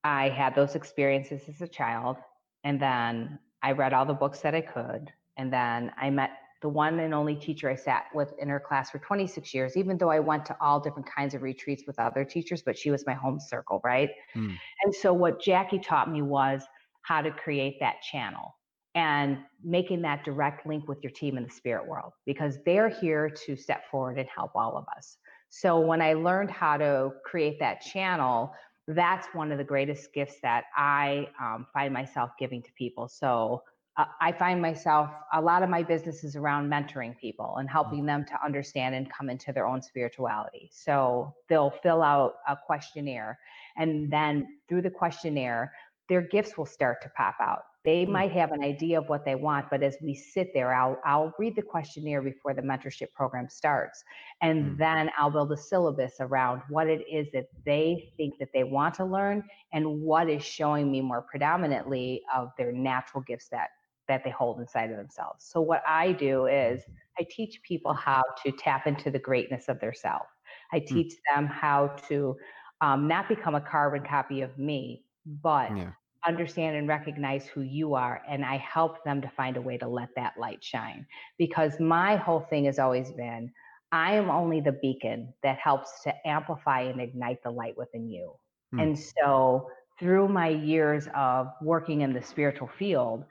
I 0.04 0.30
had 0.30 0.56
those 0.56 0.74
experiences 0.74 1.44
as 1.48 1.62
a 1.62 1.68
child, 1.68 2.18
and 2.64 2.82
then 2.82 3.38
I 3.62 3.74
read 3.74 3.94
all 3.94 4.08
the 4.08 4.16
books 4.16 4.40
that 4.40 4.56
I 4.56 4.62
could, 4.62 5.14
and 5.38 5.54
then 5.54 5.92
I 6.02 6.10
met 6.10 6.32
the 6.64 6.70
one 6.70 7.00
and 7.00 7.14
only 7.14 7.36
teacher 7.36 7.70
I 7.70 7.76
sat 7.76 8.06
with 8.16 8.34
in 8.40 8.50
her 8.50 8.60
class 8.60 8.90
for 8.90 8.98
26 8.98 9.54
years, 9.54 9.78
even 9.78 10.00
though 10.00 10.10
I 10.10 10.20
went 10.20 10.48
to 10.48 10.58
all 10.60 10.80
different 10.80 11.08
kinds 11.08 11.36
of 11.36 11.44
retreats 11.44 11.84
with 11.86 12.00
other 12.00 12.26
teachers, 12.26 12.64
but 12.64 12.76
she 12.76 12.90
was 12.90 13.06
my 13.06 13.14
home 13.14 13.40
circle, 13.40 13.80
right? 13.84 14.10
Mm. 14.36 14.58
And 14.84 14.96
so 14.96 15.14
what 15.14 15.40
Jackie 15.40 15.78
taught 15.78 16.12
me 16.12 16.24
was 16.24 16.64
how 17.04 17.22
to 17.22 17.30
create 17.30 17.80
that 17.82 18.02
channel 18.02 18.56
and 18.96 19.38
making 19.64 20.02
that 20.02 20.24
direct 20.24 20.66
link 20.66 20.88
with 20.88 21.04
your 21.04 21.12
team 21.12 21.38
in 21.38 21.44
the 21.44 21.50
spirit 21.50 21.88
world 21.88 22.14
because 22.26 22.58
they're 22.66 22.90
here 22.90 23.30
to 23.30 23.56
step 23.56 23.84
forward 23.90 24.18
and 24.18 24.28
help 24.34 24.52
all 24.56 24.78
of 24.78 24.86
us. 24.96 25.18
So 25.50 25.80
when 25.80 26.02
I 26.02 26.14
learned 26.14 26.52
how 26.52 26.78
to 26.78 27.12
create 27.26 27.60
that 27.60 27.82
channel, 27.82 28.54
that's 28.88 29.28
one 29.34 29.52
of 29.52 29.58
the 29.58 29.64
greatest 29.64 30.14
gifts 30.14 30.36
that 30.42 30.66
I 30.76 31.28
um, 31.40 31.68
find 31.74 31.94
myself 31.94 32.32
giving 32.40 32.62
to 32.64 32.72
people. 32.74 33.08
So 33.08 33.62
uh, 33.98 34.06
I 34.22 34.32
find 34.32 34.62
myself 34.62 35.10
a 35.34 35.42
lot 35.42 35.62
of 35.62 35.70
my 35.70 35.84
business 35.84 36.24
is 36.24 36.36
around 36.36 36.72
mentoring 36.72 37.18
people 37.18 37.58
and 37.58 37.70
helping 37.70 38.06
them 38.06 38.26
to 38.26 38.34
understand 38.44 38.96
and 38.96 39.12
come 39.12 39.30
into 39.30 39.52
their 39.52 39.68
own 39.68 39.82
spirituality. 39.82 40.70
So 40.72 41.36
they'll 41.50 41.74
fill 41.84 42.02
out 42.02 42.36
a 42.48 42.58
questionnaire, 42.66 43.38
and 43.78 44.12
then 44.12 44.60
through 44.68 44.84
the 44.84 44.90
questionnaire, 44.90 45.74
their 46.08 46.22
gifts 46.22 46.58
will 46.58 46.66
start 46.66 47.02
to 47.04 47.10
pop 47.10 47.36
out. 47.42 47.64
They 47.86 48.06
mm. 48.06 48.10
might 48.10 48.32
have 48.32 48.52
an 48.52 48.64
idea 48.64 49.00
of 49.00 49.08
what 49.08 49.26
they 49.26 49.36
want, 49.36 49.68
but 49.70 49.84
as 49.84 49.96
we 50.02 50.14
sit 50.14 50.52
there, 50.54 50.74
I'll 50.74 51.00
I'll 51.06 51.34
read 51.40 51.56
the 51.56 51.62
questionnaire 51.62 52.22
before 52.22 52.54
the 52.54 52.62
mentorship 52.62 53.12
program 53.14 53.48
starts, 53.50 54.04
and 54.42 54.66
mm. 54.66 54.78
then 54.78 55.10
I'll 55.18 55.32
build 55.32 55.52
a 55.52 55.58
syllabus 55.58 56.16
around 56.20 56.62
what 56.70 56.88
it 56.88 57.06
is 57.10 57.28
that 57.34 57.48
they 57.66 58.12
think 58.18 58.38
that 58.40 58.50
they 58.54 58.64
want 58.64 58.96
to 58.96 59.06
learn 59.06 59.44
and 59.72 60.02
what 60.02 60.30
is 60.30 60.44
showing 60.44 60.92
me 60.92 61.02
more 61.02 61.22
predominantly 61.22 62.22
of 62.36 62.52
their 62.58 62.72
natural 62.72 63.24
gifts 63.24 63.48
that 63.50 63.70
that 64.08 64.24
they 64.24 64.32
hold 64.32 64.60
inside 64.60 64.92
of 64.92 64.98
themselves. 64.98 65.46
So 65.46 65.62
what 65.62 65.84
I 65.88 66.12
do 66.12 66.48
is 66.48 66.82
I 67.18 67.26
teach 67.30 67.62
people 67.64 67.94
how 67.94 68.24
to 68.44 68.52
tap 68.52 68.88
into 68.88 69.12
the 69.12 69.20
greatness 69.20 69.70
of 69.70 69.80
their 69.80 69.94
self. 69.94 70.26
I 70.74 70.80
mm. 70.80 70.88
teach 70.88 71.14
mm. 71.14 71.36
them 71.36 71.46
how 71.46 71.96
to 72.10 72.36
um, 72.82 73.08
not 73.08 73.30
become 73.30 73.56
a 73.56 73.62
carbon 73.62 74.04
copy 74.04 74.42
of 74.42 74.58
me, 74.58 75.06
but 75.26 75.76
yeah. 75.76 75.92
Understand 76.28 76.76
and 76.76 76.88
recognize 76.88 77.46
who 77.46 77.62
you 77.62 77.96
are. 77.96 78.22
And 78.28 78.44
I 78.44 78.58
help 78.58 79.04
them 79.04 79.22
to 79.22 79.30
find 79.30 79.58
a 79.58 79.62
way 79.62 79.78
to 79.78 79.88
let 79.88 80.10
that 80.16 80.34
light 80.38 80.64
shine. 80.64 81.06
Because 81.38 81.80
my 81.80 82.16
whole 82.16 82.42
thing 82.42 82.66
has 82.66 82.80
always 82.80 83.12
been 83.12 83.52
I 83.92 84.14
am 84.14 84.30
only 84.30 84.62
the 84.62 84.74
beacon 84.74 85.34
that 85.42 85.58
helps 85.58 86.04
to 86.04 86.14
amplify 86.28 86.82
and 86.82 87.02
ignite 87.02 87.42
the 87.44 87.50
light 87.50 87.76
within 87.76 88.08
you. 88.08 88.34
Hmm. 88.72 88.80
And 88.80 89.00
so 89.00 89.70
through 90.00 90.28
my 90.28 90.50
years 90.50 91.08
of 91.16 91.48
working 91.62 92.02
in 92.02 92.14
the 92.14 92.22
spiritual 92.22 92.70
field, 92.78 93.26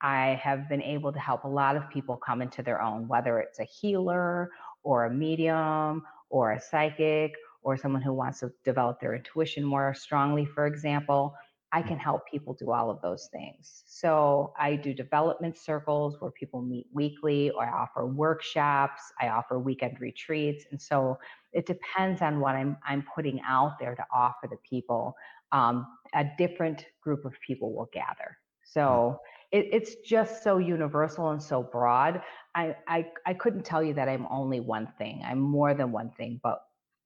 I 0.00 0.38
have 0.42 0.68
been 0.68 0.82
able 0.82 1.12
to 1.12 1.18
help 1.18 1.44
a 1.44 1.48
lot 1.48 1.76
of 1.76 1.88
people 1.90 2.16
come 2.16 2.42
into 2.42 2.62
their 2.62 2.80
own, 2.80 3.08
whether 3.08 3.38
it's 3.40 3.58
a 3.58 3.64
healer 3.64 4.50
or 4.82 5.06
a 5.06 5.10
medium 5.10 6.02
or 6.30 6.52
a 6.52 6.60
psychic 6.60 7.34
or 7.62 7.76
someone 7.76 8.02
who 8.02 8.12
wants 8.12 8.40
to 8.40 8.52
develop 8.64 9.00
their 9.00 9.14
intuition 9.14 9.64
more 9.64 9.94
strongly, 9.94 10.44
for 10.44 10.66
example, 10.66 11.34
I 11.74 11.82
can 11.82 11.98
help 11.98 12.22
people 12.30 12.54
do 12.54 12.70
all 12.70 12.88
of 12.88 13.02
those 13.02 13.28
things. 13.32 13.82
So 13.86 14.54
I 14.56 14.76
do 14.76 14.94
development 14.94 15.58
circles 15.58 16.16
where 16.20 16.30
people 16.30 16.62
meet 16.62 16.86
weekly, 16.92 17.50
or 17.50 17.64
I 17.64 17.72
offer 17.82 18.06
workshops, 18.06 19.02
I 19.20 19.28
offer 19.28 19.58
weekend 19.58 20.00
retreats. 20.00 20.66
And 20.70 20.80
so 20.80 21.18
it 21.52 21.66
depends 21.66 22.22
on 22.22 22.38
what 22.38 22.54
I'm, 22.54 22.76
I'm 22.86 23.04
putting 23.12 23.40
out 23.44 23.80
there 23.80 23.96
to 23.96 24.04
offer 24.14 24.46
the 24.48 24.58
people. 24.68 25.16
Um, 25.50 25.84
a 26.14 26.24
different 26.38 26.86
group 27.02 27.24
of 27.24 27.34
people 27.44 27.74
will 27.74 27.90
gather. 27.92 28.38
So 28.62 29.18
it, 29.50 29.66
it's 29.72 29.96
just 30.06 30.44
so 30.44 30.58
universal 30.58 31.30
and 31.30 31.42
so 31.42 31.60
broad. 31.60 32.22
I, 32.54 32.76
I, 32.86 33.06
I 33.26 33.34
couldn't 33.34 33.64
tell 33.64 33.82
you 33.82 33.94
that 33.94 34.08
I'm 34.08 34.28
only 34.30 34.60
one 34.60 34.92
thing. 34.96 35.22
I'm 35.26 35.40
more 35.40 35.74
than 35.74 35.90
one 35.90 36.12
thing, 36.16 36.38
but 36.40 36.60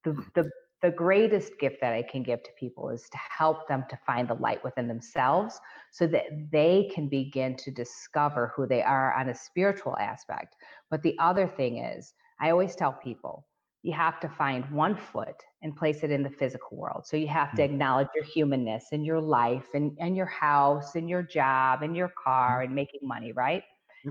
the, 0.05 0.13
the 0.35 0.51
the 0.81 0.91
greatest 0.91 1.59
gift 1.59 1.81
that 1.81 1.93
I 1.93 2.03
can 2.03 2.23
give 2.23 2.43
to 2.45 2.51
people 2.59 2.91
is 2.91 3.09
to 3.11 3.19
help 3.37 3.67
them 3.67 3.85
to 3.91 3.99
find 4.07 4.29
the 4.29 4.35
light 4.35 4.63
within 4.63 4.87
themselves 4.87 5.59
so 5.91 6.07
that 6.07 6.27
they 6.53 6.91
can 6.95 7.09
begin 7.09 7.57
to 7.57 7.71
discover 7.71 8.53
who 8.55 8.67
they 8.67 8.83
are 8.83 9.13
on 9.15 9.29
a 9.29 9.35
spiritual 9.35 9.97
aspect. 9.99 10.55
But 10.91 11.03
the 11.03 11.17
other 11.19 11.49
thing 11.49 11.79
is, 11.79 12.15
I 12.41 12.51
always 12.51 12.77
tell 12.77 12.93
people, 12.93 13.45
you 13.83 13.93
have 13.93 14.21
to 14.21 14.29
find 14.29 14.71
one 14.71 14.97
foot 14.97 15.37
and 15.63 15.75
place 15.75 16.03
it 16.03 16.11
in 16.11 16.23
the 16.23 16.31
physical 16.31 16.77
world. 16.77 17.07
So 17.07 17.17
you 17.17 17.29
have 17.29 17.55
to 17.57 17.63
mm. 17.63 17.65
acknowledge 17.65 18.09
your 18.15 18.25
humanness 18.25 18.87
and 18.93 19.05
your 19.05 19.21
life 19.21 19.67
and, 19.75 19.97
and 19.99 20.17
your 20.17 20.27
house 20.27 20.95
and 20.95 21.09
your 21.09 21.23
job 21.23 21.83
and 21.83 21.97
your 21.97 22.13
car 22.23 22.61
mm. 22.61 22.67
and 22.67 22.75
making 22.75 23.01
money, 23.03 23.33
right? 23.33 23.63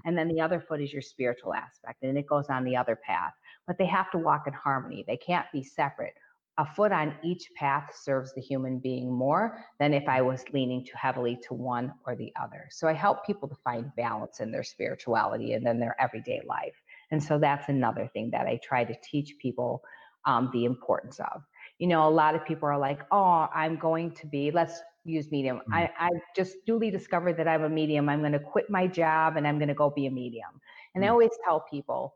And 0.05 0.17
then 0.17 0.27
the 0.27 0.41
other 0.41 0.59
foot 0.59 0.81
is 0.81 0.91
your 0.91 1.01
spiritual 1.01 1.53
aspect, 1.53 2.03
and 2.03 2.17
it 2.17 2.27
goes 2.27 2.47
on 2.49 2.65
the 2.65 2.75
other 2.75 2.97
path. 3.05 3.31
But 3.65 3.77
they 3.77 3.85
have 3.85 4.11
to 4.11 4.17
walk 4.17 4.43
in 4.45 4.53
harmony. 4.53 5.03
They 5.07 5.17
can't 5.17 5.45
be 5.53 5.63
separate 5.63 6.13
a 6.57 6.65
foot 6.65 6.91
on 6.91 7.13
each 7.23 7.51
path 7.55 7.95
serves 7.95 8.33
the 8.33 8.41
human 8.41 8.79
being 8.79 9.11
more 9.11 9.59
than 9.79 9.93
if 9.93 10.07
I 10.07 10.21
was 10.21 10.43
leaning 10.53 10.83
too 10.83 10.95
heavily 10.95 11.37
to 11.47 11.53
one 11.53 11.93
or 12.05 12.15
the 12.15 12.33
other. 12.41 12.67
So 12.71 12.87
I 12.87 12.93
help 12.93 13.25
people 13.25 13.47
to 13.47 13.55
find 13.63 13.91
balance 13.95 14.39
in 14.39 14.51
their 14.51 14.63
spirituality 14.63 15.53
and 15.53 15.65
then 15.65 15.79
their 15.79 15.95
everyday 16.01 16.41
life. 16.47 16.73
And 17.11 17.23
so 17.23 17.37
that's 17.37 17.69
another 17.69 18.09
thing 18.11 18.31
that 18.31 18.47
I 18.47 18.59
try 18.63 18.83
to 18.83 18.95
teach 19.03 19.37
people 19.39 19.83
um, 20.25 20.49
the 20.51 20.65
importance 20.65 21.19
of. 21.19 21.43
You 21.77 21.87
know, 21.87 22.07
a 22.07 22.09
lot 22.09 22.33
of 22.33 22.43
people 22.43 22.67
are 22.67 22.77
like, 22.77 23.01
oh, 23.11 23.47
I'm 23.53 23.77
going 23.77 24.11
to 24.13 24.25
be, 24.25 24.49
let's 24.49 24.81
use 25.05 25.31
medium. 25.31 25.57
Mm-hmm. 25.57 25.73
I, 25.73 25.91
I 25.99 26.09
just 26.35 26.57
duly 26.65 26.89
discovered 26.89 27.37
that 27.37 27.47
I'm 27.47 27.63
a 27.63 27.69
medium. 27.69 28.09
I'm 28.09 28.21
going 28.21 28.31
to 28.31 28.39
quit 28.39 28.69
my 28.69 28.87
job 28.87 29.37
and 29.37 29.47
I'm 29.47 29.59
going 29.59 29.69
to 29.69 29.75
go 29.75 29.91
be 29.91 30.07
a 30.07 30.11
medium. 30.11 30.49
And 30.95 31.03
mm-hmm. 31.03 31.09
I 31.09 31.11
always 31.11 31.31
tell 31.45 31.63
people, 31.69 32.15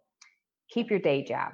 keep 0.68 0.90
your 0.90 1.00
day 1.00 1.24
job. 1.24 1.54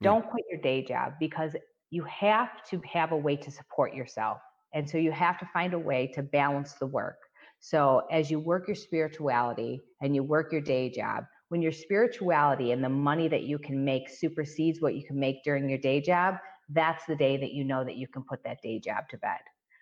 Don't 0.00 0.28
quit 0.28 0.44
your 0.50 0.60
day 0.60 0.84
job 0.84 1.12
because 1.20 1.54
you 1.92 2.02
have 2.04 2.64
to 2.64 2.80
have 2.90 3.12
a 3.12 3.16
way 3.16 3.36
to 3.36 3.50
support 3.50 3.94
yourself. 3.94 4.38
And 4.72 4.88
so 4.88 4.96
you 4.96 5.12
have 5.12 5.38
to 5.38 5.48
find 5.52 5.74
a 5.74 5.78
way 5.78 6.10
to 6.14 6.22
balance 6.22 6.72
the 6.72 6.86
work. 6.86 7.18
So 7.60 8.06
as 8.10 8.30
you 8.30 8.40
work 8.40 8.66
your 8.66 8.74
spirituality 8.74 9.82
and 10.00 10.14
you 10.16 10.22
work 10.22 10.52
your 10.52 10.62
day 10.62 10.88
job, 10.88 11.24
when 11.50 11.60
your 11.60 11.70
spirituality 11.70 12.72
and 12.72 12.82
the 12.82 12.88
money 12.88 13.28
that 13.28 13.42
you 13.42 13.58
can 13.58 13.84
make 13.84 14.08
supersedes 14.08 14.80
what 14.80 14.94
you 14.94 15.04
can 15.04 15.20
make 15.20 15.44
during 15.44 15.68
your 15.68 15.78
day 15.78 16.00
job, 16.00 16.36
that's 16.70 17.04
the 17.04 17.14
day 17.14 17.36
that 17.36 17.52
you 17.52 17.62
know 17.62 17.84
that 17.84 17.96
you 17.96 18.08
can 18.08 18.22
put 18.22 18.42
that 18.42 18.62
day 18.62 18.80
job 18.80 19.04
to 19.10 19.18
bed. 19.18 19.40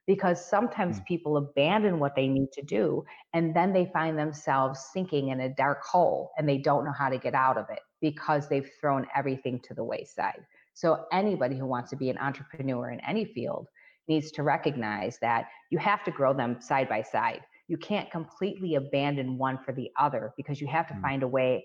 Because 0.08 0.44
sometimes 0.44 0.98
mm. 0.98 1.06
people 1.06 1.36
abandon 1.36 2.00
what 2.00 2.16
they 2.16 2.26
need 2.26 2.50
to 2.54 2.62
do 2.62 3.04
and 3.34 3.54
then 3.54 3.72
they 3.72 3.88
find 3.92 4.18
themselves 4.18 4.84
sinking 4.92 5.28
in 5.28 5.42
a 5.42 5.54
dark 5.54 5.84
hole 5.84 6.32
and 6.36 6.48
they 6.48 6.58
don't 6.58 6.84
know 6.84 6.94
how 6.98 7.08
to 7.08 7.18
get 7.18 7.34
out 7.34 7.56
of 7.56 7.66
it 7.70 7.78
because 8.00 8.48
they've 8.48 8.68
thrown 8.80 9.06
everything 9.14 9.60
to 9.60 9.74
the 9.74 9.84
wayside. 9.84 10.44
So 10.80 11.04
anybody 11.12 11.58
who 11.58 11.66
wants 11.66 11.90
to 11.90 11.96
be 11.96 12.08
an 12.08 12.16
entrepreneur 12.16 12.88
in 12.88 13.00
any 13.00 13.26
field 13.26 13.68
needs 14.08 14.30
to 14.30 14.42
recognize 14.42 15.18
that 15.20 15.44
you 15.68 15.76
have 15.76 16.02
to 16.04 16.10
grow 16.10 16.32
them 16.32 16.58
side 16.58 16.88
by 16.88 17.02
side. 17.02 17.42
You 17.68 17.76
can't 17.76 18.10
completely 18.10 18.76
abandon 18.76 19.36
one 19.36 19.58
for 19.58 19.74
the 19.74 19.90
other 19.98 20.32
because 20.38 20.58
you 20.58 20.66
have 20.68 20.88
to 20.88 20.94
mm. 20.94 21.02
find 21.02 21.22
a 21.22 21.28
way 21.28 21.62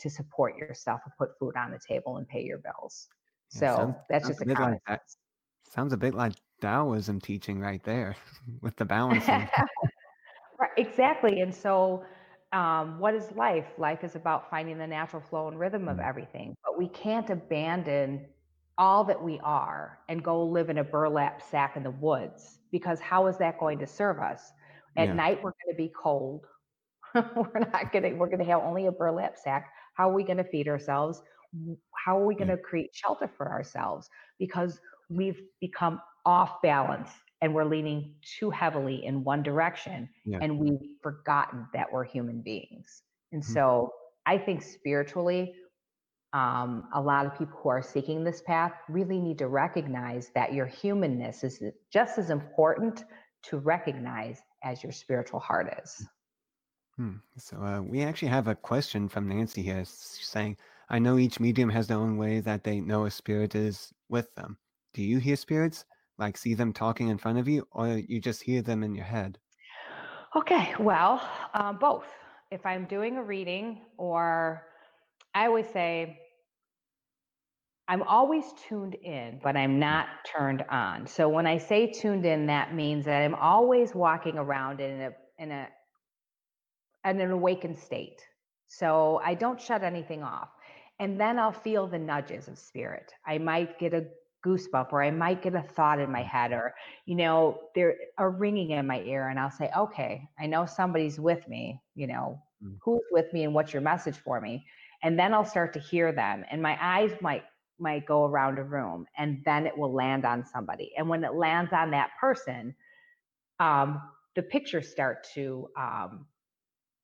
to 0.00 0.10
support 0.10 0.58
yourself 0.58 1.00
and 1.06 1.14
put 1.16 1.38
food 1.38 1.56
on 1.56 1.70
the 1.70 1.78
table 1.78 2.18
and 2.18 2.28
pay 2.28 2.42
your 2.42 2.58
bills. 2.58 3.08
Yeah, 3.54 3.60
so 3.60 3.76
sounds, 3.76 3.96
that's 4.10 4.24
sounds 4.26 4.38
just 4.38 4.50
a, 4.50 4.60
a 4.60 4.76
like. 4.86 5.00
Sounds 5.70 5.92
a 5.94 5.96
bit 5.96 6.12
like 6.12 6.34
Taoism 6.60 7.22
teaching 7.22 7.60
right 7.60 7.82
there 7.84 8.16
with 8.60 8.76
the 8.76 8.84
balancing. 8.84 9.48
right, 10.60 10.70
exactly. 10.76 11.40
And 11.40 11.54
so 11.54 12.04
um, 12.52 12.98
what 12.98 13.14
is 13.14 13.32
life? 13.32 13.66
Life 13.78 14.04
is 14.04 14.14
about 14.14 14.50
finding 14.50 14.76
the 14.76 14.86
natural 14.86 15.22
flow 15.22 15.48
and 15.48 15.58
rhythm 15.58 15.88
of 15.88 15.96
Mm. 15.96 16.06
everything. 16.06 16.54
But 16.62 16.76
we 16.76 16.88
can't 16.88 17.30
abandon 17.30 18.26
all 18.78 19.04
that 19.04 19.22
we 19.22 19.40
are 19.40 19.98
and 20.08 20.22
go 20.22 20.42
live 20.44 20.70
in 20.70 20.78
a 20.78 20.84
burlap 20.84 21.42
sack 21.42 21.76
in 21.76 21.82
the 21.82 21.90
woods 21.90 22.60
because 22.70 23.00
how 23.00 23.26
is 23.26 23.36
that 23.38 23.58
going 23.58 23.78
to 23.80 23.86
serve 23.86 24.20
us? 24.20 24.52
At 24.96 25.08
Yeah. 25.08 25.14
night, 25.14 25.42
we're 25.42 25.52
going 25.52 25.72
to 25.72 25.76
be 25.76 25.88
cold. 26.00 26.46
we're 27.14 27.58
not 27.72 27.92
going 27.92 28.04
to, 28.04 28.12
we're 28.12 28.26
going 28.28 28.38
to 28.38 28.44
have 28.44 28.62
only 28.62 28.86
a 28.86 28.92
burlap 28.92 29.36
sack. 29.36 29.72
How 29.94 30.10
are 30.10 30.14
we 30.14 30.22
going 30.22 30.36
to 30.38 30.44
feed 30.44 30.68
ourselves? 30.68 31.22
How 31.94 32.18
are 32.18 32.26
we 32.26 32.34
going 32.34 32.48
Yeah. 32.48 32.56
to 32.56 32.62
create 32.62 32.90
shelter 32.94 33.28
for 33.36 33.50
ourselves? 33.50 34.08
Because 34.38 34.80
we've 35.08 35.40
become 35.60 36.00
off 36.24 36.62
balance 36.62 37.10
and 37.40 37.54
we're 37.54 37.64
leaning 37.64 38.14
too 38.22 38.50
heavily 38.50 39.04
in 39.04 39.24
one 39.24 39.42
direction 39.42 40.08
Yeah. 40.24 40.38
and 40.40 40.58
we've 40.58 40.78
forgotten 41.02 41.66
that 41.72 41.90
we're 41.92 42.04
human 42.04 42.42
beings. 42.42 43.02
And 43.32 43.42
Mhm. 43.42 43.46
so 43.46 43.92
I 44.26 44.38
think 44.38 44.62
spiritually, 44.62 45.54
um, 46.32 46.88
a 46.94 47.00
lot 47.00 47.26
of 47.26 47.38
people 47.38 47.58
who 47.62 47.68
are 47.68 47.82
seeking 47.82 48.22
this 48.22 48.42
path 48.42 48.72
really 48.88 49.18
need 49.18 49.38
to 49.38 49.48
recognize 49.48 50.30
that 50.34 50.52
your 50.52 50.66
humanness 50.66 51.44
is 51.44 51.62
just 51.92 52.18
as 52.18 52.30
important 52.30 53.04
to 53.44 53.58
recognize 53.58 54.40
as 54.62 54.82
your 54.82 54.92
spiritual 54.92 55.40
heart 55.40 55.72
is. 55.82 56.06
Hmm. 56.96 57.16
So 57.36 57.56
uh, 57.62 57.80
we 57.80 58.02
actually 58.02 58.28
have 58.28 58.48
a 58.48 58.54
question 58.54 59.08
from 59.08 59.28
Nancy 59.28 59.62
here 59.62 59.84
saying, 59.84 60.56
I 60.90 60.98
know 60.98 61.18
each 61.18 61.38
medium 61.38 61.70
has 61.70 61.86
their 61.86 61.98
own 61.98 62.16
way 62.16 62.40
that 62.40 62.64
they 62.64 62.80
know 62.80 63.04
a 63.04 63.10
spirit 63.10 63.54
is 63.54 63.92
with 64.08 64.34
them. 64.34 64.58
Do 64.94 65.02
you 65.02 65.18
hear 65.18 65.36
spirits? 65.36 65.84
Like 66.18 66.36
see 66.36 66.54
them 66.54 66.72
talking 66.72 67.08
in 67.08 67.18
front 67.18 67.38
of 67.38 67.46
you, 67.46 67.68
or 67.70 67.88
you 67.88 68.20
just 68.20 68.42
hear 68.42 68.62
them 68.62 68.82
in 68.82 68.94
your 68.94 69.04
head? 69.04 69.38
Okay, 70.34 70.74
well, 70.80 71.22
um, 71.54 71.78
both. 71.78 72.06
If 72.50 72.66
I'm 72.66 72.86
doing 72.86 73.16
a 73.16 73.22
reading, 73.22 73.82
or 73.96 74.64
I 75.38 75.46
always 75.46 75.68
say, 75.68 76.18
I'm 77.86 78.02
always 78.02 78.44
tuned 78.68 78.96
in, 78.96 79.40
but 79.42 79.56
I'm 79.56 79.78
not 79.78 80.08
turned 80.36 80.64
on. 80.68 81.06
So 81.06 81.28
when 81.28 81.46
I 81.46 81.58
say 81.58 81.92
tuned 81.92 82.26
in, 82.26 82.46
that 82.48 82.74
means 82.74 83.04
that 83.04 83.22
I'm 83.22 83.36
always 83.36 83.94
walking 83.94 84.36
around 84.36 84.80
in 84.80 85.00
a 85.00 85.10
in 85.38 85.52
a 85.52 85.68
in 87.04 87.20
an 87.20 87.30
awakened 87.30 87.78
state. 87.78 88.20
So 88.66 89.20
I 89.24 89.34
don't 89.34 89.60
shut 89.60 89.84
anything 89.84 90.24
off. 90.24 90.48
And 90.98 91.20
then 91.20 91.38
I'll 91.38 91.52
feel 91.52 91.86
the 91.86 91.98
nudges 92.00 92.48
of 92.48 92.58
spirit. 92.58 93.12
I 93.24 93.38
might 93.38 93.78
get 93.78 93.94
a 93.94 94.06
goosebump 94.44 94.92
or 94.92 95.02
I 95.04 95.12
might 95.12 95.42
get 95.42 95.54
a 95.54 95.62
thought 95.62 96.00
in 96.00 96.10
my 96.10 96.22
head 96.24 96.52
or, 96.52 96.74
you 97.06 97.14
know, 97.14 97.60
there 97.76 97.94
a 98.18 98.28
ringing 98.28 98.70
in 98.72 98.88
my 98.88 99.02
ear 99.02 99.28
and 99.28 99.38
I'll 99.38 99.52
say, 99.52 99.70
okay, 99.76 100.28
I 100.40 100.46
know 100.46 100.66
somebody's 100.66 101.20
with 101.20 101.48
me, 101.48 101.80
you 101.94 102.08
know, 102.08 102.42
Mm. 102.64 102.76
who's 102.82 103.04
with 103.12 103.32
me 103.32 103.44
and 103.44 103.54
what's 103.54 103.72
your 103.72 103.82
message 103.82 104.16
for 104.18 104.40
me? 104.40 104.66
And 105.02 105.18
then 105.18 105.32
I'll 105.32 105.44
start 105.44 105.72
to 105.74 105.80
hear 105.80 106.12
them 106.12 106.44
and 106.50 106.62
my 106.62 106.76
eyes 106.80 107.12
might 107.20 107.44
might 107.80 108.06
go 108.06 108.24
around 108.24 108.58
a 108.58 108.64
room 108.64 109.06
and 109.16 109.40
then 109.44 109.66
it 109.66 109.76
will 109.76 109.94
land 109.94 110.24
on 110.24 110.44
somebody. 110.44 110.92
And 110.96 111.08
when 111.08 111.22
it 111.22 111.34
lands 111.34 111.72
on 111.72 111.92
that 111.92 112.10
person, 112.20 112.74
um, 113.60 114.02
the 114.34 114.42
pictures 114.42 114.88
start 114.88 115.26
to 115.34 115.68
um, 115.76 116.26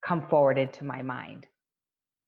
come 0.04 0.26
forward 0.28 0.58
into 0.58 0.84
my 0.84 1.02
mind. 1.02 1.46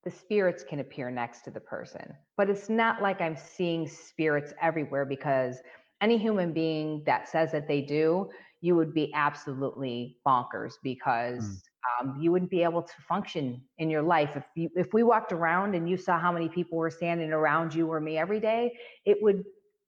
The 0.05 0.11
spirits 0.11 0.63
can 0.63 0.79
appear 0.79 1.11
next 1.11 1.43
to 1.43 1.51
the 1.51 1.61
person, 1.61 2.15
but 2.37 2.49
it's 2.49 2.69
not 2.69 3.03
like 3.03 3.21
I'm 3.21 3.37
seeing 3.37 3.89
spirits 3.89 4.53
everywhere 4.63 5.05
because 5.05 5.59
any 6.01 6.17
human 6.19 6.53
being 6.53 7.03
that 7.07 7.29
says 7.29 7.51
that 7.53 7.67
they 7.67 7.81
do, 7.81 8.31
you 8.61 8.77
would 8.77 8.95
be 8.95 9.13
absolutely 9.15 10.19
bonkers 10.27 10.75
because 10.83 11.63
um, 12.01 12.19
you 12.21 12.33
wouldn't 12.33 12.51
be 12.51 12.63
able 12.63 12.83
to 12.83 13.03
function 13.09 13.63
in 13.79 13.91
your 13.91 14.03
life 14.03 14.37
if 14.37 14.45
you 14.55 14.71
if 14.77 14.93
we 14.93 15.03
walked 15.03 15.33
around 15.33 15.75
and 15.75 15.89
you 15.89 15.97
saw 15.97 16.19
how 16.19 16.33
many 16.33 16.49
people 16.49 16.79
were 16.79 16.91
standing 16.91 17.33
around 17.33 17.75
you 17.75 17.91
or 17.91 18.01
me 18.01 18.19
every 18.19 18.41
day, 18.41 18.79
it 19.05 19.19
would 19.23 19.45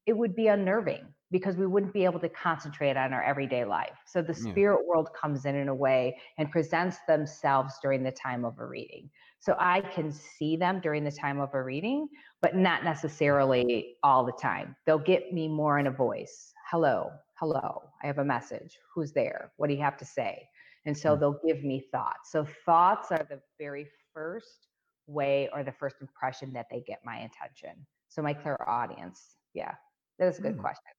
it 0.06 0.16
would 0.16 0.34
be 0.34 0.46
unnerving 0.48 1.06
because 1.30 1.56
we 1.56 1.66
wouldn't 1.66 1.92
be 1.92 2.04
able 2.04 2.18
to 2.20 2.28
concentrate 2.30 2.96
on 2.96 3.12
our 3.12 3.22
everyday 3.22 3.64
life. 3.64 3.98
So 4.06 4.22
the 4.22 4.34
Yeah. 4.34 4.50
spirit 4.50 4.86
world 4.86 5.10
comes 5.12 5.44
in 5.44 5.54
in 5.54 5.68
a 5.68 5.74
way 5.74 6.18
and 6.38 6.50
presents 6.50 6.98
themselves 7.06 7.78
during 7.82 8.02
the 8.02 8.12
time 8.12 8.44
of 8.44 8.58
a 8.58 8.66
reading. 8.66 9.10
So 9.40 9.54
I 9.58 9.82
can 9.82 10.10
see 10.10 10.56
them 10.56 10.80
during 10.80 11.04
the 11.04 11.12
time 11.12 11.38
of 11.40 11.54
a 11.54 11.62
reading, 11.62 12.08
but 12.40 12.56
not 12.56 12.82
necessarily 12.82 13.96
all 14.02 14.24
the 14.24 14.32
time. 14.32 14.74
They'll 14.86 14.98
get 14.98 15.32
me 15.32 15.48
more 15.48 15.78
in 15.78 15.86
a 15.86 15.90
voice. 15.90 16.54
Hello, 16.70 17.10
hello. 17.34 17.82
I 18.02 18.06
have 18.06 18.18
a 18.18 18.24
message. 18.24 18.78
Who's 18.94 19.12
there? 19.12 19.52
What 19.56 19.68
do 19.68 19.74
you 19.74 19.82
have 19.82 19.96
to 19.98 20.04
say? 20.04 20.48
And 20.88 20.96
so 20.96 21.14
Mm. 21.14 21.20
they'll 21.20 21.40
give 21.46 21.62
me 21.64 21.84
thoughts. 21.92 22.32
So 22.32 22.46
thoughts 22.64 23.12
are 23.12 23.26
the 23.28 23.42
very 23.58 23.86
first 24.14 24.68
way 25.06 25.50
or 25.52 25.62
the 25.62 25.70
first 25.70 25.96
impression 26.00 26.50
that 26.54 26.64
they 26.70 26.80
get 26.80 27.00
my 27.04 27.18
attention. 27.18 27.86
So 28.08 28.22
my 28.22 28.32
clear 28.32 28.56
audience. 28.66 29.36
Yeah. 29.52 29.74
That 30.18 30.28
is 30.28 30.38
a 30.38 30.42
good 30.42 30.54
Hmm. 30.54 30.62
question. 30.62 30.92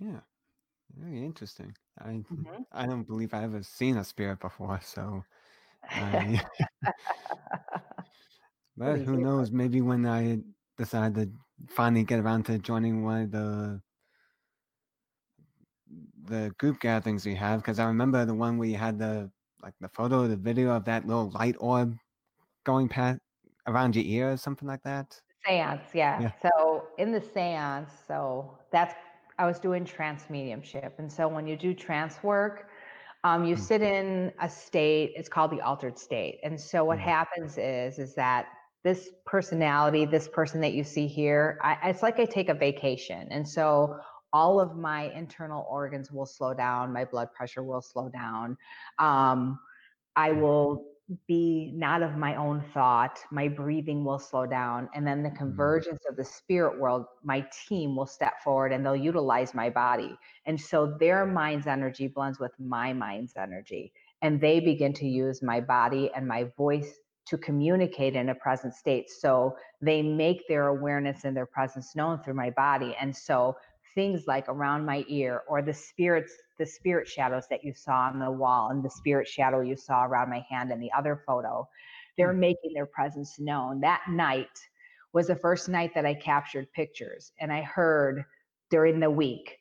Yeah. 0.00 0.20
Very 0.96 1.24
interesting. 1.24 1.72
I 2.00 2.24
Mhm. 2.32 2.64
I 2.72 2.86
don't 2.86 3.06
believe 3.06 3.32
I 3.32 3.44
ever 3.44 3.62
seen 3.62 3.96
a 3.96 4.02
spirit 4.02 4.40
before, 4.40 4.80
so 4.82 5.24
I 5.94 6.42
but 8.76 8.98
who 9.02 9.18
knows? 9.18 9.52
Maybe 9.52 9.80
when 9.82 10.04
I 10.04 10.40
decide 10.76 11.14
to 11.14 11.30
finally 11.68 12.02
get 12.02 12.18
around 12.18 12.46
to 12.46 12.58
joining 12.58 13.04
one 13.04 13.22
of 13.22 13.30
the 13.30 13.82
the 16.28 16.52
group 16.58 16.80
gatherings 16.80 17.26
we 17.26 17.34
have, 17.34 17.60
because 17.60 17.78
I 17.78 17.86
remember 17.86 18.24
the 18.24 18.34
one 18.34 18.58
where 18.58 18.68
you 18.68 18.76
had 18.76 18.98
the 18.98 19.30
like 19.62 19.74
the 19.80 19.88
photo, 19.88 20.28
the 20.28 20.36
video 20.36 20.70
of 20.70 20.84
that 20.84 21.06
little 21.06 21.30
light 21.30 21.56
orb 21.58 21.96
going 22.64 22.88
past 22.88 23.20
around 23.66 23.96
your 23.96 24.04
ear 24.04 24.32
or 24.32 24.36
something 24.36 24.68
like 24.68 24.82
that. 24.84 25.20
Seance, 25.46 25.94
yeah. 25.94 26.22
Yeah. 26.22 26.32
So 26.42 26.88
in 26.98 27.12
the 27.12 27.20
seance, 27.20 27.92
so 28.06 28.58
that's 28.72 28.94
I 29.38 29.46
was 29.46 29.58
doing 29.60 29.84
trance 29.84 30.28
mediumship, 30.30 30.98
and 30.98 31.10
so 31.12 31.28
when 31.28 31.46
you 31.46 31.56
do 31.56 31.72
trance 31.74 32.22
work, 32.22 32.70
um, 33.24 33.44
you 33.44 33.54
Mm. 33.54 33.58
sit 33.58 33.82
in 33.82 34.32
a 34.40 34.48
state. 34.48 35.12
It's 35.16 35.28
called 35.28 35.50
the 35.52 35.60
altered 35.60 35.98
state, 35.98 36.40
and 36.42 36.60
so 36.60 36.84
what 36.84 36.98
Mm. 36.98 37.02
happens 37.02 37.58
is 37.58 37.98
is 37.98 38.14
that 38.16 38.48
this 38.84 39.10
personality, 39.26 40.06
this 40.06 40.28
person 40.28 40.60
that 40.60 40.72
you 40.72 40.84
see 40.84 41.06
here, 41.06 41.58
I, 41.62 41.90
it's 41.90 42.02
like 42.02 42.18
I 42.20 42.24
take 42.26 42.48
a 42.48 42.54
vacation, 42.54 43.28
and 43.30 43.48
so 43.48 43.98
all 44.32 44.60
of 44.60 44.76
my 44.76 45.10
internal 45.12 45.66
organs 45.68 46.10
will 46.12 46.26
slow 46.26 46.54
down. 46.54 46.92
My 46.92 47.04
blood 47.04 47.32
pressure 47.32 47.62
will 47.62 47.82
slow 47.82 48.08
down. 48.08 48.56
Um, 48.98 49.58
I 50.16 50.32
will 50.32 50.84
be 51.26 51.72
not 51.74 52.02
of 52.02 52.16
my 52.16 52.36
own 52.36 52.62
thought. 52.74 53.18
My 53.30 53.48
breathing 53.48 54.04
will 54.04 54.18
slow 54.18 54.46
down. 54.46 54.88
And 54.94 55.06
then 55.06 55.22
the 55.22 55.30
convergence 55.30 56.02
of 56.08 56.16
the 56.16 56.24
spirit 56.24 56.78
world, 56.78 57.06
my 57.24 57.46
team 57.66 57.96
will 57.96 58.06
step 58.06 58.34
forward 58.44 58.72
and 58.72 58.84
they'll 58.84 58.94
utilize 58.96 59.54
my 59.54 59.70
body. 59.70 60.16
And 60.44 60.60
so 60.60 60.96
their 61.00 61.24
mind's 61.24 61.66
energy 61.66 62.08
blends 62.08 62.38
with 62.38 62.52
my 62.58 62.92
mind's 62.92 63.34
energy. 63.36 63.92
And 64.20 64.40
they 64.40 64.60
begin 64.60 64.92
to 64.94 65.06
use 65.06 65.42
my 65.42 65.60
body 65.60 66.10
and 66.14 66.26
my 66.26 66.44
voice 66.56 66.98
to 67.28 67.38
communicate 67.38 68.16
in 68.16 68.30
a 68.30 68.34
present 68.34 68.74
state. 68.74 69.10
So 69.10 69.54
they 69.80 70.02
make 70.02 70.48
their 70.48 70.68
awareness 70.68 71.24
and 71.24 71.36
their 71.36 71.46
presence 71.46 71.94
known 71.94 72.22
through 72.22 72.34
my 72.34 72.50
body. 72.50 72.96
And 73.00 73.14
so 73.14 73.56
things 73.98 74.28
like 74.28 74.48
around 74.48 74.86
my 74.86 75.04
ear 75.08 75.42
or 75.48 75.62
the 75.62 75.74
spirits 75.74 76.32
the 76.58 76.66
spirit 76.66 77.08
shadows 77.08 77.46
that 77.50 77.64
you 77.64 77.74
saw 77.74 78.08
on 78.08 78.20
the 78.20 78.30
wall 78.30 78.70
and 78.70 78.84
the 78.84 78.90
spirit 78.90 79.26
shadow 79.26 79.60
you 79.60 79.76
saw 79.76 80.04
around 80.04 80.30
my 80.30 80.44
hand 80.48 80.70
in 80.70 80.80
the 80.80 80.92
other 80.96 81.22
photo 81.26 81.68
they're 82.16 82.32
Hmm. 82.32 82.34
making 82.34 82.72
their 82.74 82.86
presence 82.86 83.38
known. 83.38 83.80
That 83.80 84.02
night 84.08 84.48
was 85.12 85.28
the 85.28 85.36
first 85.36 85.68
night 85.68 85.92
that 85.94 86.06
i 86.06 86.14
captured 86.14 86.72
pictures 86.72 87.32
and 87.40 87.52
i 87.52 87.62
heard 87.62 88.24
during 88.70 89.00
the 89.00 89.10
week 89.10 89.58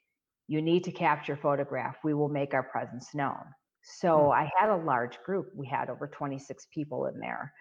you 0.48 0.62
need 0.62 0.84
to 0.86 0.92
capture 0.92 1.36
photograph. 1.36 1.98
We 2.04 2.14
will 2.14 2.30
make 2.30 2.54
our 2.54 2.64
presence 2.64 3.16
known. 3.16 3.44
So 3.82 4.08
Hmm. 4.14 4.32
i 4.32 4.52
had 4.58 4.70
a 4.70 4.78
large 4.78 5.18
group. 5.24 5.48
We 5.56 5.68
had 5.68 5.90
over 5.90 6.08
26 6.08 6.68
people 6.74 7.08
in 7.08 7.20
there 7.20 7.54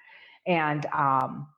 and 0.46 0.84
um, 0.86 1.48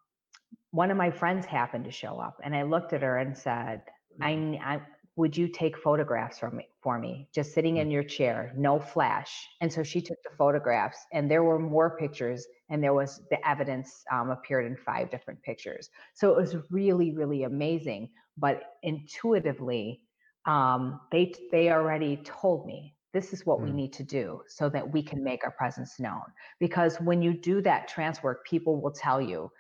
one 0.71 0.91
of 0.91 0.97
my 0.97 1.11
friends 1.11 1.47
happened 1.47 1.87
to 1.87 1.91
show 1.93 2.19
up 2.21 2.39
and 2.45 2.55
i 2.57 2.63
looked 2.63 2.93
at 2.93 3.03
her 3.03 3.19
and 3.19 3.37
said 3.37 3.83
I, 4.21 4.61
I 4.63 4.81
would 5.19 5.37
you 5.37 5.49
take 5.49 5.77
photographs 5.79 6.39
from 6.39 6.57
me 6.57 6.69
for 6.83 6.99
me 6.99 7.29
just 7.35 7.53
sitting 7.55 7.77
Mm. 7.77 7.85
in 7.85 7.91
your 7.91 8.05
chair 8.05 8.55
no 8.57 8.79
flash 8.81 9.49
and 9.61 9.73
so 9.73 9.83
she 9.85 10.01
took 10.01 10.19
the 10.25 10.31
photographs 10.39 11.07
and 11.13 11.31
there 11.31 11.45
were 11.45 11.59
more 11.59 11.99
pictures 11.99 12.47
and 12.71 12.83
there 12.83 12.95
was 12.95 13.23
the 13.31 13.49
evidence 13.49 14.05
um, 14.13 14.31
appeared 14.31 14.67
in 14.67 14.77
five 14.77 15.11
different 15.11 15.43
pictures 15.43 15.91
so 16.15 16.31
it 16.33 16.37
was 16.37 16.57
really 16.71 17.13
really 17.15 17.45
amazing 17.45 18.11
but 18.39 18.75
intuitively 18.85 20.03
um, 20.47 21.01
they 21.13 21.33
they 21.53 21.71
already 21.71 22.17
told 22.25 22.67
me 22.67 22.95
this 23.13 23.33
is 23.33 23.47
what 23.47 23.63
we 23.63 23.73
Mm. 23.73 23.73
need 23.73 23.93
to 23.95 24.05
do 24.05 24.43
so 24.49 24.69
that 24.71 24.93
we 24.93 25.03
can 25.03 25.25
make 25.25 25.45
our 25.45 25.53
presence 25.53 25.99
known 26.01 26.23
because 26.61 27.01
when 27.01 27.23
you 27.23 27.35
do 27.35 27.61
that 27.63 27.89
trance 27.89 28.23
work 28.23 28.45
people 28.47 28.81
will 28.81 28.93
tell 28.93 29.21
you 29.21 29.51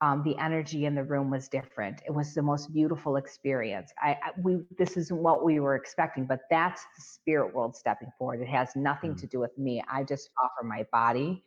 um, 0.00 0.22
the 0.24 0.36
energy 0.38 0.84
in 0.86 0.94
the 0.94 1.02
room 1.02 1.30
was 1.30 1.48
different. 1.48 2.02
It 2.06 2.12
was 2.12 2.34
the 2.34 2.42
most 2.42 2.72
beautiful 2.72 3.16
experience. 3.16 3.92
I, 4.00 4.10
I 4.10 4.30
we 4.42 4.58
this 4.78 4.96
isn't 4.96 5.18
what 5.18 5.44
we 5.44 5.60
were 5.60 5.74
expecting, 5.74 6.24
but 6.26 6.40
that's 6.50 6.82
the 6.96 7.02
spirit 7.02 7.54
world 7.54 7.76
stepping 7.76 8.10
forward. 8.18 8.40
It 8.40 8.48
has 8.48 8.76
nothing 8.76 9.14
Mm. 9.14 9.20
to 9.20 9.26
do 9.26 9.40
with 9.40 9.56
me. 9.58 9.82
I 9.90 10.04
just 10.04 10.30
offer 10.42 10.64
my 10.66 10.86
body 10.92 11.44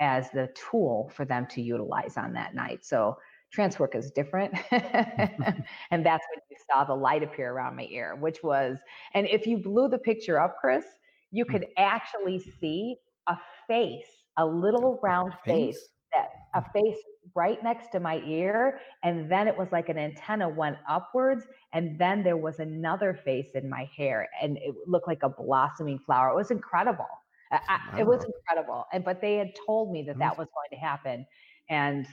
as 0.00 0.30
the 0.32 0.48
tool 0.54 1.10
for 1.14 1.24
them 1.24 1.46
to 1.48 1.62
utilize 1.62 2.16
on 2.16 2.32
that 2.34 2.54
night. 2.54 2.84
So 2.84 3.16
trance 3.52 3.78
work 3.78 3.94
is 3.94 4.10
different. 4.10 4.52
and 4.72 6.04
that's 6.04 6.24
when 6.30 6.40
you 6.50 6.56
saw 6.70 6.84
the 6.84 6.94
light 6.94 7.22
appear 7.22 7.52
around 7.52 7.76
my 7.76 7.86
ear, 7.90 8.16
which 8.16 8.42
was, 8.42 8.78
and 9.14 9.26
if 9.28 9.46
you 9.46 9.58
blew 9.58 9.88
the 9.88 9.98
picture 9.98 10.40
up, 10.40 10.56
Chris, 10.60 10.84
you 11.30 11.44
could 11.44 11.66
actually 11.78 12.38
see 12.60 12.96
a 13.28 13.36
face, 13.66 14.24
a 14.36 14.44
little 14.44 15.00
round 15.02 15.32
face, 15.44 15.76
face 15.76 15.88
that 16.12 16.30
a 16.54 16.62
face 16.72 16.98
right 17.34 17.62
next 17.62 17.88
to 17.92 18.00
my 18.00 18.22
ear. 18.26 18.80
And 19.02 19.30
then 19.30 19.48
it 19.48 19.56
was 19.56 19.68
like 19.72 19.88
an 19.88 19.98
antenna 19.98 20.48
went 20.48 20.76
upwards. 20.88 21.44
And 21.72 21.98
then 21.98 22.22
there 22.22 22.36
was 22.36 22.60
another 22.60 23.18
face 23.24 23.50
in 23.54 23.68
my 23.68 23.88
hair 23.96 24.28
and 24.40 24.56
it 24.58 24.74
looked 24.86 25.08
like 25.08 25.22
a 25.22 25.28
blossoming 25.28 25.98
flower. 25.98 26.30
It 26.30 26.36
was 26.36 26.50
incredible. 26.50 27.06
I. 27.50 28.00
It 28.00 28.06
was 28.06 28.24
incredible. 28.24 28.86
And, 28.92 29.04
but 29.04 29.20
they 29.20 29.36
had 29.36 29.52
told 29.66 29.92
me 29.92 30.02
that 30.04 30.18
that 30.18 30.36
was 30.36 30.48
going 30.48 30.70
to 30.72 30.76
happen. 30.76 31.26
And, 31.68 32.06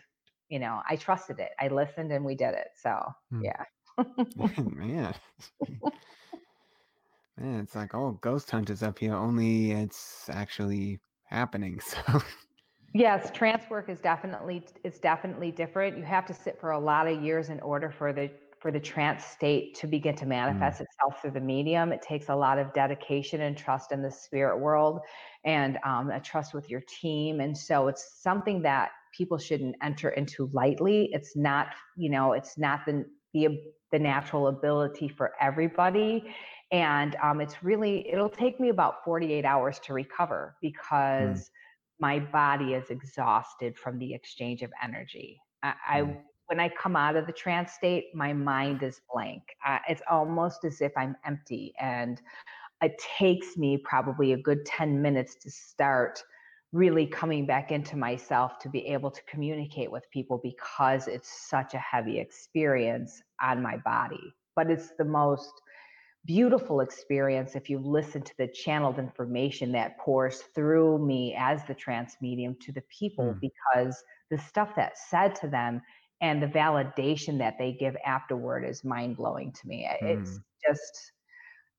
you 0.49 0.59
know, 0.59 0.81
I 0.87 0.95
trusted 0.95 1.39
it. 1.39 1.51
I 1.59 1.67
listened 1.67 2.11
and 2.11 2.23
we 2.23 2.35
did 2.35 2.53
it. 2.53 2.67
So, 2.75 2.99
hmm. 3.31 3.43
yeah. 3.43 3.63
Man. 4.75 5.13
Man, 7.37 7.61
it's 7.61 7.75
like, 7.75 7.95
oh, 7.95 8.19
ghost 8.21 8.51
hunters 8.51 8.83
up 8.83 8.99
here, 8.99 9.15
only 9.15 9.71
it's 9.71 10.29
actually 10.31 10.99
happening. 11.25 11.79
So 12.07 12.21
Yes, 12.93 13.31
trance 13.33 13.63
work 13.69 13.89
is 13.89 13.99
definitely 13.99 14.63
is 14.83 14.99
definitely 14.99 15.51
different. 15.51 15.97
You 15.97 16.03
have 16.03 16.25
to 16.25 16.33
sit 16.33 16.59
for 16.59 16.71
a 16.71 16.79
lot 16.79 17.07
of 17.07 17.21
years 17.21 17.49
in 17.49 17.59
order 17.61 17.89
for 17.89 18.11
the 18.11 18.29
for 18.59 18.69
the 18.69 18.79
trance 18.79 19.25
state 19.25 19.73
to 19.75 19.87
begin 19.87 20.15
to 20.15 20.25
mm. 20.25 20.29
manifest 20.29 20.79
mm. 20.79 20.85
itself 20.85 21.21
through 21.21 21.31
the 21.31 21.39
medium. 21.39 21.93
It 21.93 22.01
takes 22.01 22.29
a 22.29 22.35
lot 22.35 22.59
of 22.59 22.73
dedication 22.73 23.41
and 23.41 23.57
trust 23.57 23.91
in 23.91 24.01
the 24.01 24.11
spirit 24.11 24.59
world, 24.59 24.99
and 25.45 25.77
um, 25.85 26.11
a 26.11 26.19
trust 26.19 26.53
with 26.53 26.69
your 26.69 26.81
team. 26.81 27.39
And 27.39 27.57
so 27.57 27.87
it's 27.87 28.21
something 28.21 28.61
that 28.63 28.91
people 29.17 29.37
shouldn't 29.37 29.75
enter 29.81 30.09
into 30.09 30.49
lightly. 30.53 31.09
It's 31.13 31.35
not, 31.35 31.67
you 31.95 32.09
know, 32.09 32.33
it's 32.33 32.57
not 32.57 32.85
the 32.85 33.05
the 33.33 33.61
the 33.91 33.99
natural 33.99 34.47
ability 34.47 35.07
for 35.07 35.31
everybody. 35.39 36.25
And 36.73 37.17
um, 37.21 37.41
it's 37.41 37.61
really, 37.61 38.09
it'll 38.09 38.29
take 38.29 38.57
me 38.57 38.69
about 38.69 39.03
48 39.03 39.43
hours 39.43 39.79
to 39.79 39.93
recover 39.93 40.55
mm. 40.55 40.59
because 40.61 41.39
mm 41.39 41.49
my 42.01 42.19
body 42.19 42.73
is 42.73 42.89
exhausted 42.89 43.77
from 43.77 43.99
the 43.99 44.13
exchange 44.13 44.63
of 44.63 44.71
energy. 44.83 45.39
I, 45.63 45.73
I 45.87 46.01
mm. 46.01 46.17
when 46.47 46.59
I 46.59 46.67
come 46.69 46.95
out 46.95 47.15
of 47.15 47.27
the 47.27 47.31
trance 47.31 47.73
state, 47.73 48.07
my 48.13 48.33
mind 48.33 48.83
is 48.83 48.99
blank. 49.13 49.43
Uh, 49.65 49.77
it's 49.87 50.01
almost 50.09 50.65
as 50.65 50.81
if 50.81 50.91
I'm 50.97 51.15
empty, 51.25 51.73
and 51.79 52.19
it 52.81 52.99
takes 53.17 53.55
me 53.55 53.77
probably 53.77 54.33
a 54.33 54.37
good 54.37 54.65
10 54.65 55.01
minutes 55.01 55.35
to 55.35 55.51
start 55.51 56.21
really 56.73 57.05
coming 57.05 57.45
back 57.45 57.71
into 57.71 57.97
myself 57.97 58.57
to 58.59 58.69
be 58.69 58.87
able 58.87 59.11
to 59.11 59.21
communicate 59.29 59.91
with 59.91 60.09
people 60.09 60.39
because 60.41 61.07
it's 61.07 61.29
such 61.49 61.73
a 61.73 61.79
heavy 61.79 62.17
experience 62.17 63.21
on 63.41 63.61
my 63.61 63.77
body. 63.77 64.33
But 64.55 64.71
it's 64.71 64.91
the 64.97 65.05
most 65.05 65.51
beautiful 66.25 66.81
experience 66.81 67.55
if 67.55 67.69
you 67.69 67.79
listen 67.79 68.21
to 68.21 68.33
the 68.37 68.47
channeled 68.47 68.99
information 68.99 69.71
that 69.71 69.97
pours 69.97 70.41
through 70.53 70.99
me 70.99 71.35
as 71.37 71.65
the 71.65 71.73
trance 71.73 72.15
medium 72.21 72.55
to 72.61 72.71
the 72.71 72.83
people 72.95 73.33
mm. 73.33 73.39
because 73.39 74.03
the 74.29 74.37
stuff 74.37 74.69
that's 74.75 75.09
said 75.09 75.33
to 75.35 75.47
them 75.47 75.81
and 76.21 76.41
the 76.41 76.47
validation 76.47 77.37
that 77.39 77.55
they 77.57 77.71
give 77.73 77.95
afterward 78.05 78.63
is 78.63 78.83
mind 78.83 79.17
blowing 79.17 79.51
to 79.51 79.67
me. 79.67 79.89
Mm. 80.01 80.19
It's 80.19 80.39
just 80.67 81.11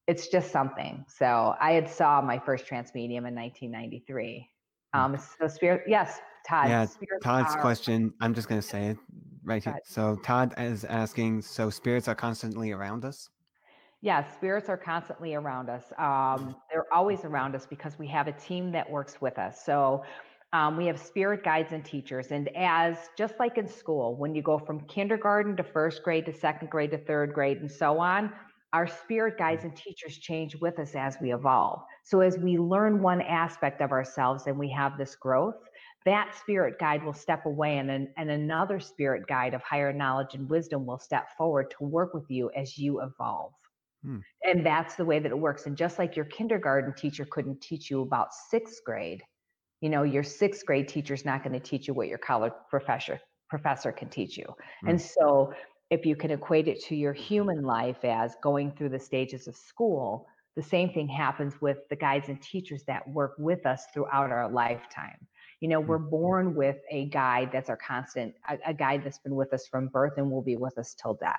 it's 0.08 0.28
just 0.28 0.50
something. 0.50 1.04
So 1.08 1.54
I 1.60 1.72
had 1.72 1.88
saw 1.88 2.20
my 2.20 2.38
first 2.38 2.66
trance 2.66 2.90
medium 2.94 3.24
in 3.24 3.34
1993. 3.34 4.48
Hmm. 4.92 5.00
Um, 5.00 5.18
so 5.38 5.46
spirit, 5.46 5.84
yes, 5.86 6.20
Todd. 6.46 6.68
Yeah, 6.68 6.86
Todd's 7.22 7.54
are, 7.54 7.60
question. 7.60 8.12
I'm 8.20 8.34
just 8.34 8.48
gonna 8.48 8.62
say 8.62 8.88
it 8.88 8.98
right 9.44 9.62
here. 9.62 9.78
So 9.84 10.16
Todd 10.24 10.54
is 10.58 10.84
asking. 10.84 11.42
So 11.42 11.70
spirits 11.70 12.08
are 12.08 12.14
constantly 12.14 12.72
around 12.72 13.04
us. 13.04 13.30
Yeah, 14.02 14.28
spirits 14.32 14.68
are 14.68 14.76
constantly 14.76 15.34
around 15.34 15.70
us. 15.70 15.92
Um, 15.96 16.56
they're 16.70 16.92
always 16.92 17.24
around 17.24 17.54
us 17.54 17.66
because 17.66 17.98
we 18.00 18.08
have 18.08 18.26
a 18.26 18.32
team 18.32 18.72
that 18.72 18.90
works 18.90 19.20
with 19.20 19.38
us. 19.38 19.64
So 19.64 20.04
um, 20.52 20.76
we 20.76 20.86
have 20.86 20.98
spirit 20.98 21.44
guides 21.44 21.72
and 21.72 21.84
teachers. 21.84 22.32
And 22.32 22.50
as 22.56 22.98
just 23.16 23.34
like 23.38 23.58
in 23.58 23.68
school, 23.68 24.16
when 24.16 24.34
you 24.34 24.42
go 24.42 24.58
from 24.58 24.80
kindergarten 24.88 25.56
to 25.56 25.62
first 25.62 26.02
grade 26.02 26.26
to 26.26 26.32
second 26.32 26.68
grade 26.68 26.90
to 26.90 26.98
third 26.98 27.32
grade 27.32 27.58
and 27.58 27.70
so 27.70 28.00
on, 28.00 28.32
our 28.72 28.88
spirit 28.88 29.38
guides 29.38 29.62
and 29.62 29.76
teachers 29.76 30.18
change 30.18 30.56
with 30.56 30.80
us 30.80 30.96
as 30.96 31.16
we 31.22 31.32
evolve. 31.32 31.82
So 32.02 32.20
as 32.20 32.36
we 32.38 32.58
learn 32.58 33.02
one 33.02 33.20
aspect 33.20 33.80
of 33.80 33.92
ourselves 33.92 34.48
and 34.48 34.58
we 34.58 34.68
have 34.70 34.98
this 34.98 35.14
growth, 35.14 35.56
that 36.06 36.34
spirit 36.34 36.80
guide 36.80 37.04
will 37.04 37.12
step 37.14 37.46
away 37.46 37.78
and, 37.78 38.08
and 38.16 38.30
another 38.30 38.80
spirit 38.80 39.28
guide 39.28 39.54
of 39.54 39.62
higher 39.62 39.92
knowledge 39.92 40.34
and 40.34 40.50
wisdom 40.50 40.86
will 40.86 40.98
step 40.98 41.28
forward 41.38 41.70
to 41.78 41.84
work 41.84 42.14
with 42.14 42.28
you 42.28 42.50
as 42.56 42.76
you 42.76 43.00
evolve. 43.00 43.52
Hmm. 44.04 44.18
And 44.42 44.66
that's 44.66 44.96
the 44.96 45.04
way 45.04 45.18
that 45.18 45.30
it 45.30 45.38
works. 45.38 45.66
And 45.66 45.76
just 45.76 45.98
like 45.98 46.16
your 46.16 46.24
kindergarten 46.24 46.92
teacher 46.94 47.26
couldn't 47.30 47.60
teach 47.60 47.90
you 47.90 48.02
about 48.02 48.34
sixth 48.50 48.82
grade, 48.84 49.22
you 49.80 49.88
know, 49.88 50.02
your 50.02 50.22
sixth 50.22 50.64
grade 50.66 50.88
teacher 50.88 51.14
is 51.14 51.24
not 51.24 51.42
going 51.42 51.52
to 51.52 51.60
teach 51.60 51.88
you 51.88 51.94
what 51.94 52.08
your 52.08 52.18
college 52.18 52.52
professor 52.70 53.20
professor 53.48 53.92
can 53.92 54.08
teach 54.08 54.36
you. 54.36 54.46
Hmm. 54.82 54.90
And 54.90 55.00
so 55.00 55.52
if 55.90 56.06
you 56.06 56.16
can 56.16 56.30
equate 56.30 56.68
it 56.68 56.82
to 56.84 56.96
your 56.96 57.12
human 57.12 57.62
life 57.62 58.02
as 58.04 58.34
going 58.42 58.72
through 58.72 58.88
the 58.88 58.98
stages 58.98 59.46
of 59.46 59.54
school, 59.54 60.26
the 60.56 60.62
same 60.62 60.90
thing 60.90 61.08
happens 61.08 61.60
with 61.60 61.78
the 61.90 61.96
guides 61.96 62.28
and 62.28 62.40
teachers 62.40 62.82
that 62.86 63.06
work 63.08 63.34
with 63.38 63.66
us 63.66 63.84
throughout 63.92 64.30
our 64.30 64.50
lifetime. 64.50 65.26
You 65.60 65.68
know, 65.68 65.80
we're 65.80 65.98
hmm. 65.98 66.10
born 66.10 66.54
with 66.54 66.76
a 66.90 67.06
guide 67.06 67.50
that's 67.52 67.68
our 67.68 67.76
constant, 67.76 68.34
a, 68.48 68.58
a 68.70 68.74
guide 68.74 69.02
that's 69.04 69.18
been 69.18 69.34
with 69.34 69.52
us 69.52 69.66
from 69.68 69.88
birth 69.88 70.14
and 70.16 70.30
will 70.30 70.42
be 70.42 70.56
with 70.56 70.78
us 70.78 70.94
till 71.00 71.14
death. 71.14 71.36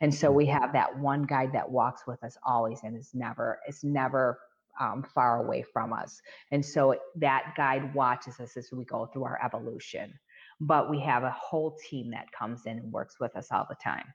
And 0.00 0.14
so 0.14 0.30
we 0.30 0.46
have 0.46 0.72
that 0.72 0.98
one 0.98 1.24
guide 1.24 1.52
that 1.52 1.70
walks 1.70 2.02
with 2.06 2.22
us 2.24 2.36
always 2.44 2.80
and 2.82 2.96
is 2.96 3.10
never, 3.14 3.58
is 3.68 3.82
never 3.84 4.38
um, 4.80 5.04
far 5.14 5.44
away 5.44 5.62
from 5.62 5.92
us. 5.92 6.20
And 6.50 6.64
so 6.64 6.96
that 7.16 7.54
guide 7.56 7.94
watches 7.94 8.40
us 8.40 8.56
as 8.56 8.70
we 8.72 8.84
go 8.84 9.06
through 9.06 9.24
our 9.24 9.38
evolution. 9.44 10.12
But 10.60 10.90
we 10.90 11.00
have 11.00 11.24
a 11.24 11.30
whole 11.30 11.76
team 11.88 12.10
that 12.10 12.30
comes 12.32 12.66
in 12.66 12.78
and 12.78 12.92
works 12.92 13.16
with 13.20 13.34
us 13.36 13.48
all 13.50 13.66
the 13.68 13.76
time, 13.82 14.06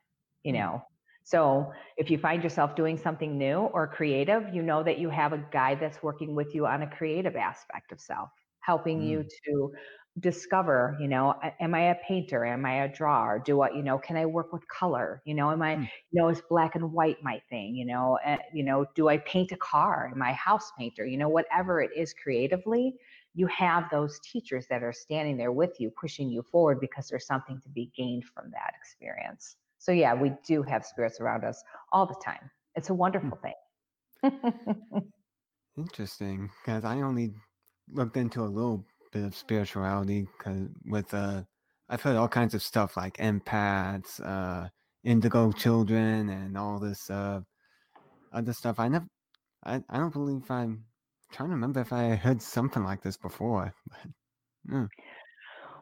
you 0.44 0.54
mm. 0.54 0.60
know. 0.60 0.82
So 1.24 1.72
if 1.98 2.10
you 2.10 2.18
find 2.18 2.44
yourself 2.44 2.76
doing 2.76 2.98
something 2.98 3.38
new 3.38 3.58
or 3.58 3.88
creative, 3.88 4.54
you 4.54 4.64
know 4.64 4.82
that 4.84 4.98
you 4.98 5.10
have 5.10 5.34
a 5.34 5.46
guide 5.52 5.80
that's 5.80 6.02
working 6.02 6.34
with 6.34 6.56
you 6.56 6.66
on 6.66 6.82
a 6.82 6.90
creative 6.90 7.36
aspect 7.36 7.92
of 7.92 8.00
self, 8.00 8.30
helping 8.62 9.02
mm. 9.02 9.08
you 9.10 9.26
to 9.46 9.72
discover 10.20 10.98
you 11.00 11.08
know 11.08 11.36
am 11.60 11.74
i 11.74 11.92
a 11.92 11.96
painter? 12.08 12.46
Am 12.46 12.66
i 12.66 12.84
a 12.84 12.88
drawer? 12.88 13.42
Do 13.44 13.58
what 13.58 13.76
you 13.76 13.84
know 13.84 13.98
can 13.98 14.18
i 14.18 14.26
work 14.26 14.52
with 14.52 14.68
color? 14.68 15.22
You 15.26 15.34
know 15.34 15.52
am 15.52 15.62
i 15.62 15.76
mm. 15.76 15.90
you 16.12 16.22
know 16.22 16.30
is 16.30 16.42
black 16.50 16.76
and 16.76 16.92
white 16.92 17.18
my 17.24 17.42
thing? 17.50 17.76
You 17.76 17.86
know 17.86 18.18
uh, 18.26 18.38
you 18.54 18.64
know 18.64 18.86
do 18.96 19.08
i 19.08 19.18
paint 19.18 19.52
a 19.52 19.58
car? 19.58 20.10
Am 20.14 20.22
i 20.22 20.32
a 20.32 20.34
house 20.34 20.72
painter? 20.78 21.06
You 21.06 21.18
know 21.18 21.30
whatever 21.30 21.82
it 21.82 21.92
is 21.96 22.14
creatively 22.14 22.96
you 23.36 23.46
have 23.48 23.86
those 23.92 24.20
teachers 24.22 24.66
that 24.70 24.82
are 24.84 24.92
standing 24.92 25.38
there 25.38 25.52
with 25.52 25.80
you 25.80 25.92
pushing 25.92 26.30
you 26.30 26.42
forward 26.42 26.80
because 26.80 27.08
there's 27.08 27.28
something 27.28 27.62
to 27.62 27.70
be 27.70 27.92
gained 27.96 28.26
from 28.26 28.50
that 28.52 28.74
experience. 28.80 29.56
So 29.78 29.92
yeah 29.92 30.14
we 30.14 30.34
do 30.46 30.64
have 30.64 30.86
spirits 30.86 31.20
around 31.20 31.44
us 31.44 31.64
all 31.92 32.06
the 32.06 32.20
time. 32.24 32.50
It's 32.76 32.90
a 32.90 32.94
wonderful 32.94 33.38
mm. 33.38 33.54
thing. 34.22 34.42
Interesting 35.78 36.50
because 36.66 36.84
i 36.84 37.00
only 37.02 37.34
looked 37.94 38.18
into 38.18 38.42
a 38.42 38.44
little 38.44 38.86
bit 39.12 39.24
of 39.24 39.36
spirituality 39.36 40.28
because 40.38 40.68
with 40.86 41.14
uh 41.14 41.42
I've 41.90 42.02
heard 42.02 42.16
all 42.16 42.28
kinds 42.28 42.54
of 42.54 42.62
stuff 42.62 42.98
like 42.98 43.18
empaths, 43.18 44.20
uh 44.24 44.70
indigo 45.04 45.52
children 45.52 46.30
and 46.30 46.58
all 46.58 46.80
this 46.80 47.10
uh 47.10 47.42
other 48.34 48.54
stuff. 48.54 48.80
I 48.80 48.88
never 48.88 49.08
I, 49.64 49.82
I 49.90 49.98
don't 49.98 50.14
believe 50.14 50.50
I'm 50.50 50.84
trying 51.32 51.50
to 51.50 51.56
remember 51.56 51.82
if 51.82 51.94
I 51.94 52.16
heard 52.16 52.42
something 52.42 52.84
like 52.84 53.02
this 53.02 53.18
before. 53.18 53.74
But, 53.90 54.74
mm. 54.74 54.88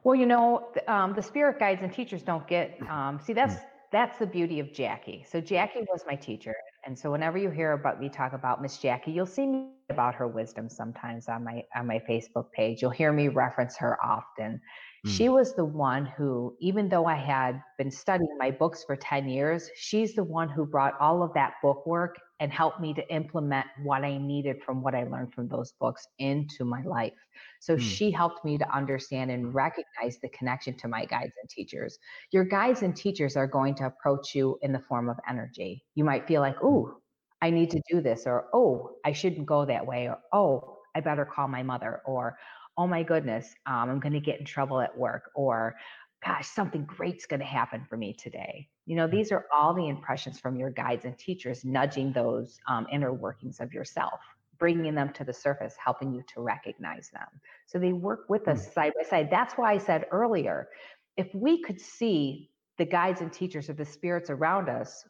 Well, 0.03 0.15
you 0.15 0.25
know, 0.25 0.69
um, 0.87 1.13
the 1.13 1.21
spirit 1.21 1.59
guides 1.59 1.81
and 1.81 1.91
teachers 1.91 2.23
don't 2.23 2.47
get 2.47 2.77
um, 2.89 3.19
see 3.19 3.33
that's 3.33 3.55
mm. 3.55 3.63
that's 3.91 4.17
the 4.17 4.27
beauty 4.27 4.59
of 4.59 4.73
Jackie. 4.73 5.25
So 5.29 5.41
Jackie 5.41 5.81
was 5.91 6.03
my 6.07 6.15
teacher, 6.15 6.55
and 6.87 6.97
so 6.97 7.11
whenever 7.11 7.37
you 7.37 7.49
hear 7.49 7.73
about 7.73 7.99
me 7.99 8.07
talk 8.07 8.31
about 8.31 8.61
Miss 8.61 8.77
Jackie, 8.77 9.11
you'll 9.11 9.25
see 9.25 9.45
me 9.45 9.67
about 9.89 10.15
her 10.15 10.25
wisdom 10.25 10.69
sometimes 10.69 11.27
on 11.27 11.43
my 11.43 11.61
on 11.75 11.85
my 11.85 12.01
Facebook 12.09 12.49
page. 12.53 12.81
You'll 12.81 12.91
hear 12.91 13.11
me 13.11 13.27
reference 13.27 13.75
her 13.75 13.97
often. 14.01 14.61
Mm. 15.05 15.09
She 15.09 15.27
was 15.27 15.53
the 15.53 15.65
one 15.65 16.05
who, 16.05 16.55
even 16.61 16.87
though 16.87 17.05
I 17.05 17.15
had 17.15 17.61
been 17.77 17.91
studying 17.91 18.37
my 18.39 18.51
books 18.51 18.85
for 18.85 18.95
10 18.95 19.27
years, 19.27 19.69
she's 19.75 20.15
the 20.15 20.23
one 20.23 20.47
who 20.47 20.65
brought 20.65 20.93
all 21.01 21.21
of 21.21 21.33
that 21.33 21.55
book 21.61 21.85
work 21.85 22.17
and 22.39 22.51
helped 22.51 22.79
me 22.79 22.93
to 22.93 23.13
implement 23.13 23.65
what 23.83 24.03
I 24.03 24.17
needed 24.17 24.61
from 24.63 24.81
what 24.81 24.93
I 24.93 25.03
learned 25.03 25.33
from 25.33 25.47
those 25.47 25.73
books 25.79 26.07
into 26.19 26.65
my 26.65 26.81
life. 26.83 27.13
So 27.59 27.75
mm. 27.75 27.79
she 27.79 28.11
helped 28.11 28.45
me 28.45 28.57
to 28.57 28.75
understand 28.75 29.31
and 29.31 29.53
recognize 29.53 30.19
the 30.21 30.29
connection 30.29 30.77
to 30.77 30.87
my 30.87 31.05
guides 31.05 31.33
and 31.41 31.49
teachers. 31.49 31.97
Your 32.31 32.43
guides 32.43 32.83
and 32.83 32.95
teachers 32.95 33.35
are 33.35 33.47
going 33.47 33.75
to 33.75 33.85
approach 33.87 34.35
you 34.35 34.57
in 34.61 34.71
the 34.71 34.83
form 34.87 35.09
of 35.09 35.17
energy. 35.27 35.83
You 35.95 36.03
might 36.03 36.27
feel 36.27 36.41
like, 36.41 36.61
"Ooh, 36.63 37.01
I 37.41 37.49
need 37.49 37.71
to 37.71 37.81
do 37.89 38.01
this," 38.01 38.27
or 38.27 38.47
"Oh, 38.53 38.97
I 39.03 39.11
shouldn't 39.13 39.47
go 39.47 39.65
that 39.65 39.85
way," 39.85 40.07
or 40.07 40.19
"Oh, 40.31 40.77
I 40.95 41.01
better 41.01 41.25
call 41.25 41.47
my 41.47 41.63
mother," 41.63 42.01
or 42.05 42.37
oh 42.77 42.87
my 42.87 43.03
goodness, 43.03 43.53
um, 43.65 43.89
I'm 43.89 43.99
going 43.99 44.13
to 44.13 44.19
get 44.19 44.39
in 44.39 44.45
trouble 44.45 44.79
at 44.81 44.95
work, 44.95 45.31
or 45.35 45.75
gosh, 46.23 46.47
something 46.47 46.85
great's 46.85 47.25
going 47.25 47.39
to 47.39 47.45
happen 47.45 47.85
for 47.89 47.97
me 47.97 48.13
today. 48.13 48.69
You 48.87 48.95
know, 48.95 49.07
these 49.07 49.31
are 49.31 49.45
all 49.53 49.73
the 49.73 49.87
impressions 49.87 50.39
from 50.39 50.55
your 50.55 50.69
guides 50.71 51.05
and 51.05 51.17
teachers 51.17 51.63
nudging 51.63 52.13
those 52.13 52.57
um, 52.67 52.87
inner 52.91 53.13
workings 53.13 53.59
of 53.59 53.73
yourself, 53.73 54.21
bringing 54.57 54.95
them 54.95 55.11
to 55.13 55.23
the 55.23 55.33
surface, 55.33 55.75
helping 55.77 56.13
you 56.13 56.23
to 56.33 56.41
recognize 56.41 57.09
them. 57.09 57.27
So 57.65 57.77
they 57.77 57.91
work 57.91 58.21
with 58.29 58.47
us 58.47 58.65
mm. 58.65 58.73
side 58.73 58.93
by 58.97 59.07
side. 59.07 59.27
That's 59.29 59.53
why 59.55 59.73
I 59.73 59.77
said 59.77 60.05
earlier 60.09 60.69
if 61.17 61.33
we 61.33 61.61
could 61.61 61.81
see 61.81 62.49
the 62.77 62.85
guides 62.85 63.21
and 63.21 63.33
teachers 63.33 63.69
or 63.69 63.73
the 63.73 63.85
spirits 63.85 64.29
around 64.29 64.69
us, 64.69 65.03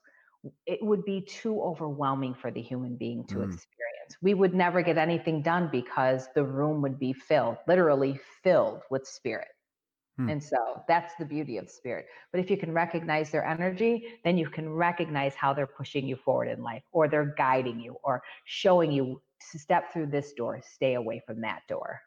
it 0.65 0.79
would 0.81 1.03
be 1.03 1.21
too 1.21 1.61
overwhelming 1.61 2.33
for 2.33 2.49
the 2.49 2.61
human 2.61 2.95
being 2.95 3.25
to 3.25 3.35
mm. 3.35 3.43
experience. 3.43 4.17
We 4.21 4.33
would 4.33 4.55
never 4.55 4.81
get 4.81 4.97
anything 4.97 5.41
done 5.41 5.69
because 5.71 6.29
the 6.33 6.43
room 6.43 6.81
would 6.81 6.97
be 6.97 7.13
filled, 7.13 7.57
literally 7.67 8.19
filled 8.41 8.81
with 8.89 9.05
spirit. 9.05 9.49
Hmm. 10.17 10.29
And 10.29 10.43
so 10.43 10.83
that's 10.87 11.13
the 11.19 11.25
beauty 11.25 11.57
of 11.57 11.69
spirit. 11.69 12.07
But 12.31 12.41
if 12.41 12.49
you 12.49 12.57
can 12.57 12.73
recognize 12.73 13.29
their 13.29 13.45
energy, 13.45 14.19
then 14.23 14.37
you 14.37 14.49
can 14.49 14.69
recognize 14.69 15.35
how 15.35 15.53
they're 15.53 15.67
pushing 15.67 16.07
you 16.07 16.15
forward 16.15 16.49
in 16.49 16.63
life, 16.63 16.83
or 16.91 17.07
they're 17.07 17.33
guiding 17.37 17.79
you, 17.79 17.95
or 18.03 18.21
showing 18.45 18.91
you 18.91 19.21
to 19.51 19.59
step 19.59 19.93
through 19.93 20.07
this 20.07 20.33
door, 20.33 20.59
stay 20.63 20.95
away 20.95 21.21
from 21.25 21.41
that 21.41 21.61
door. 21.67 22.01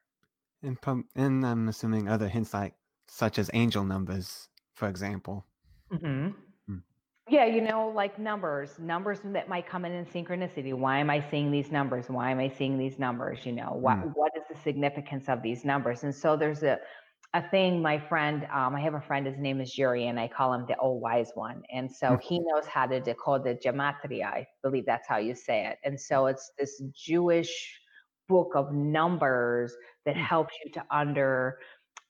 And, 0.62 0.76
and 1.14 1.46
I'm 1.46 1.68
assuming 1.68 2.08
other 2.08 2.28
hints 2.28 2.52
like 2.52 2.74
such 3.06 3.38
as 3.38 3.50
angel 3.54 3.84
numbers, 3.84 4.48
for 4.74 4.88
example. 4.88 5.46
Mm-hmm. 5.92 6.28
Hmm. 6.66 6.78
Yeah, 7.28 7.46
you 7.46 7.60
know, 7.60 7.88
like 7.88 8.18
numbers, 8.18 8.78
numbers 8.78 9.20
that 9.24 9.48
might 9.48 9.66
come 9.68 9.84
in 9.84 9.92
in 9.92 10.04
synchronicity. 10.04 10.74
Why 10.74 10.98
am 10.98 11.10
I 11.10 11.24
seeing 11.30 11.50
these 11.50 11.70
numbers? 11.70 12.08
Why 12.08 12.30
am 12.30 12.38
I 12.40 12.48
seeing 12.48 12.76
these 12.76 12.98
numbers? 12.98 13.46
You 13.46 13.52
know, 13.52 13.72
what 13.72 13.98
hmm. 13.98 14.08
what 14.10 14.32
is 14.36 14.42
the 14.50 14.60
significance 14.62 15.28
of 15.28 15.42
these 15.42 15.64
numbers? 15.64 16.04
And 16.04 16.14
so 16.14 16.36
there's 16.36 16.62
a 16.62 16.78
a 17.34 17.48
thing 17.50 17.80
my 17.80 17.98
friend 17.98 18.46
um, 18.52 18.74
i 18.74 18.80
have 18.80 18.94
a 18.94 19.00
friend 19.00 19.26
his 19.26 19.38
name 19.38 19.60
is 19.60 19.76
yuri 19.78 20.08
and 20.08 20.18
i 20.18 20.26
call 20.26 20.52
him 20.52 20.64
the 20.66 20.76
old 20.78 21.00
wise 21.00 21.30
one 21.34 21.62
and 21.72 21.90
so 21.90 22.10
hmm. 22.10 22.20
he 22.20 22.38
knows 22.40 22.66
how 22.66 22.86
to 22.86 23.00
decode 23.00 23.44
the 23.44 23.54
gematria 23.54 24.24
i 24.24 24.46
believe 24.62 24.84
that's 24.86 25.06
how 25.08 25.16
you 25.16 25.34
say 25.34 25.66
it 25.66 25.78
and 25.84 25.98
so 25.98 26.26
it's 26.26 26.50
this 26.58 26.82
jewish 26.92 27.80
book 28.28 28.52
of 28.54 28.72
numbers 28.72 29.74
that 30.04 30.16
hmm. 30.16 30.22
helps 30.22 30.54
you 30.64 30.72
to 30.72 30.84
under 30.90 31.58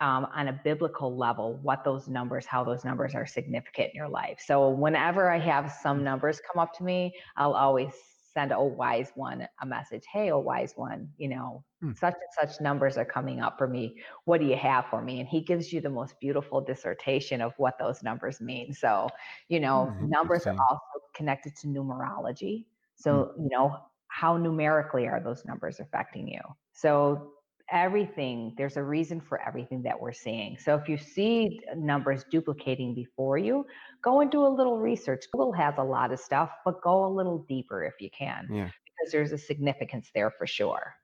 um, 0.01 0.27
on 0.35 0.49
a 0.49 0.61
biblical 0.65 1.15
level 1.15 1.59
what 1.63 1.85
those 1.85 2.09
numbers 2.09 2.47
how 2.47 2.65
those 2.65 2.85
numbers 2.85 3.15
are 3.15 3.27
significant 3.27 3.91
in 3.93 3.95
your 3.95 4.09
life 4.09 4.39
so 4.45 4.71
whenever 4.71 5.31
i 5.31 5.39
have 5.39 5.71
some 5.83 5.99
hmm. 5.99 6.05
numbers 6.05 6.41
come 6.51 6.63
up 6.63 6.73
to 6.75 6.83
me 6.83 7.13
i'll 7.37 7.53
always 7.53 7.93
send 8.33 8.53
a 8.53 8.63
wise 8.63 9.11
one 9.15 9.47
a 9.63 9.67
message 9.67 10.05
hey 10.13 10.29
a 10.29 10.39
wise 10.39 10.73
one 10.77 11.09
you 11.19 11.29
know 11.29 11.65
hmm. 11.81 11.93
such 11.93 12.15
and 12.15 12.49
such 12.49 12.61
numbers 12.61 12.97
are 12.97 13.05
coming 13.05 13.41
up 13.41 13.59
for 13.59 13.67
me. 13.67 13.97
What 14.25 14.41
do 14.41 14.47
you 14.47 14.57
have 14.57 14.87
for 14.87 15.03
me? 15.03 15.21
And 15.21 15.29
he 15.29 15.41
gives 15.41 15.73
you 15.73 15.81
the 15.81 15.91
most 15.91 16.19
beautiful 16.21 16.61
dissertation 16.61 17.41
of 17.41 17.53
what 17.57 17.79
those 17.79 18.03
numbers 18.03 18.41
mean. 18.41 18.73
So 18.73 19.09
you 19.49 19.61
know 19.61 19.87
hmm, 19.87 20.09
numbers 20.09 20.47
are 20.47 20.57
also 20.59 21.07
connected 21.15 21.57
to 21.57 21.67
numerology. 21.67 22.65
So 22.97 23.33
hmm. 23.35 23.43
you 23.43 23.49
know 23.51 23.79
how 24.09 24.37
numerically 24.37 25.07
are 25.07 25.21
those 25.21 25.45
numbers 25.45 25.81
affecting 25.81 26.29
you? 26.29 26.41
So 26.73 27.33
everything 27.73 28.55
there's 28.57 28.77
a 28.77 28.83
reason 28.83 29.21
for 29.21 29.41
everything 29.47 29.83
that 29.83 29.99
we're 29.99 30.13
seeing 30.13 30.57
so 30.59 30.75
if 30.75 30.89
you 30.89 30.97
see 30.97 31.61
numbers 31.77 32.25
duplicating 32.31 32.95
before 32.95 33.39
you 33.39 33.65
go 34.03 34.21
and 34.21 34.31
do 34.31 34.45
a 34.45 34.49
little 34.49 34.79
research 34.79 35.25
google 35.33 35.53
has 35.53 35.75
a 35.79 35.83
lot 35.83 36.13
of 36.13 36.19
stuff 36.19 36.51
but 36.65 36.81
go 36.83 37.07
a 37.07 37.13
little 37.13 37.39
deeper 37.49 37.85
if 37.85 37.95
you 38.01 38.11
can 38.11 38.47
yeah 38.51 38.69
because 38.85 39.13
there's 39.13 39.33
a 39.33 39.39
significance 39.39 40.11
there 40.15 40.31
for 40.31 40.47
sure 40.47 40.95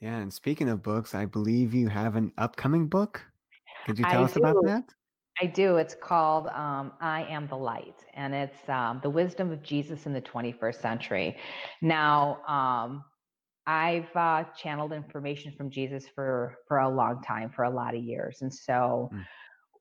yeah 0.00 0.16
and 0.16 0.32
speaking 0.32 0.68
of 0.68 0.82
books 0.82 1.14
i 1.14 1.24
believe 1.24 1.74
you 1.74 1.88
have 1.88 2.16
an 2.16 2.32
upcoming 2.38 2.86
book 2.86 3.22
could 3.86 3.98
you 3.98 4.04
tell 4.04 4.22
I 4.22 4.24
us 4.24 4.34
do. 4.34 4.40
about 4.40 4.56
that 4.64 4.84
I 5.40 5.46
do. 5.46 5.76
It's 5.76 5.94
called 5.94 6.48
um, 6.48 6.92
I 7.00 7.22
Am 7.30 7.46
the 7.46 7.56
Light, 7.56 8.04
and 8.12 8.34
it's 8.34 8.68
um, 8.68 9.00
the 9.02 9.08
wisdom 9.08 9.50
of 9.50 9.62
Jesus 9.62 10.04
in 10.04 10.12
the 10.12 10.20
21st 10.20 10.82
century. 10.82 11.36
Now, 11.80 12.42
um, 12.46 13.04
I've 13.70 14.16
uh, 14.16 14.42
channeled 14.60 14.92
information 14.92 15.52
from 15.52 15.70
Jesus 15.70 16.04
for 16.12 16.58
for 16.66 16.78
a 16.78 16.88
long 16.88 17.22
time, 17.22 17.50
for 17.50 17.62
a 17.62 17.70
lot 17.70 17.94
of 17.94 18.02
years, 18.02 18.42
and 18.42 18.52
so 18.52 19.08
mm. 19.14 19.24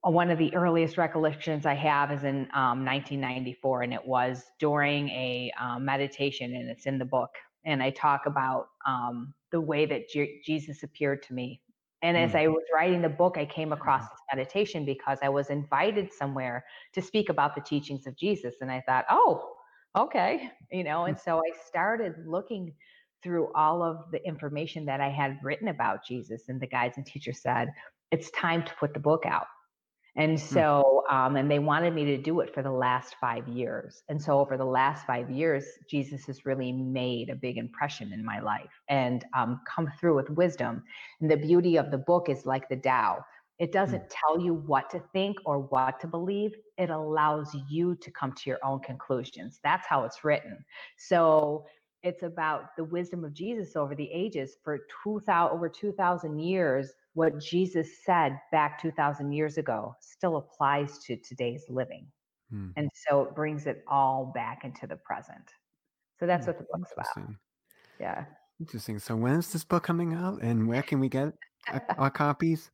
one 0.04 0.30
of 0.30 0.38
the 0.38 0.54
earliest 0.54 0.96
recollections 0.96 1.66
I 1.66 1.74
have 1.74 2.12
is 2.12 2.24
in 2.24 2.48
um, 2.54 2.86
1994, 2.86 3.82
and 3.82 3.94
it 3.96 4.06
was 4.06 4.44
during 4.60 5.10
a 5.10 5.52
um, 5.60 5.86
meditation, 5.86 6.54
and 6.54 6.70
it's 6.70 6.86
in 6.86 7.00
the 7.00 7.06
book, 7.06 7.32
and 7.66 7.82
I 7.82 7.90
talk 7.90 8.28
about 8.28 8.68
um, 8.86 9.34
the 9.52 9.60
way 9.60 9.88
that 9.88 10.04
Jesus 10.46 10.84
appeared 10.84 11.24
to 11.24 11.34
me. 11.34 11.60
And 12.04 12.16
mm. 12.16 12.24
as 12.24 12.36
I 12.36 12.46
was 12.46 12.64
writing 12.72 13.02
the 13.02 13.10
book, 13.10 13.38
I 13.40 13.46
came 13.46 13.74
across 13.74 14.04
mm. 14.04 14.10
this 14.12 14.22
meditation 14.36 14.86
because 14.86 15.18
I 15.24 15.30
was 15.30 15.50
invited 15.50 16.14
somewhere 16.14 16.64
to 16.94 17.02
speak 17.02 17.30
about 17.30 17.56
the 17.56 17.62
teachings 17.62 18.06
of 18.06 18.16
Jesus, 18.16 18.54
and 18.62 18.72
I 18.72 18.84
thought, 18.86 19.06
oh, 19.10 19.56
okay, 19.98 20.52
you 20.72 20.84
know, 20.84 21.06
and 21.06 21.18
so 21.18 21.40
I 21.40 21.58
started 21.66 22.14
looking 22.28 22.76
through 23.22 23.52
all 23.54 23.84
of 23.84 24.12
the 24.12 24.26
information 24.26 24.86
that 24.86 25.02
I 25.02 25.10
had 25.10 25.38
written 25.44 25.68
about 25.68 26.06
Jesus, 26.06 26.50
and 26.50 26.60
the 26.60 26.68
guides 26.68 26.98
and 26.98 27.06
teachers 27.06 27.42
said, 27.42 27.70
it's 28.12 28.32
time 28.32 28.64
to 28.64 28.74
put 28.80 28.94
the 28.94 29.00
book 29.00 29.26
out. 29.26 29.48
And 30.16 30.40
hmm. 30.40 30.46
so, 30.46 31.04
um, 31.10 31.36
and 31.36 31.50
they 31.50 31.60
wanted 31.60 31.94
me 31.94 32.06
to 32.06 32.18
do 32.18 32.40
it 32.40 32.54
for 32.54 32.64
the 32.64 32.72
last 32.72 33.16
five 33.22 33.48
years. 33.48 34.04
And 34.10 34.22
so, 34.22 34.40
over 34.40 34.58
the 34.58 34.66
last 34.66 35.06
five 35.06 35.30
years, 35.30 35.66
Jesus 35.90 36.26
has 36.26 36.46
really 36.46 36.72
made 36.72 37.30
a 37.30 37.36
big 37.36 37.58
impression 37.58 38.12
in 38.12 38.26
my 38.26 38.40
life 38.40 38.72
and 38.90 39.24
um, 39.38 39.62
come 39.68 39.92
through 40.00 40.16
with 40.16 40.30
wisdom. 40.32 40.84
And 41.22 41.30
the 41.30 41.38
beauty 41.38 41.78
of 41.78 41.92
the 41.92 42.00
book 42.00 42.28
is 42.28 42.46
like 42.46 42.68
the 42.70 42.78
Tao. 42.78 43.24
It 43.60 43.68
hmm. 43.68 43.72
doesn't 43.72 44.10
tell 44.10 44.40
you 44.40 44.56
what 44.56 44.90
to 44.90 45.02
think 45.14 45.38
or 45.46 45.60
what 45.60 46.00
to 46.02 46.08
believe. 46.08 46.52
It 46.78 46.90
allows 46.90 47.56
you 47.70 47.96
to 47.96 48.12
come 48.12 48.34
to 48.34 48.50
your 48.50 48.60
own 48.64 48.80
conclusions. 48.80 49.60
That's 49.64 49.86
how 49.88 50.06
it's 50.06 50.24
written. 50.24 50.58
So 50.98 51.66
it's 52.04 52.24
about 52.24 52.76
the 52.78 52.84
wisdom 52.84 53.24
of 53.24 53.34
Jesus 53.34 53.76
over 53.76 53.95
the 53.95 54.10
ages. 54.12 54.58
For 54.64 54.80
2000 55.04 55.54
over 55.54 55.70
2000 55.70 56.39
years 56.39 56.91
what 57.14 57.39
Jesus 57.39 57.88
said 58.06 58.39
back 58.52 58.82
2000 58.82 59.32
years 59.32 59.58
ago 59.58 59.95
still 60.00 60.38
applies 60.38 61.00
to 61.00 61.18
today's 61.18 61.66
living. 61.70 62.08
Hmm. 62.50 62.70
and 62.78 62.89
so 63.08 63.22
it 63.22 63.36
brings 63.36 63.68
it 63.68 63.84
all 63.88 64.32
back 64.34 64.64
into 64.64 64.88
the 64.88 64.95
present. 64.95 65.54
So 66.20 66.26
that's 66.26 66.45
hmm. 66.45 66.52
what 66.52 66.58
the 66.58 66.66
book's 66.72 66.91
about. 66.93 67.36
Yeah. 68.00 68.26
Interesting. 68.60 68.97
So 69.00 69.16
when 69.16 69.36
is 69.36 69.54
this 69.54 69.64
book 69.64 69.84
coming 69.84 70.14
out 70.14 70.41
and 70.41 70.68
where 70.68 70.82
can 70.82 71.00
we 71.00 71.10
get 71.10 71.34
our 71.97 72.10
copies? 72.10 72.72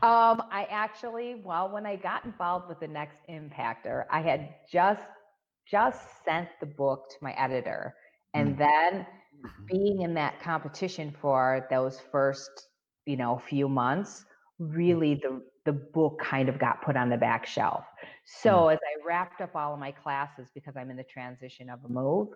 Um, 0.00 0.42
I 0.52 0.66
actually, 0.70 1.42
well, 1.44 1.68
when 1.68 1.84
I 1.84 1.96
got 1.96 2.24
involved 2.24 2.68
with 2.68 2.78
the 2.78 2.86
next 2.86 3.16
impactor, 3.28 4.04
I 4.10 4.20
had 4.20 4.54
just 4.70 5.02
just 5.70 6.24
sent 6.24 6.48
the 6.60 6.66
book 6.66 7.10
to 7.10 7.16
my 7.22 7.32
editor. 7.32 7.94
And 8.34 8.54
mm. 8.54 8.58
then 8.58 9.06
mm-hmm. 9.44 9.64
being 9.66 10.02
in 10.02 10.14
that 10.14 10.40
competition 10.40 11.14
for 11.20 11.66
those 11.70 12.00
first, 12.12 12.50
you 13.06 13.16
know, 13.16 13.40
few 13.48 13.68
months, 13.68 14.24
mm. 14.60 14.74
really 14.74 15.14
the 15.14 15.42
the 15.64 15.72
book 15.74 16.18
kind 16.18 16.48
of 16.48 16.58
got 16.58 16.80
put 16.80 16.96
on 16.96 17.10
the 17.10 17.16
back 17.18 17.44
shelf. 17.44 17.84
So 18.24 18.50
mm. 18.50 18.72
as 18.72 18.78
I 18.78 19.06
wrapped 19.06 19.42
up 19.42 19.54
all 19.54 19.74
of 19.74 19.78
my 19.78 19.90
classes 19.90 20.48
because 20.54 20.78
I'm 20.78 20.90
in 20.90 20.96
the 20.96 21.04
transition 21.04 21.68
of 21.68 21.80
a 21.84 21.88
move, 21.90 22.28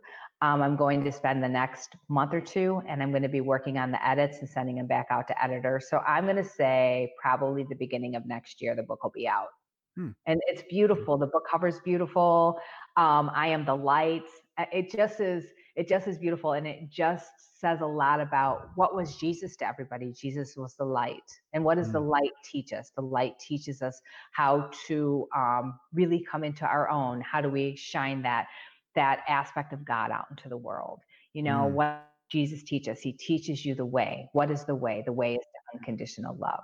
um, 0.42 0.60
I'm 0.60 0.76
going 0.76 1.02
to 1.04 1.10
spend 1.10 1.42
the 1.42 1.48
next 1.48 1.96
month 2.10 2.34
or 2.34 2.42
two 2.42 2.82
and 2.86 3.02
I'm 3.02 3.10
going 3.10 3.22
to 3.22 3.30
be 3.30 3.40
working 3.40 3.78
on 3.78 3.90
the 3.90 4.06
edits 4.06 4.40
and 4.40 4.48
sending 4.48 4.76
them 4.76 4.86
back 4.86 5.06
out 5.10 5.28
to 5.28 5.42
editors. 5.42 5.88
So 5.88 5.98
I'm 6.06 6.24
going 6.24 6.36
to 6.36 6.44
say 6.44 7.10
probably 7.22 7.64
the 7.66 7.74
beginning 7.74 8.16
of 8.16 8.26
next 8.26 8.60
year 8.60 8.76
the 8.76 8.82
book 8.82 9.02
will 9.02 9.12
be 9.14 9.26
out. 9.26 9.48
Hmm. 9.96 10.10
And 10.26 10.40
it's 10.46 10.62
beautiful. 10.68 11.18
The 11.18 11.26
book 11.26 11.46
cover 11.50 11.68
is 11.68 11.80
beautiful. 11.84 12.58
Um, 12.96 13.30
I 13.34 13.48
am 13.48 13.64
the 13.64 13.76
light. 13.76 14.24
It 14.72 14.90
just 14.90 15.20
is. 15.20 15.46
It 15.74 15.88
just 15.88 16.06
is 16.06 16.18
beautiful, 16.18 16.52
and 16.52 16.66
it 16.66 16.90
just 16.90 17.30
says 17.58 17.80
a 17.80 17.86
lot 17.86 18.20
about 18.20 18.68
what 18.74 18.94
was 18.94 19.16
Jesus 19.16 19.56
to 19.56 19.66
everybody. 19.66 20.12
Jesus 20.12 20.54
was 20.56 20.74
the 20.74 20.84
light, 20.84 21.22
and 21.54 21.64
what 21.64 21.76
does 21.76 21.86
hmm. 21.86 21.94
the 21.94 22.00
light 22.00 22.32
teach 22.44 22.72
us? 22.72 22.92
The 22.94 23.02
light 23.02 23.38
teaches 23.38 23.80
us 23.80 24.00
how 24.32 24.68
to 24.88 25.28
um, 25.34 25.78
really 25.94 26.22
come 26.30 26.44
into 26.44 26.66
our 26.66 26.90
own. 26.90 27.22
How 27.22 27.40
do 27.40 27.48
we 27.48 27.74
shine 27.76 28.22
that 28.22 28.48
that 28.94 29.20
aspect 29.28 29.72
of 29.72 29.84
God 29.84 30.10
out 30.10 30.26
into 30.30 30.50
the 30.50 30.56
world? 30.56 31.00
You 31.32 31.42
know 31.42 31.68
hmm. 31.68 31.74
what 31.74 32.10
Jesus 32.30 32.62
teaches? 32.62 33.00
He 33.00 33.12
teaches 33.12 33.64
you 33.64 33.74
the 33.74 33.86
way. 33.86 34.28
What 34.32 34.50
is 34.50 34.64
the 34.64 34.74
way? 34.74 35.02
The 35.06 35.12
way 35.12 35.36
is 35.36 35.46
unconditional 35.74 36.36
love 36.36 36.62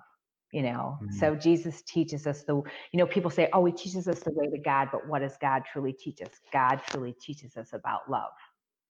you 0.52 0.62
know 0.62 0.98
mm-hmm. 1.02 1.12
so 1.18 1.34
jesus 1.34 1.82
teaches 1.82 2.26
us 2.26 2.42
the 2.44 2.54
you 2.54 2.98
know 2.98 3.06
people 3.06 3.30
say 3.30 3.48
oh 3.52 3.64
he 3.64 3.72
teaches 3.72 4.08
us 4.08 4.20
the 4.20 4.30
way 4.32 4.46
to 4.46 4.58
god 4.58 4.88
but 4.90 5.06
what 5.06 5.20
does 5.20 5.36
god 5.40 5.62
truly 5.70 5.92
teach 5.92 6.22
us? 6.22 6.30
God 6.52 6.80
truly 6.88 7.14
teaches 7.20 7.56
us 7.56 7.72
about 7.72 8.10
love. 8.10 8.32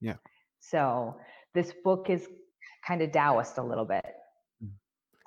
Yeah. 0.00 0.14
So 0.60 1.16
this 1.54 1.72
book 1.84 2.10
is 2.10 2.28
kind 2.86 3.02
of 3.02 3.12
taoist 3.12 3.58
a 3.58 3.62
little 3.62 3.84
bit. 3.84 4.06
Mm. 4.62 4.70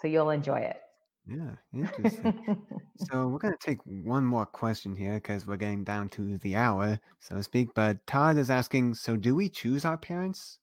so 0.01 0.07
you'll 0.07 0.29
enjoy 0.29 0.59
it. 0.59 0.81
Yeah 1.27 1.51
interesting. 1.73 2.57
So 3.09 3.27
we're 3.27 3.39
going 3.39 3.55
to 3.55 3.65
take 3.65 3.79
one 3.83 4.23
more 4.23 4.45
question 4.45 4.95
here 4.95 5.15
because 5.15 5.47
we're 5.47 5.57
getting 5.57 5.83
down 5.83 6.09
to 6.09 6.37
the 6.39 6.55
hour 6.55 6.99
so 7.19 7.35
to 7.35 7.43
speak 7.43 7.69
but 7.73 8.05
todd 8.05 8.37
is 8.37 8.51
asking 8.51 8.93
so 8.93 9.15
do 9.15 9.35
we 9.35 9.49
choose 9.49 9.85
our 9.85 9.97
parents 9.97 10.59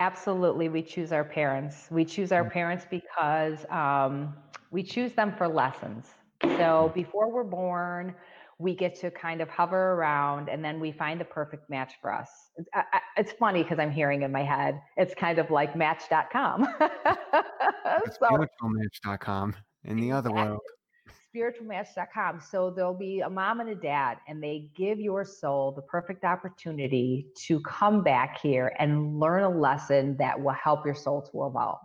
Absolutely, 0.00 0.68
we 0.68 0.82
choose 0.82 1.12
our 1.12 1.24
parents. 1.24 1.88
We 1.90 2.04
choose 2.04 2.30
our 2.30 2.44
mm. 2.44 2.52
parents 2.52 2.86
because 2.88 3.64
um, 3.70 4.34
we 4.70 4.82
choose 4.82 5.12
them 5.12 5.34
for 5.36 5.48
lessons. 5.48 6.06
So 6.42 6.92
before 6.94 7.32
we're 7.32 7.42
born, 7.42 8.14
we 8.58 8.74
get 8.74 8.98
to 9.00 9.10
kind 9.10 9.40
of 9.40 9.48
hover 9.48 9.94
around 9.94 10.48
and 10.48 10.64
then 10.64 10.80
we 10.80 10.92
find 10.92 11.20
the 11.20 11.24
perfect 11.24 11.70
match 11.70 11.94
for 12.00 12.12
us. 12.12 12.28
It's, 12.56 12.68
I, 12.74 13.00
it's 13.16 13.32
funny 13.32 13.62
because 13.62 13.78
I'm 13.78 13.90
hearing 13.90 14.22
in 14.22 14.32
my 14.32 14.42
head, 14.42 14.80
it's 14.96 15.14
kind 15.14 15.38
of 15.38 15.50
like 15.50 15.76
match.com. 15.76 16.66
it's 16.80 18.18
so, 18.18 18.46
match.com 18.62 19.54
in 19.84 19.96
the 19.96 20.12
other 20.12 20.32
world. 20.32 20.60
Spiritualmatch.com. 21.34 22.40
So 22.40 22.70
there'll 22.70 22.94
be 22.94 23.20
a 23.20 23.28
mom 23.28 23.60
and 23.60 23.68
a 23.68 23.74
dad, 23.74 24.18
and 24.26 24.42
they 24.42 24.70
give 24.76 24.98
your 24.98 25.24
soul 25.24 25.72
the 25.72 25.82
perfect 25.82 26.24
opportunity 26.24 27.26
to 27.46 27.60
come 27.60 28.02
back 28.02 28.40
here 28.40 28.74
and 28.78 29.18
learn 29.18 29.42
a 29.42 29.48
lesson 29.48 30.16
that 30.18 30.40
will 30.40 30.52
help 30.52 30.84
your 30.84 30.94
soul 30.94 31.22
to 31.30 31.46
evolve. 31.46 31.78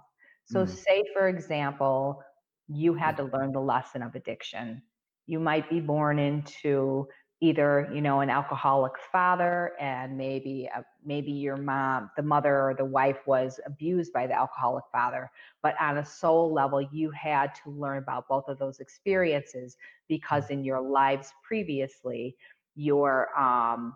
So, 0.45 0.65
mm. 0.65 0.69
say, 0.69 1.03
for 1.13 1.27
example, 1.27 2.21
you 2.67 2.93
had 2.93 3.17
to 3.17 3.23
learn 3.23 3.51
the 3.51 3.61
lesson 3.61 4.01
of 4.01 4.15
addiction. 4.15 4.81
You 5.25 5.39
might 5.39 5.69
be 5.69 5.79
born 5.79 6.19
into 6.19 7.07
either 7.43 7.91
you 7.93 8.01
know 8.01 8.21
an 8.21 8.29
alcoholic 8.29 8.93
father 9.11 9.73
and 9.77 10.17
maybe 10.17 10.69
uh, 10.73 10.81
maybe 11.05 11.31
your 11.31 11.57
mom 11.57 12.09
the 12.15 12.23
mother 12.23 12.55
or 12.69 12.73
the 12.73 12.85
wife 12.85 13.19
was 13.27 13.59
abused 13.65 14.13
by 14.13 14.25
the 14.25 14.33
alcoholic 14.33 14.85
father 14.93 15.29
but 15.61 15.75
on 15.81 15.97
a 15.97 16.05
soul 16.05 16.53
level 16.53 16.81
you 16.93 17.11
had 17.11 17.53
to 17.53 17.69
learn 17.69 17.97
about 17.97 18.29
both 18.29 18.47
of 18.47 18.57
those 18.59 18.79
experiences 18.79 19.75
because 20.07 20.49
in 20.51 20.63
your 20.63 20.79
lives 20.79 21.33
previously 21.43 22.33
your 22.75 23.37
um 23.37 23.93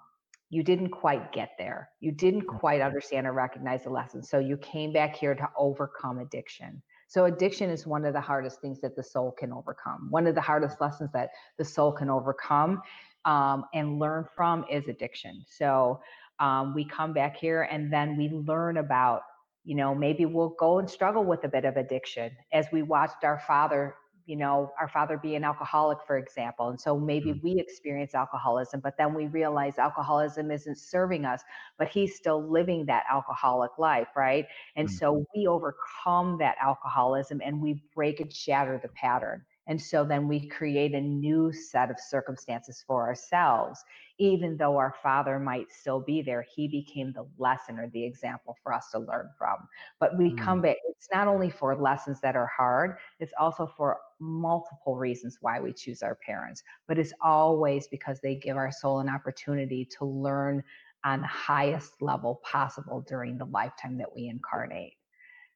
you 0.49 0.63
didn't 0.63 0.91
quite 0.91 1.33
get 1.33 1.51
there. 1.57 1.89
You 1.99 2.13
didn't 2.13 2.47
quite 2.47 2.79
understand 2.79 3.27
or 3.27 3.33
recognize 3.33 3.83
the 3.83 3.89
lesson 3.89 4.23
so 4.23 4.39
you 4.39 4.55
came 4.57 4.93
back 4.93 5.13
here 5.13 5.35
to 5.35 5.49
overcome 5.57 6.19
addiction. 6.19 6.81
So 7.09 7.25
addiction 7.25 7.69
is 7.69 7.87
one 7.87 8.05
of 8.05 8.13
the 8.13 8.21
hardest 8.21 8.61
things 8.61 8.79
that 8.81 8.95
the 8.95 9.03
soul 9.03 9.33
can 9.37 9.51
overcome. 9.51 10.07
One 10.09 10.27
of 10.27 10.35
the 10.35 10.41
hardest 10.41 10.79
lessons 10.79 11.09
that 11.13 11.29
the 11.57 11.65
soul 11.65 11.91
can 11.91 12.09
overcome 12.09 12.81
um, 13.27 13.65
and 13.73 13.99
learn 13.99 14.25
from 14.35 14.65
is 14.71 14.87
addiction. 14.87 15.45
So 15.47 15.99
um, 16.39 16.73
we 16.73 16.85
come 16.85 17.13
back 17.13 17.35
here 17.37 17.63
and 17.63 17.91
then 17.91 18.17
we 18.17 18.29
learn 18.29 18.77
about, 18.77 19.21
you 19.65 19.75
know, 19.75 19.93
maybe 19.93 20.25
we'll 20.25 20.55
go 20.57 20.79
and 20.79 20.89
struggle 20.89 21.25
with 21.25 21.43
a 21.43 21.49
bit 21.49 21.65
of 21.65 21.75
addiction 21.75 22.31
as 22.53 22.65
we 22.71 22.81
watched 22.81 23.23
our 23.23 23.39
father 23.45 23.95
you 24.27 24.35
know, 24.35 24.73
our 24.77 24.89
father 24.89 25.17
be 25.17 25.35
an 25.35 25.45
alcoholic, 25.45 25.99
for 26.05 26.17
example. 26.17 26.67
And 26.67 26.79
so 26.79 26.99
maybe 26.99 27.31
mm-hmm. 27.31 27.47
we 27.47 27.59
experience 27.61 28.13
alcoholism, 28.13 28.81
but 28.81 28.95
then 28.97 29.13
we 29.13 29.27
realize 29.27 29.77
alcoholism 29.77 30.51
isn't 30.51 30.77
serving 30.77 31.23
us, 31.23 31.41
but 31.79 31.87
he's 31.87 32.17
still 32.17 32.45
living 32.45 32.85
that 32.87 33.05
alcoholic 33.09 33.71
life, 33.79 34.09
right? 34.17 34.45
And 34.75 34.89
mm-hmm. 34.89 34.97
so 34.97 35.25
we 35.33 35.47
overcome 35.47 36.37
that 36.39 36.57
alcoholism 36.61 37.41
and 37.43 37.61
we 37.61 37.81
break 37.95 38.19
and 38.19 38.31
shatter 38.31 38.77
the 38.83 38.89
pattern. 38.89 39.43
And 39.67 39.81
so 39.81 40.05
then 40.05 40.27
we 40.27 40.47
create 40.47 40.93
a 40.93 41.01
new 41.01 41.51
set 41.51 41.91
of 41.91 41.99
circumstances 41.99 42.83
for 42.87 43.05
ourselves. 43.07 43.83
Even 44.17 44.57
though 44.57 44.77
our 44.77 44.95
father 45.03 45.39
might 45.39 45.71
still 45.71 45.99
be 45.99 46.21
there, 46.21 46.45
he 46.55 46.67
became 46.67 47.11
the 47.11 47.27
lesson 47.37 47.77
or 47.77 47.89
the 47.89 48.03
example 48.03 48.57
for 48.63 48.73
us 48.73 48.89
to 48.91 48.99
learn 48.99 49.29
from. 49.37 49.57
But 49.99 50.17
we 50.17 50.31
mm. 50.31 50.43
come 50.43 50.61
back, 50.61 50.77
it's 50.89 51.09
not 51.13 51.27
only 51.27 51.49
for 51.49 51.75
lessons 51.75 52.19
that 52.21 52.35
are 52.35 52.49
hard, 52.55 52.97
it's 53.19 53.33
also 53.39 53.71
for 53.77 53.99
multiple 54.19 54.95
reasons 54.95 55.37
why 55.41 55.59
we 55.59 55.73
choose 55.73 56.01
our 56.01 56.15
parents. 56.25 56.63
But 56.87 56.97
it's 56.97 57.13
always 57.21 57.87
because 57.87 58.19
they 58.21 58.35
give 58.35 58.57
our 58.57 58.71
soul 58.71 58.99
an 58.99 59.09
opportunity 59.09 59.87
to 59.97 60.05
learn 60.05 60.63
on 61.03 61.21
the 61.21 61.27
highest 61.27 62.01
level 62.01 62.41
possible 62.43 63.01
during 63.07 63.37
the 63.37 63.45
lifetime 63.45 63.97
that 63.97 64.13
we 64.13 64.27
incarnate. 64.27 64.96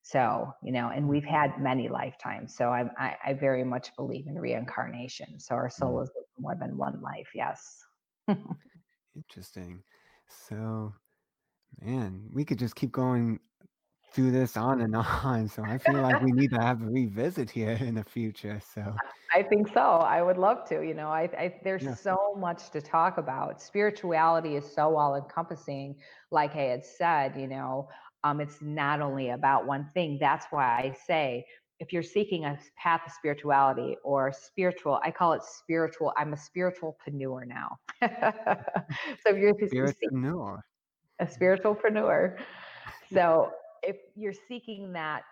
So, 0.04 0.52
you 0.64 0.72
know, 0.72 0.90
and 0.90 1.08
we've 1.08 1.26
had 1.26 1.60
many 1.60 1.88
lifetimes. 1.88 2.56
So 2.56 2.70
I, 2.70 2.90
I, 2.98 3.16
I 3.28 3.34
very 3.34 3.64
much 3.64 3.96
believe 3.96 4.28
in 4.28 4.36
reincarnation. 4.36 5.40
So 5.40 5.56
our 5.56 5.70
soul 5.70 6.00
mm. 6.00 6.04
is 6.04 6.10
more 6.40 6.56
than 6.60 6.78
one 6.78 7.00
life. 7.02 7.30
Yes. 7.36 7.84
Interesting. 9.16 9.84
So, 10.48 10.94
man, 11.82 12.24
we 12.34 12.46
could 12.46 12.58
just 12.58 12.76
keep 12.76 12.92
going 12.92 13.40
through 14.14 14.32
this 14.32 14.58
on 14.58 14.82
and 14.82 14.96
on. 15.24 15.48
So 15.48 15.64
I 15.64 15.78
feel 15.78 16.02
like 16.02 16.22
we 16.22 16.32
need 16.32 16.52
to 16.52 16.62
have 16.62 16.82
a 16.82 16.86
revisit 16.86 17.50
here 17.50 17.78
in 17.80 17.96
the 17.96 18.04
future. 18.04 18.60
So 18.74 18.96
I 19.34 19.44
think 19.44 19.68
so. 19.74 19.80
I 19.80 20.22
would 20.22 20.38
love 20.38 20.68
to. 20.70 20.82
You 20.82 20.94
know, 20.94 21.08
I, 21.08 21.30
I 21.38 21.56
there's 21.64 21.84
yeah. 21.84 21.96
so 21.96 22.36
much 22.38 22.70
to 22.72 22.82
talk 22.82 23.18
about. 23.18 23.62
Spirituality 23.62 24.56
is 24.56 24.66
so 24.74 24.96
all 24.98 25.16
encompassing. 25.16 25.96
Like 26.32 26.56
I 26.56 26.64
had 26.64 26.86
said, 26.86 27.36
you 27.38 27.48
know, 27.48 27.90
um, 28.24 28.40
it's 28.42 28.62
not 28.62 29.02
only 29.02 29.30
about 29.30 29.66
one 29.66 29.90
thing. 29.94 30.18
That's 30.20 30.46
why 30.52 30.64
I 30.66 30.96
say 31.08 31.46
if 31.80 31.92
you're 31.92 32.04
seeking 32.04 32.46
a 32.46 32.58
path 32.78 33.02
of 33.06 33.12
spirituality 33.12 33.98
or 34.04 34.32
spiritual, 34.32 35.00
I 35.04 35.10
call 35.10 35.34
it 35.34 35.42
spiritual. 35.44 36.14
I'm 36.16 36.34
a 36.34 36.38
spiritual 36.38 36.96
preneur 37.04 37.48
now. 37.48 37.78
so 38.02 39.36
if 39.36 39.38
you're 39.38 39.86
a 39.86 39.94
spiritualpreneur, 39.94 40.60
a 41.20 41.26
spiritualpreneur. 41.26 42.38
So 43.14 43.52
if 43.84 43.98
you're 44.16 44.34
seeking 44.48 44.94
that 44.94 45.24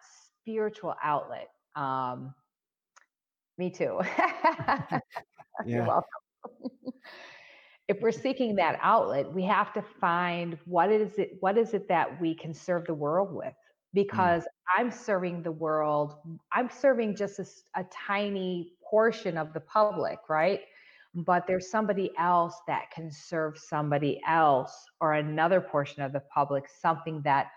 spiritual 0.42 0.96
outlet, 1.02 1.48
um, 1.78 2.34
me 3.58 3.70
too. 3.70 4.02
You're 5.66 5.86
welcome 5.86 6.04
if 7.90 8.00
we're 8.02 8.12
seeking 8.12 8.56
that 8.56 8.80
outlet, 8.84 9.34
we 9.34 9.44
have 9.44 9.74
to 9.74 9.82
find 9.82 10.58
what 10.66 10.92
is 10.92 11.18
it 11.18 11.38
what 11.40 11.58
is 11.58 11.74
it 11.74 11.88
that 11.90 12.22
we 12.22 12.36
can 12.36 12.54
serve 12.54 12.86
the 12.86 12.94
world 12.94 13.34
with? 13.34 13.48
Mm. 13.48 13.96
Because 13.96 14.44
mm. 14.44 14.78
I'm 14.78 14.92
serving 14.92 15.42
the 15.42 15.52
world, 15.52 16.14
I'm 16.54 16.70
serving 16.70 17.16
just 17.16 17.40
a, 17.40 17.48
a 17.76 17.86
tiny 17.92 18.74
portion 18.88 19.38
of 19.38 19.54
the 19.54 19.60
public, 19.62 20.20
right? 20.30 20.62
But 21.16 21.48
there's 21.48 21.72
somebody 21.72 22.12
else 22.20 22.56
that 22.68 22.92
can 22.92 23.12
serve 23.12 23.58
somebody 23.58 24.22
else 24.28 24.86
or 25.02 25.14
another 25.14 25.60
portion 25.60 26.04
of 26.04 26.14
the 26.14 26.22
public 26.32 26.66
something 26.82 27.22
that 27.24 27.48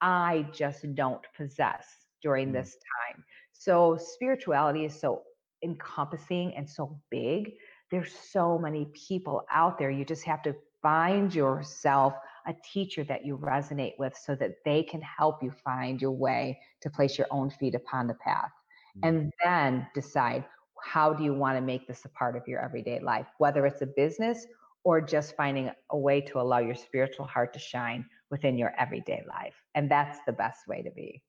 I 0.00 0.46
just 0.54 0.86
don't 0.94 1.20
possess 1.36 1.84
during 2.22 2.48
mm. 2.48 2.52
this 2.54 2.70
time. 2.72 3.22
So 3.52 3.98
spirituality 4.00 4.86
is 4.86 4.98
so 4.98 5.22
encompassing 5.62 6.54
and 6.56 6.68
so 6.68 6.98
big 7.10 7.52
there's 7.92 8.12
so 8.32 8.58
many 8.58 8.86
people 8.94 9.44
out 9.52 9.78
there. 9.78 9.90
You 9.90 10.04
just 10.04 10.24
have 10.24 10.42
to 10.42 10.56
find 10.80 11.32
yourself 11.32 12.14
a 12.46 12.54
teacher 12.72 13.04
that 13.04 13.24
you 13.24 13.36
resonate 13.36 13.92
with 13.98 14.16
so 14.16 14.34
that 14.34 14.56
they 14.64 14.82
can 14.82 15.00
help 15.02 15.42
you 15.42 15.52
find 15.62 16.00
your 16.00 16.10
way 16.10 16.58
to 16.80 16.90
place 16.90 17.16
your 17.16 17.28
own 17.30 17.50
feet 17.50 17.74
upon 17.74 18.08
the 18.08 18.14
path. 18.14 18.50
Mm-hmm. 18.96 19.08
And 19.08 19.32
then 19.44 19.86
decide 19.94 20.44
how 20.82 21.12
do 21.12 21.22
you 21.22 21.34
want 21.34 21.56
to 21.56 21.60
make 21.60 21.86
this 21.86 22.04
a 22.06 22.08
part 22.08 22.34
of 22.34 22.48
your 22.48 22.60
everyday 22.60 22.98
life, 22.98 23.26
whether 23.38 23.66
it's 23.66 23.82
a 23.82 23.86
business 23.86 24.46
or 24.84 25.00
just 25.00 25.36
finding 25.36 25.70
a 25.90 25.96
way 25.96 26.20
to 26.22 26.40
allow 26.40 26.58
your 26.58 26.74
spiritual 26.74 27.26
heart 27.26 27.52
to 27.52 27.60
shine 27.60 28.04
within 28.30 28.58
your 28.58 28.72
everyday 28.78 29.22
life. 29.28 29.54
And 29.74 29.88
that's 29.90 30.18
the 30.26 30.32
best 30.32 30.66
way 30.66 30.82
to 30.82 30.90
be. 30.90 31.22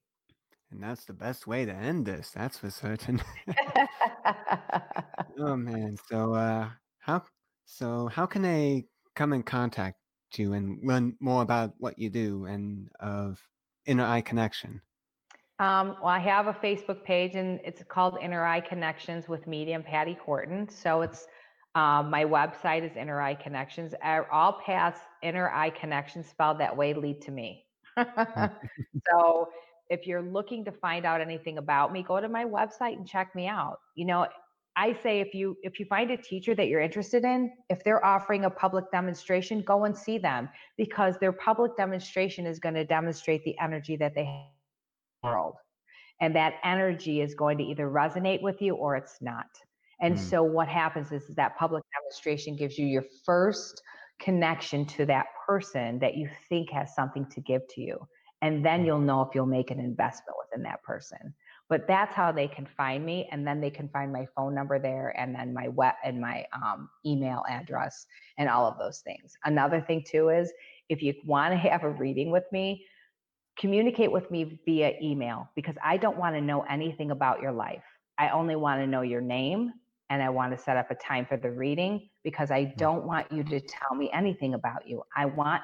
And 0.73 0.81
that's 0.81 1.05
the 1.05 1.13
best 1.13 1.45
way 1.45 1.65
to 1.65 1.71
end 1.71 2.05
this, 2.05 2.31
that's 2.31 2.57
for 2.57 2.71
certain. 2.71 3.21
oh 5.39 5.55
man. 5.55 5.95
So 6.09 6.33
uh 6.33 6.69
how 6.99 7.23
so 7.65 8.07
how 8.07 8.25
can 8.25 8.41
they 8.41 8.85
come 9.15 9.33
in 9.33 9.43
contact 9.43 9.97
you 10.35 10.53
and 10.53 10.79
learn 10.83 11.15
more 11.19 11.43
about 11.43 11.73
what 11.77 11.99
you 11.99 12.09
do 12.09 12.45
and 12.45 12.89
of 12.99 13.39
Inner 13.85 14.05
Eye 14.05 14.21
Connection? 14.21 14.81
Um, 15.59 15.95
well, 16.01 16.07
I 16.07 16.17
have 16.17 16.47
a 16.47 16.53
Facebook 16.53 17.03
page 17.03 17.35
and 17.35 17.59
it's 17.63 17.83
called 17.83 18.17
Inner 18.19 18.43
Eye 18.43 18.61
Connections 18.61 19.29
with 19.29 19.45
Medium 19.45 19.83
Patty 19.83 20.17
Horton. 20.25 20.67
So 20.67 21.03
it's 21.03 21.27
um, 21.75 22.09
my 22.09 22.25
website 22.25 22.83
is 22.83 22.97
Inner 22.97 23.21
Eye 23.21 23.35
Connections. 23.35 23.93
All 24.31 24.59
paths 24.65 24.99
Inner 25.21 25.49
Eye 25.51 25.69
Connections 25.69 26.27
spelled 26.27 26.59
that 26.59 26.75
way 26.75 26.93
lead 26.93 27.21
to 27.23 27.31
me. 27.31 27.65
Hmm. 27.95 28.45
so 29.07 29.49
if 29.89 30.07
you're 30.07 30.21
looking 30.21 30.65
to 30.65 30.71
find 30.71 31.05
out 31.05 31.21
anything 31.21 31.57
about 31.57 31.91
me, 31.91 32.03
go 32.03 32.19
to 32.19 32.29
my 32.29 32.45
website 32.45 32.93
and 32.93 33.07
check 33.07 33.35
me 33.35 33.47
out. 33.47 33.79
You 33.95 34.05
know, 34.05 34.27
I 34.75 34.93
say 35.03 35.19
if 35.19 35.35
you 35.35 35.55
if 35.61 35.79
you 35.79 35.85
find 35.85 36.09
a 36.11 36.17
teacher 36.17 36.55
that 36.55 36.67
you're 36.67 36.81
interested 36.81 37.23
in, 37.23 37.51
if 37.69 37.83
they're 37.83 38.03
offering 38.03 38.45
a 38.45 38.49
public 38.49 38.89
demonstration, 38.91 39.61
go 39.61 39.85
and 39.85 39.95
see 39.95 40.17
them 40.17 40.49
because 40.77 41.15
their 41.19 41.31
public 41.31 41.77
demonstration 41.77 42.47
is 42.47 42.59
going 42.59 42.75
to 42.75 42.85
demonstrate 42.85 43.43
the 43.43 43.55
energy 43.59 43.95
that 43.97 44.15
they 44.15 44.25
have 44.25 44.33
in 44.33 45.21
the 45.21 45.29
world. 45.29 45.55
And 46.21 46.35
that 46.35 46.55
energy 46.63 47.21
is 47.21 47.35
going 47.35 47.57
to 47.59 47.63
either 47.63 47.87
resonate 47.89 48.41
with 48.41 48.61
you 48.61 48.75
or 48.75 48.95
it's 48.95 49.21
not. 49.21 49.47
And 50.01 50.15
mm. 50.15 50.19
so 50.19 50.41
what 50.41 50.67
happens 50.67 51.11
is, 51.11 51.23
is 51.23 51.35
that 51.35 51.57
public 51.57 51.83
demonstration 51.99 52.55
gives 52.55 52.77
you 52.77 52.85
your 52.85 53.03
first 53.25 53.81
connection 54.19 54.85
to 54.85 55.05
that 55.05 55.25
person 55.45 55.99
that 55.99 56.15
you 56.15 56.29
think 56.49 56.69
has 56.71 56.95
something 56.95 57.25
to 57.27 57.41
give 57.41 57.61
to 57.69 57.81
you 57.81 57.99
and 58.43 58.63
then 58.63 58.83
mm. 58.83 58.85
you'll 58.85 58.99
know 58.99 59.21
if 59.21 59.29
you'll 59.33 59.47
make 59.47 59.71
an 59.71 59.79
investment 59.79 60.37
within 60.39 60.63
that 60.63 60.83
person 60.83 61.33
but 61.69 61.87
that's 61.87 62.13
how 62.13 62.31
they 62.31 62.47
can 62.47 62.67
find 62.77 63.03
me 63.03 63.27
and 63.31 63.47
then 63.47 63.59
they 63.59 63.71
can 63.71 63.89
find 63.89 64.13
my 64.13 64.27
phone 64.35 64.53
number 64.53 64.77
there 64.77 65.15
and 65.19 65.33
then 65.33 65.53
my 65.53 65.67
web 65.69 65.95
and 66.03 66.21
my 66.21 66.45
um, 66.53 66.87
email 67.05 67.43
address 67.49 68.05
and 68.37 68.47
all 68.47 68.67
of 68.67 68.77
those 68.77 68.99
things 68.99 69.33
another 69.45 69.81
thing 69.81 70.03
too 70.05 70.29
is 70.29 70.51
if 70.89 71.01
you 71.01 71.13
want 71.25 71.51
to 71.51 71.57
have 71.57 71.83
a 71.83 71.89
reading 71.89 72.29
with 72.29 72.45
me 72.51 72.85
communicate 73.57 74.11
with 74.11 74.29
me 74.31 74.59
via 74.65 74.93
email 75.01 75.49
because 75.55 75.75
I 75.83 75.97
don't 75.97 76.17
want 76.17 76.35
to 76.35 76.41
know 76.41 76.61
anything 76.63 77.11
about 77.11 77.41
your 77.41 77.51
life. 77.51 77.83
I 78.17 78.29
only 78.29 78.55
want 78.55 78.81
to 78.81 78.87
know 78.87 79.01
your 79.01 79.21
name 79.21 79.73
and 80.09 80.21
I 80.21 80.29
want 80.29 80.55
to 80.55 80.63
set 80.63 80.77
up 80.77 80.91
a 80.91 80.95
time 80.95 81.25
for 81.25 81.37
the 81.37 81.51
reading 81.51 82.09
because 82.23 82.51
I 82.51 82.65
hmm. 82.65 82.71
don't 82.77 83.05
want 83.05 83.31
you 83.31 83.43
to 83.43 83.59
tell 83.59 83.95
me 83.95 84.09
anything 84.13 84.53
about 84.53 84.87
you. 84.87 85.03
I 85.15 85.25
want 85.25 85.61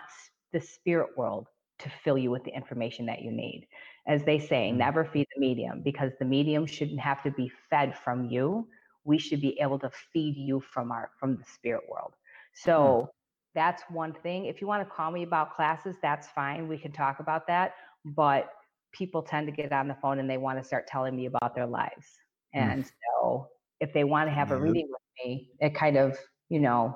the 0.53 0.61
spirit 0.61 1.17
world 1.17 1.47
to 1.79 1.89
fill 2.03 2.17
you 2.17 2.31
with 2.31 2.43
the 2.43 2.55
information 2.55 3.05
that 3.07 3.21
you 3.21 3.31
need. 3.31 3.67
As 4.07 4.23
they 4.23 4.39
say, 4.39 4.71
hmm. 4.71 4.77
never 4.77 5.05
feed 5.05 5.27
the 5.35 5.39
medium 5.39 5.81
because 5.83 6.11
the 6.19 6.25
medium 6.25 6.65
shouldn't 6.65 6.99
have 6.99 7.23
to 7.23 7.31
be 7.31 7.51
fed 7.69 7.97
from 7.97 8.25
you. 8.25 8.67
We 9.03 9.17
should 9.17 9.41
be 9.41 9.59
able 9.59 9.79
to 9.79 9.91
feed 10.13 10.35
you 10.35 10.59
from 10.59 10.91
our 10.91 11.11
from 11.19 11.37
the 11.37 11.43
spirit 11.45 11.83
world. 11.89 12.13
So 12.53 13.01
hmm 13.01 13.15
that's 13.55 13.83
one 13.89 14.13
thing. 14.13 14.45
If 14.45 14.61
you 14.61 14.67
want 14.67 14.87
to 14.87 14.93
call 14.93 15.11
me 15.11 15.23
about 15.23 15.55
classes, 15.55 15.95
that's 16.01 16.27
fine. 16.29 16.67
We 16.67 16.77
can 16.77 16.91
talk 16.91 17.19
about 17.19 17.47
that. 17.47 17.73
But 18.05 18.51
people 18.91 19.21
tend 19.21 19.47
to 19.47 19.51
get 19.51 19.71
on 19.71 19.87
the 19.87 19.97
phone 20.01 20.19
and 20.19 20.29
they 20.29 20.37
want 20.37 20.59
to 20.59 20.63
start 20.63 20.87
telling 20.87 21.15
me 21.15 21.25
about 21.25 21.55
their 21.55 21.65
lives. 21.65 22.07
Mm. 22.55 22.61
And 22.61 22.83
mm. 22.83 22.91
so 23.17 23.49
if 23.79 23.93
they 23.93 24.03
want 24.03 24.29
to 24.29 24.33
have 24.33 24.51
a 24.51 24.57
reading 24.57 24.87
with 24.89 25.01
me, 25.25 25.49
it 25.59 25.75
kind 25.75 25.97
of, 25.97 26.17
you 26.49 26.59
know, 26.59 26.95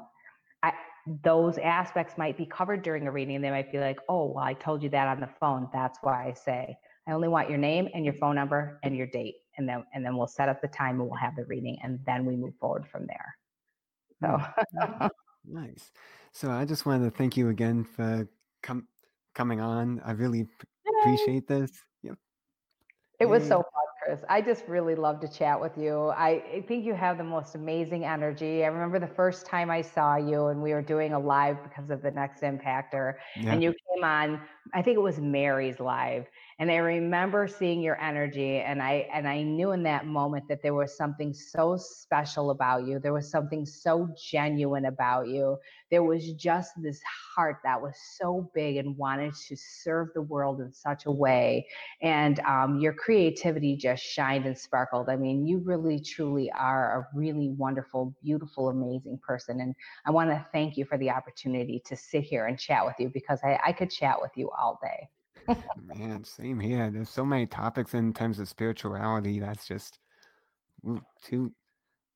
I, 0.61 0.73
those 1.23 1.57
aspects 1.57 2.17
might 2.17 2.37
be 2.37 2.45
covered 2.45 2.81
during 2.81 3.07
a 3.07 3.11
reading. 3.11 3.41
They 3.41 3.49
might 3.49 3.71
be 3.71 3.79
like, 3.79 3.99
oh, 4.07 4.25
well, 4.25 4.43
I 4.43 4.53
told 4.53 4.81
you 4.83 4.89
that 4.89 5.07
on 5.07 5.19
the 5.19 5.29
phone. 5.39 5.67
That's 5.73 5.99
why 6.01 6.27
I 6.27 6.33
say, 6.33 6.77
I 7.07 7.11
only 7.11 7.27
want 7.27 7.49
your 7.49 7.57
name 7.57 7.89
and 7.93 8.05
your 8.05 8.13
phone 8.13 8.35
number 8.35 8.79
and 8.83 8.95
your 8.95 9.07
date. 9.07 9.35
And 9.57 9.67
then, 9.67 9.83
and 9.93 10.05
then 10.05 10.15
we'll 10.15 10.27
set 10.27 10.49
up 10.49 10.61
the 10.61 10.67
time 10.67 11.01
and 11.01 11.09
we'll 11.09 11.19
have 11.19 11.35
the 11.35 11.45
reading 11.45 11.77
and 11.83 11.99
then 12.05 12.25
we 12.25 12.35
move 12.35 12.53
forward 12.59 12.87
from 12.87 13.05
there. 13.05 13.35
So 14.21 14.41
hmm. 14.79 15.07
nice. 15.45 15.91
So 16.31 16.49
I 16.49 16.65
just 16.65 16.85
wanted 16.85 17.05
to 17.05 17.11
thank 17.11 17.35
you 17.35 17.49
again 17.49 17.83
for 17.83 18.27
com- 18.61 18.87
coming 19.35 19.59
on. 19.59 20.01
I 20.05 20.11
really 20.11 20.45
p- 20.45 20.49
appreciate 21.01 21.47
this. 21.47 21.71
Yep. 22.03 22.17
It 23.19 23.25
was 23.25 23.43
so 23.43 23.57
fun, 23.57 23.63
Chris. 24.03 24.19
I 24.29 24.41
just 24.41 24.67
really 24.67 24.95
love 24.95 25.19
to 25.21 25.27
chat 25.27 25.59
with 25.59 25.77
you. 25.77 26.09
I, 26.09 26.43
I 26.55 26.63
think 26.67 26.85
you 26.85 26.93
have 26.93 27.17
the 27.17 27.23
most 27.23 27.55
amazing 27.55 28.05
energy. 28.05 28.63
I 28.63 28.67
remember 28.67 28.99
the 28.99 29.13
first 29.13 29.45
time 29.45 29.69
I 29.69 29.81
saw 29.81 30.15
you 30.17 30.47
and 30.47 30.61
we 30.61 30.73
were 30.73 30.81
doing 30.81 31.13
a 31.13 31.19
live 31.19 31.57
because 31.63 31.89
of 31.89 32.01
the 32.01 32.11
next 32.11 32.41
impactor 32.41 33.15
yeah. 33.39 33.53
and 33.53 33.63
you 33.63 33.71
came 33.71 34.03
on, 34.03 34.41
I 34.73 34.81
think 34.81 34.97
it 34.97 35.01
was 35.01 35.19
Mary's 35.19 35.79
live 35.79 36.25
and 36.59 36.71
i 36.71 36.75
remember 36.75 37.47
seeing 37.47 37.81
your 37.81 37.99
energy 37.99 38.57
and 38.59 38.81
i 38.81 39.07
and 39.13 39.27
i 39.27 39.41
knew 39.41 39.71
in 39.71 39.83
that 39.83 40.05
moment 40.05 40.47
that 40.47 40.61
there 40.61 40.73
was 40.73 40.95
something 40.95 41.33
so 41.33 41.75
special 41.77 42.51
about 42.51 42.85
you 42.85 42.99
there 42.99 43.13
was 43.13 43.29
something 43.29 43.65
so 43.65 44.09
genuine 44.15 44.85
about 44.85 45.27
you. 45.27 45.57
There 45.91 46.03
was 46.03 46.33
just 46.33 46.71
this 46.81 46.99
heart 47.35 47.57
that 47.63 47.79
was 47.79 47.93
so 48.17 48.49
big 48.55 48.77
and 48.77 48.97
wanted 48.97 49.33
to 49.47 49.55
serve 49.55 50.09
the 50.13 50.21
world 50.21 50.59
in 50.61 50.71
such 50.73 51.05
a 51.05 51.11
way 51.11 51.67
and 52.01 52.39
um, 52.41 52.79
your 52.79 52.93
creativity 52.93 53.75
just 53.75 54.03
shined 54.03 54.45
and 54.45 54.57
sparkled. 54.57 55.09
I 55.09 55.15
mean 55.15 55.45
you 55.45 55.59
really 55.59 55.99
truly 55.99 56.51
are 56.51 56.99
a 56.99 57.17
really 57.17 57.49
wonderful 57.49 58.15
beautiful 58.23 58.69
amazing 58.69 59.19
person 59.25 59.61
and 59.61 59.75
i 60.05 60.11
want 60.11 60.29
to 60.29 60.45
thank 60.51 60.77
you 60.77 60.85
for 60.85 60.97
the 60.97 61.09
opportunity 61.09 61.81
to 61.85 61.95
sit 61.95 62.23
here 62.23 62.47
and 62.47 62.59
chat 62.59 62.85
with 62.85 62.95
you 62.99 63.09
because 63.13 63.39
I, 63.43 63.59
I 63.65 63.71
could 63.71 63.89
chat 63.89 64.19
with 64.21 64.31
you 64.35 64.49
all 64.59 64.79
day 64.81 65.07
Man, 65.95 66.23
same 66.23 66.59
here. 66.59 66.89
There's 66.89 67.09
so 67.09 67.25
many 67.25 67.45
topics 67.45 67.93
in 67.93 68.13
terms 68.13 68.39
of 68.39 68.47
spirituality 68.47 69.39
that's 69.39 69.67
just 69.67 69.99
too 71.21 71.51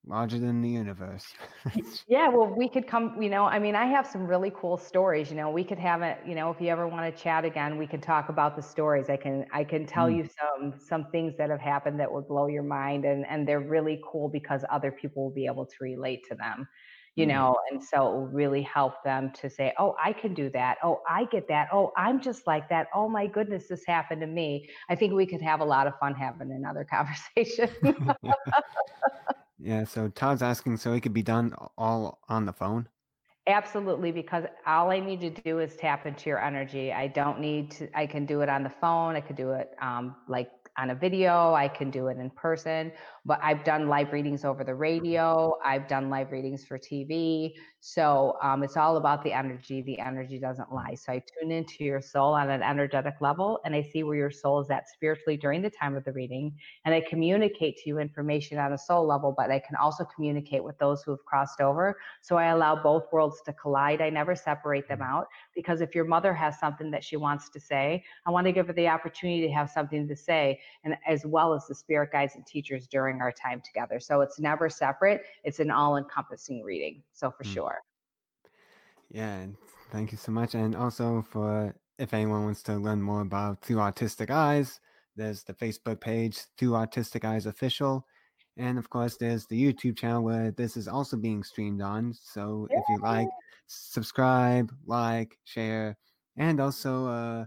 larger 0.06 0.40
than 0.40 0.62
the 0.62 0.70
universe. 0.70 1.26
yeah, 2.08 2.30
well, 2.30 2.48
we 2.48 2.70
could 2.70 2.88
come, 2.88 3.22
you 3.22 3.30
know, 3.30 3.44
I 3.44 3.60
mean, 3.60 3.76
I 3.76 3.86
have 3.86 4.08
some 4.08 4.26
really 4.26 4.52
cool 4.56 4.78
stories, 4.78 5.30
you 5.30 5.36
know, 5.36 5.50
we 5.50 5.64
could 5.64 5.80
have 5.80 6.02
it, 6.02 6.20
you 6.26 6.36
know, 6.36 6.50
if 6.50 6.62
you 6.62 6.70
ever 6.70 6.88
want 6.88 7.14
to 7.14 7.22
chat 7.22 7.44
again, 7.44 7.78
we 7.78 7.88
can 7.88 8.00
talk 8.00 8.30
about 8.30 8.56
the 8.56 8.62
stories. 8.62 9.10
I 9.10 9.18
can 9.18 9.46
I 9.52 9.64
can 9.64 9.86
tell 9.86 10.08
mm. 10.08 10.18
you 10.18 10.30
some 10.40 10.74
some 10.80 11.08
things 11.12 11.36
that 11.38 11.50
have 11.50 11.60
happened 11.60 12.00
that 12.00 12.12
would 12.12 12.28
blow 12.28 12.48
your 12.48 12.64
mind 12.64 13.04
and 13.04 13.26
and 13.28 13.48
they're 13.48 13.60
really 13.60 14.02
cool 14.10 14.30
because 14.30 14.64
other 14.72 14.92
people 14.92 15.24
will 15.24 15.34
be 15.34 15.46
able 15.46 15.66
to 15.66 15.76
relate 15.82 16.26
to 16.30 16.36
them 16.36 16.68
you 17.18 17.26
mm-hmm. 17.26 17.36
know 17.36 17.60
and 17.70 17.84
so 17.84 18.08
it 18.08 18.14
will 18.14 18.28
really 18.28 18.62
help 18.62 19.04
them 19.04 19.32
to 19.32 19.50
say 19.50 19.74
oh 19.80 19.96
i 20.02 20.14
can 20.14 20.34
do 20.34 20.50
that. 20.52 20.78
Oh 20.84 21.02
i 21.10 21.26
get 21.26 21.48
that. 21.50 21.68
Oh 21.74 21.92
i'm 21.98 22.22
just 22.22 22.48
like 22.48 22.70
that. 22.70 22.88
Oh 22.94 23.10
my 23.10 23.28
goodness 23.28 23.68
this 23.68 23.84
happened 23.86 24.22
to 24.22 24.28
me. 24.28 24.70
I 24.90 24.96
think 24.96 25.14
we 25.14 25.26
could 25.26 25.42
have 25.42 25.60
a 25.60 25.66
lot 25.66 25.88
of 25.88 25.94
fun 26.00 26.14
having 26.16 26.52
another 26.52 26.86
conversation. 26.90 27.70
Yeah 29.60 29.84
so 29.84 30.08
todd's 30.10 30.44
asking 30.44 30.78
so 30.78 30.94
it 30.94 31.02
could 31.02 31.14
be 31.14 31.24
done 31.24 31.54
all 31.78 32.20
on 32.30 32.46
the 32.46 32.54
phone? 32.54 32.88
Absolutely 33.48 34.12
because 34.12 34.44
all 34.68 34.92
i 34.92 35.00
need 35.00 35.22
to 35.22 35.30
do 35.30 35.60
is 35.60 35.76
tap 35.76 36.06
into 36.06 36.30
your 36.30 36.40
energy. 36.40 36.94
I 36.94 37.08
don't 37.08 37.40
need 37.40 37.72
to 37.72 37.90
i 37.98 38.06
can 38.06 38.28
do 38.28 38.42
it 38.42 38.50
on 38.50 38.62
the 38.62 38.70
phone. 38.70 39.16
I 39.16 39.22
could 39.22 39.38
do 39.38 39.52
it 39.54 39.72
um, 39.82 40.16
like 40.28 40.52
on 40.78 40.92
a 40.92 40.96
video 40.96 41.54
i 41.54 41.68
can 41.68 41.90
do 41.90 42.08
it 42.08 42.18
in 42.18 42.30
person 42.32 42.92
but 43.28 43.42
I've 43.44 43.66
done 43.66 43.90
live 43.90 44.14
readings 44.14 44.46
over 44.46 44.64
the 44.64 44.74
radio. 44.74 45.58
I've 45.64 45.90
done 45.90 46.10
live 46.10 46.32
readings 46.32 46.64
for 46.64 46.80
TV. 46.80 47.56
So 47.82 48.38
um, 48.42 48.64
it's 48.64 48.78
all 48.78 48.96
about 48.96 49.22
the 49.22 49.34
energy. 49.34 49.82
The 49.82 50.00
energy 50.00 50.40
doesn't 50.40 50.72
lie. 50.72 50.96
So 50.96 51.12
I 51.12 51.22
tune 51.42 51.52
into 51.52 51.84
your 51.84 52.00
soul 52.00 52.34
on 52.34 52.50
an 52.50 52.64
energetic 52.64 53.16
level 53.20 53.60
and 53.66 53.76
I 53.76 53.82
see 53.82 54.04
where 54.04 54.16
your 54.16 54.32
soul 54.32 54.62
is 54.62 54.70
at 54.70 54.88
spiritually 54.88 55.36
during 55.36 55.62
the 55.62 55.70
time 55.70 55.98
of 55.98 56.06
the 56.06 56.14
reading. 56.14 56.56
And 56.86 56.96
I 56.96 57.02
communicate 57.02 57.76
to 57.80 57.90
you 57.90 58.00
information 58.00 58.60
on 58.60 58.72
a 58.72 58.78
soul 58.78 59.06
level, 59.06 59.34
but 59.38 59.52
I 59.52 59.60
can 59.60 59.76
also 59.76 60.06
communicate 60.06 60.64
with 60.64 60.78
those 60.78 61.04
who 61.04 61.12
have 61.12 61.26
crossed 61.26 61.60
over. 61.60 61.98
So 62.22 62.38
I 62.38 62.46
allow 62.46 62.82
both 62.82 63.12
worlds 63.12 63.42
to 63.46 63.54
collide. 63.54 64.02
I 64.02 64.10
never 64.10 64.36
separate 64.36 64.88
them 64.88 65.02
out 65.02 65.28
because 65.58 65.82
if 65.82 65.96
your 65.96 66.06
mother 66.06 66.36
has 66.36 66.60
something 66.60 66.92
that 66.92 67.04
she 67.04 67.18
wants 67.18 67.50
to 67.50 67.60
say, 67.60 68.04
I 68.28 68.30
want 68.30 68.46
to 68.46 68.52
give 68.52 68.68
her 68.68 68.74
the 68.74 68.88
opportunity 68.88 69.42
to 69.42 69.52
have 69.52 69.72
something 69.72 70.08
to 70.08 70.16
say, 70.16 70.60
and 70.84 70.96
as 71.08 71.26
well 71.26 71.52
as 71.56 71.66
the 71.66 71.74
spirit 71.74 72.12
guides 72.12 72.36
and 72.36 72.46
teachers 72.46 72.86
during 72.86 73.22
our 73.22 73.32
time 73.32 73.64
together. 73.66 74.00
So 74.00 74.22
it's 74.22 74.40
never 74.40 74.70
separate, 74.70 75.24
it's 75.44 75.60
an 75.60 75.72
all 75.72 75.98
encompassing 75.98 76.62
reading. 76.64 77.02
So 77.12 77.32
for 77.32 77.44
mm. 77.44 77.54
sure. 77.54 77.80
Yeah, 79.10 79.48
thank 79.92 80.12
you 80.12 80.18
so 80.20 80.32
much. 80.32 80.54
And 80.54 80.76
also 80.76 81.26
for 81.32 81.74
if 81.98 82.14
anyone 82.14 82.44
wants 82.44 82.62
to 82.64 82.76
learn 82.76 83.02
more 83.02 83.22
about 83.22 83.64
Through 83.64 83.78
Autistic 83.78 84.30
Eyes, 84.30 84.80
there's 85.16 85.42
the 85.42 85.56
Facebook 85.56 86.00
page, 86.00 86.38
Through 86.60 86.74
Autistic 86.74 87.26
Eyes 87.26 87.48
Official. 87.48 88.06
And 88.58 88.78
of 88.78 88.92
course, 88.92 89.18
there's 89.18 89.48
the 89.48 89.60
YouTube 89.60 89.98
channel 89.98 90.24
where 90.24 90.52
this 90.52 90.78
is 90.78 90.88
also 90.88 91.18
being 91.18 91.44
streamed 91.44 91.82
on. 91.82 92.14
So 92.14 92.68
if 92.70 92.84
you 92.90 93.00
like, 93.02 93.28
subscribe, 93.68 94.72
like, 94.86 95.38
share, 95.44 95.98
and 96.38 96.60
also 96.60 97.08
uh, 97.08 97.46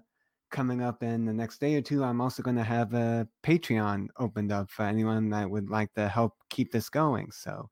coming 0.50 0.82
up 0.82 1.02
in 1.02 1.24
the 1.24 1.32
next 1.32 1.58
day 1.60 1.74
or 1.74 1.82
two, 1.82 2.04
I'm 2.04 2.20
also 2.20 2.42
going 2.42 2.56
to 2.56 2.64
have 2.64 2.94
a 2.94 3.26
Patreon 3.42 4.08
opened 4.18 4.52
up 4.52 4.70
for 4.70 4.84
anyone 4.84 5.30
that 5.30 5.50
would 5.50 5.70
like 5.70 5.92
to 5.94 6.08
help 6.08 6.34
keep 6.50 6.72
this 6.72 6.88
going. 6.88 7.30
So, 7.30 7.68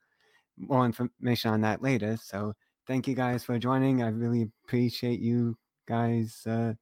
more 0.57 0.85
information 0.85 1.53
on 1.53 1.61
that 1.63 1.83
later. 1.83 2.17
So, 2.17 2.55
thank 2.87 3.07
you 3.07 3.15
guys 3.15 3.45
for 3.45 3.59
joining. 3.59 4.03
I 4.03 4.09
really 4.09 4.51
appreciate 4.65 5.21
you 5.21 5.57
guys 5.87 6.43
uh, 6.47 6.75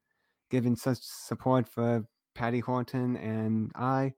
giving 0.51 0.77
such 0.77 0.99
support 1.01 1.69
for 1.69 2.05
Patty 2.35 2.61
Horton, 2.61 3.17
and 3.17 3.73
I 3.75 4.13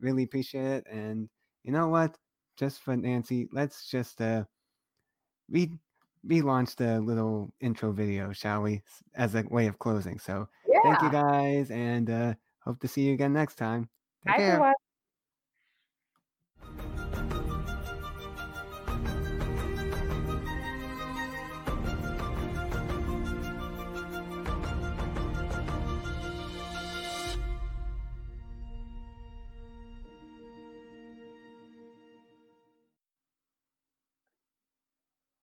really 0.00 0.24
appreciate 0.24 0.66
it. 0.66 0.86
And 0.90 1.28
you 1.64 1.72
know 1.72 1.88
what? 1.88 2.16
Just 2.56 2.82
for 2.82 2.96
Nancy, 2.96 3.48
let's 3.52 3.88
just 3.88 4.20
uh, 4.20 4.44
read 5.50 5.78
we 6.24 6.42
launched 6.42 6.80
a 6.80 6.98
little 6.98 7.52
intro 7.60 7.92
video, 7.92 8.32
shall 8.32 8.62
we, 8.62 8.82
as 9.14 9.34
a 9.34 9.44
way 9.50 9.66
of 9.66 9.78
closing. 9.78 10.18
So 10.18 10.48
yeah. 10.68 10.80
thank 10.82 11.02
you 11.02 11.10
guys, 11.10 11.70
and 11.70 12.10
uh, 12.10 12.34
hope 12.60 12.80
to 12.80 12.88
see 12.88 13.02
you 13.02 13.14
again 13.14 13.32
next 13.32 13.56
time. 13.56 13.88
Take 14.24 14.34
Bye, 14.34 14.38
care. 14.38 14.52
Everyone. 14.52 14.74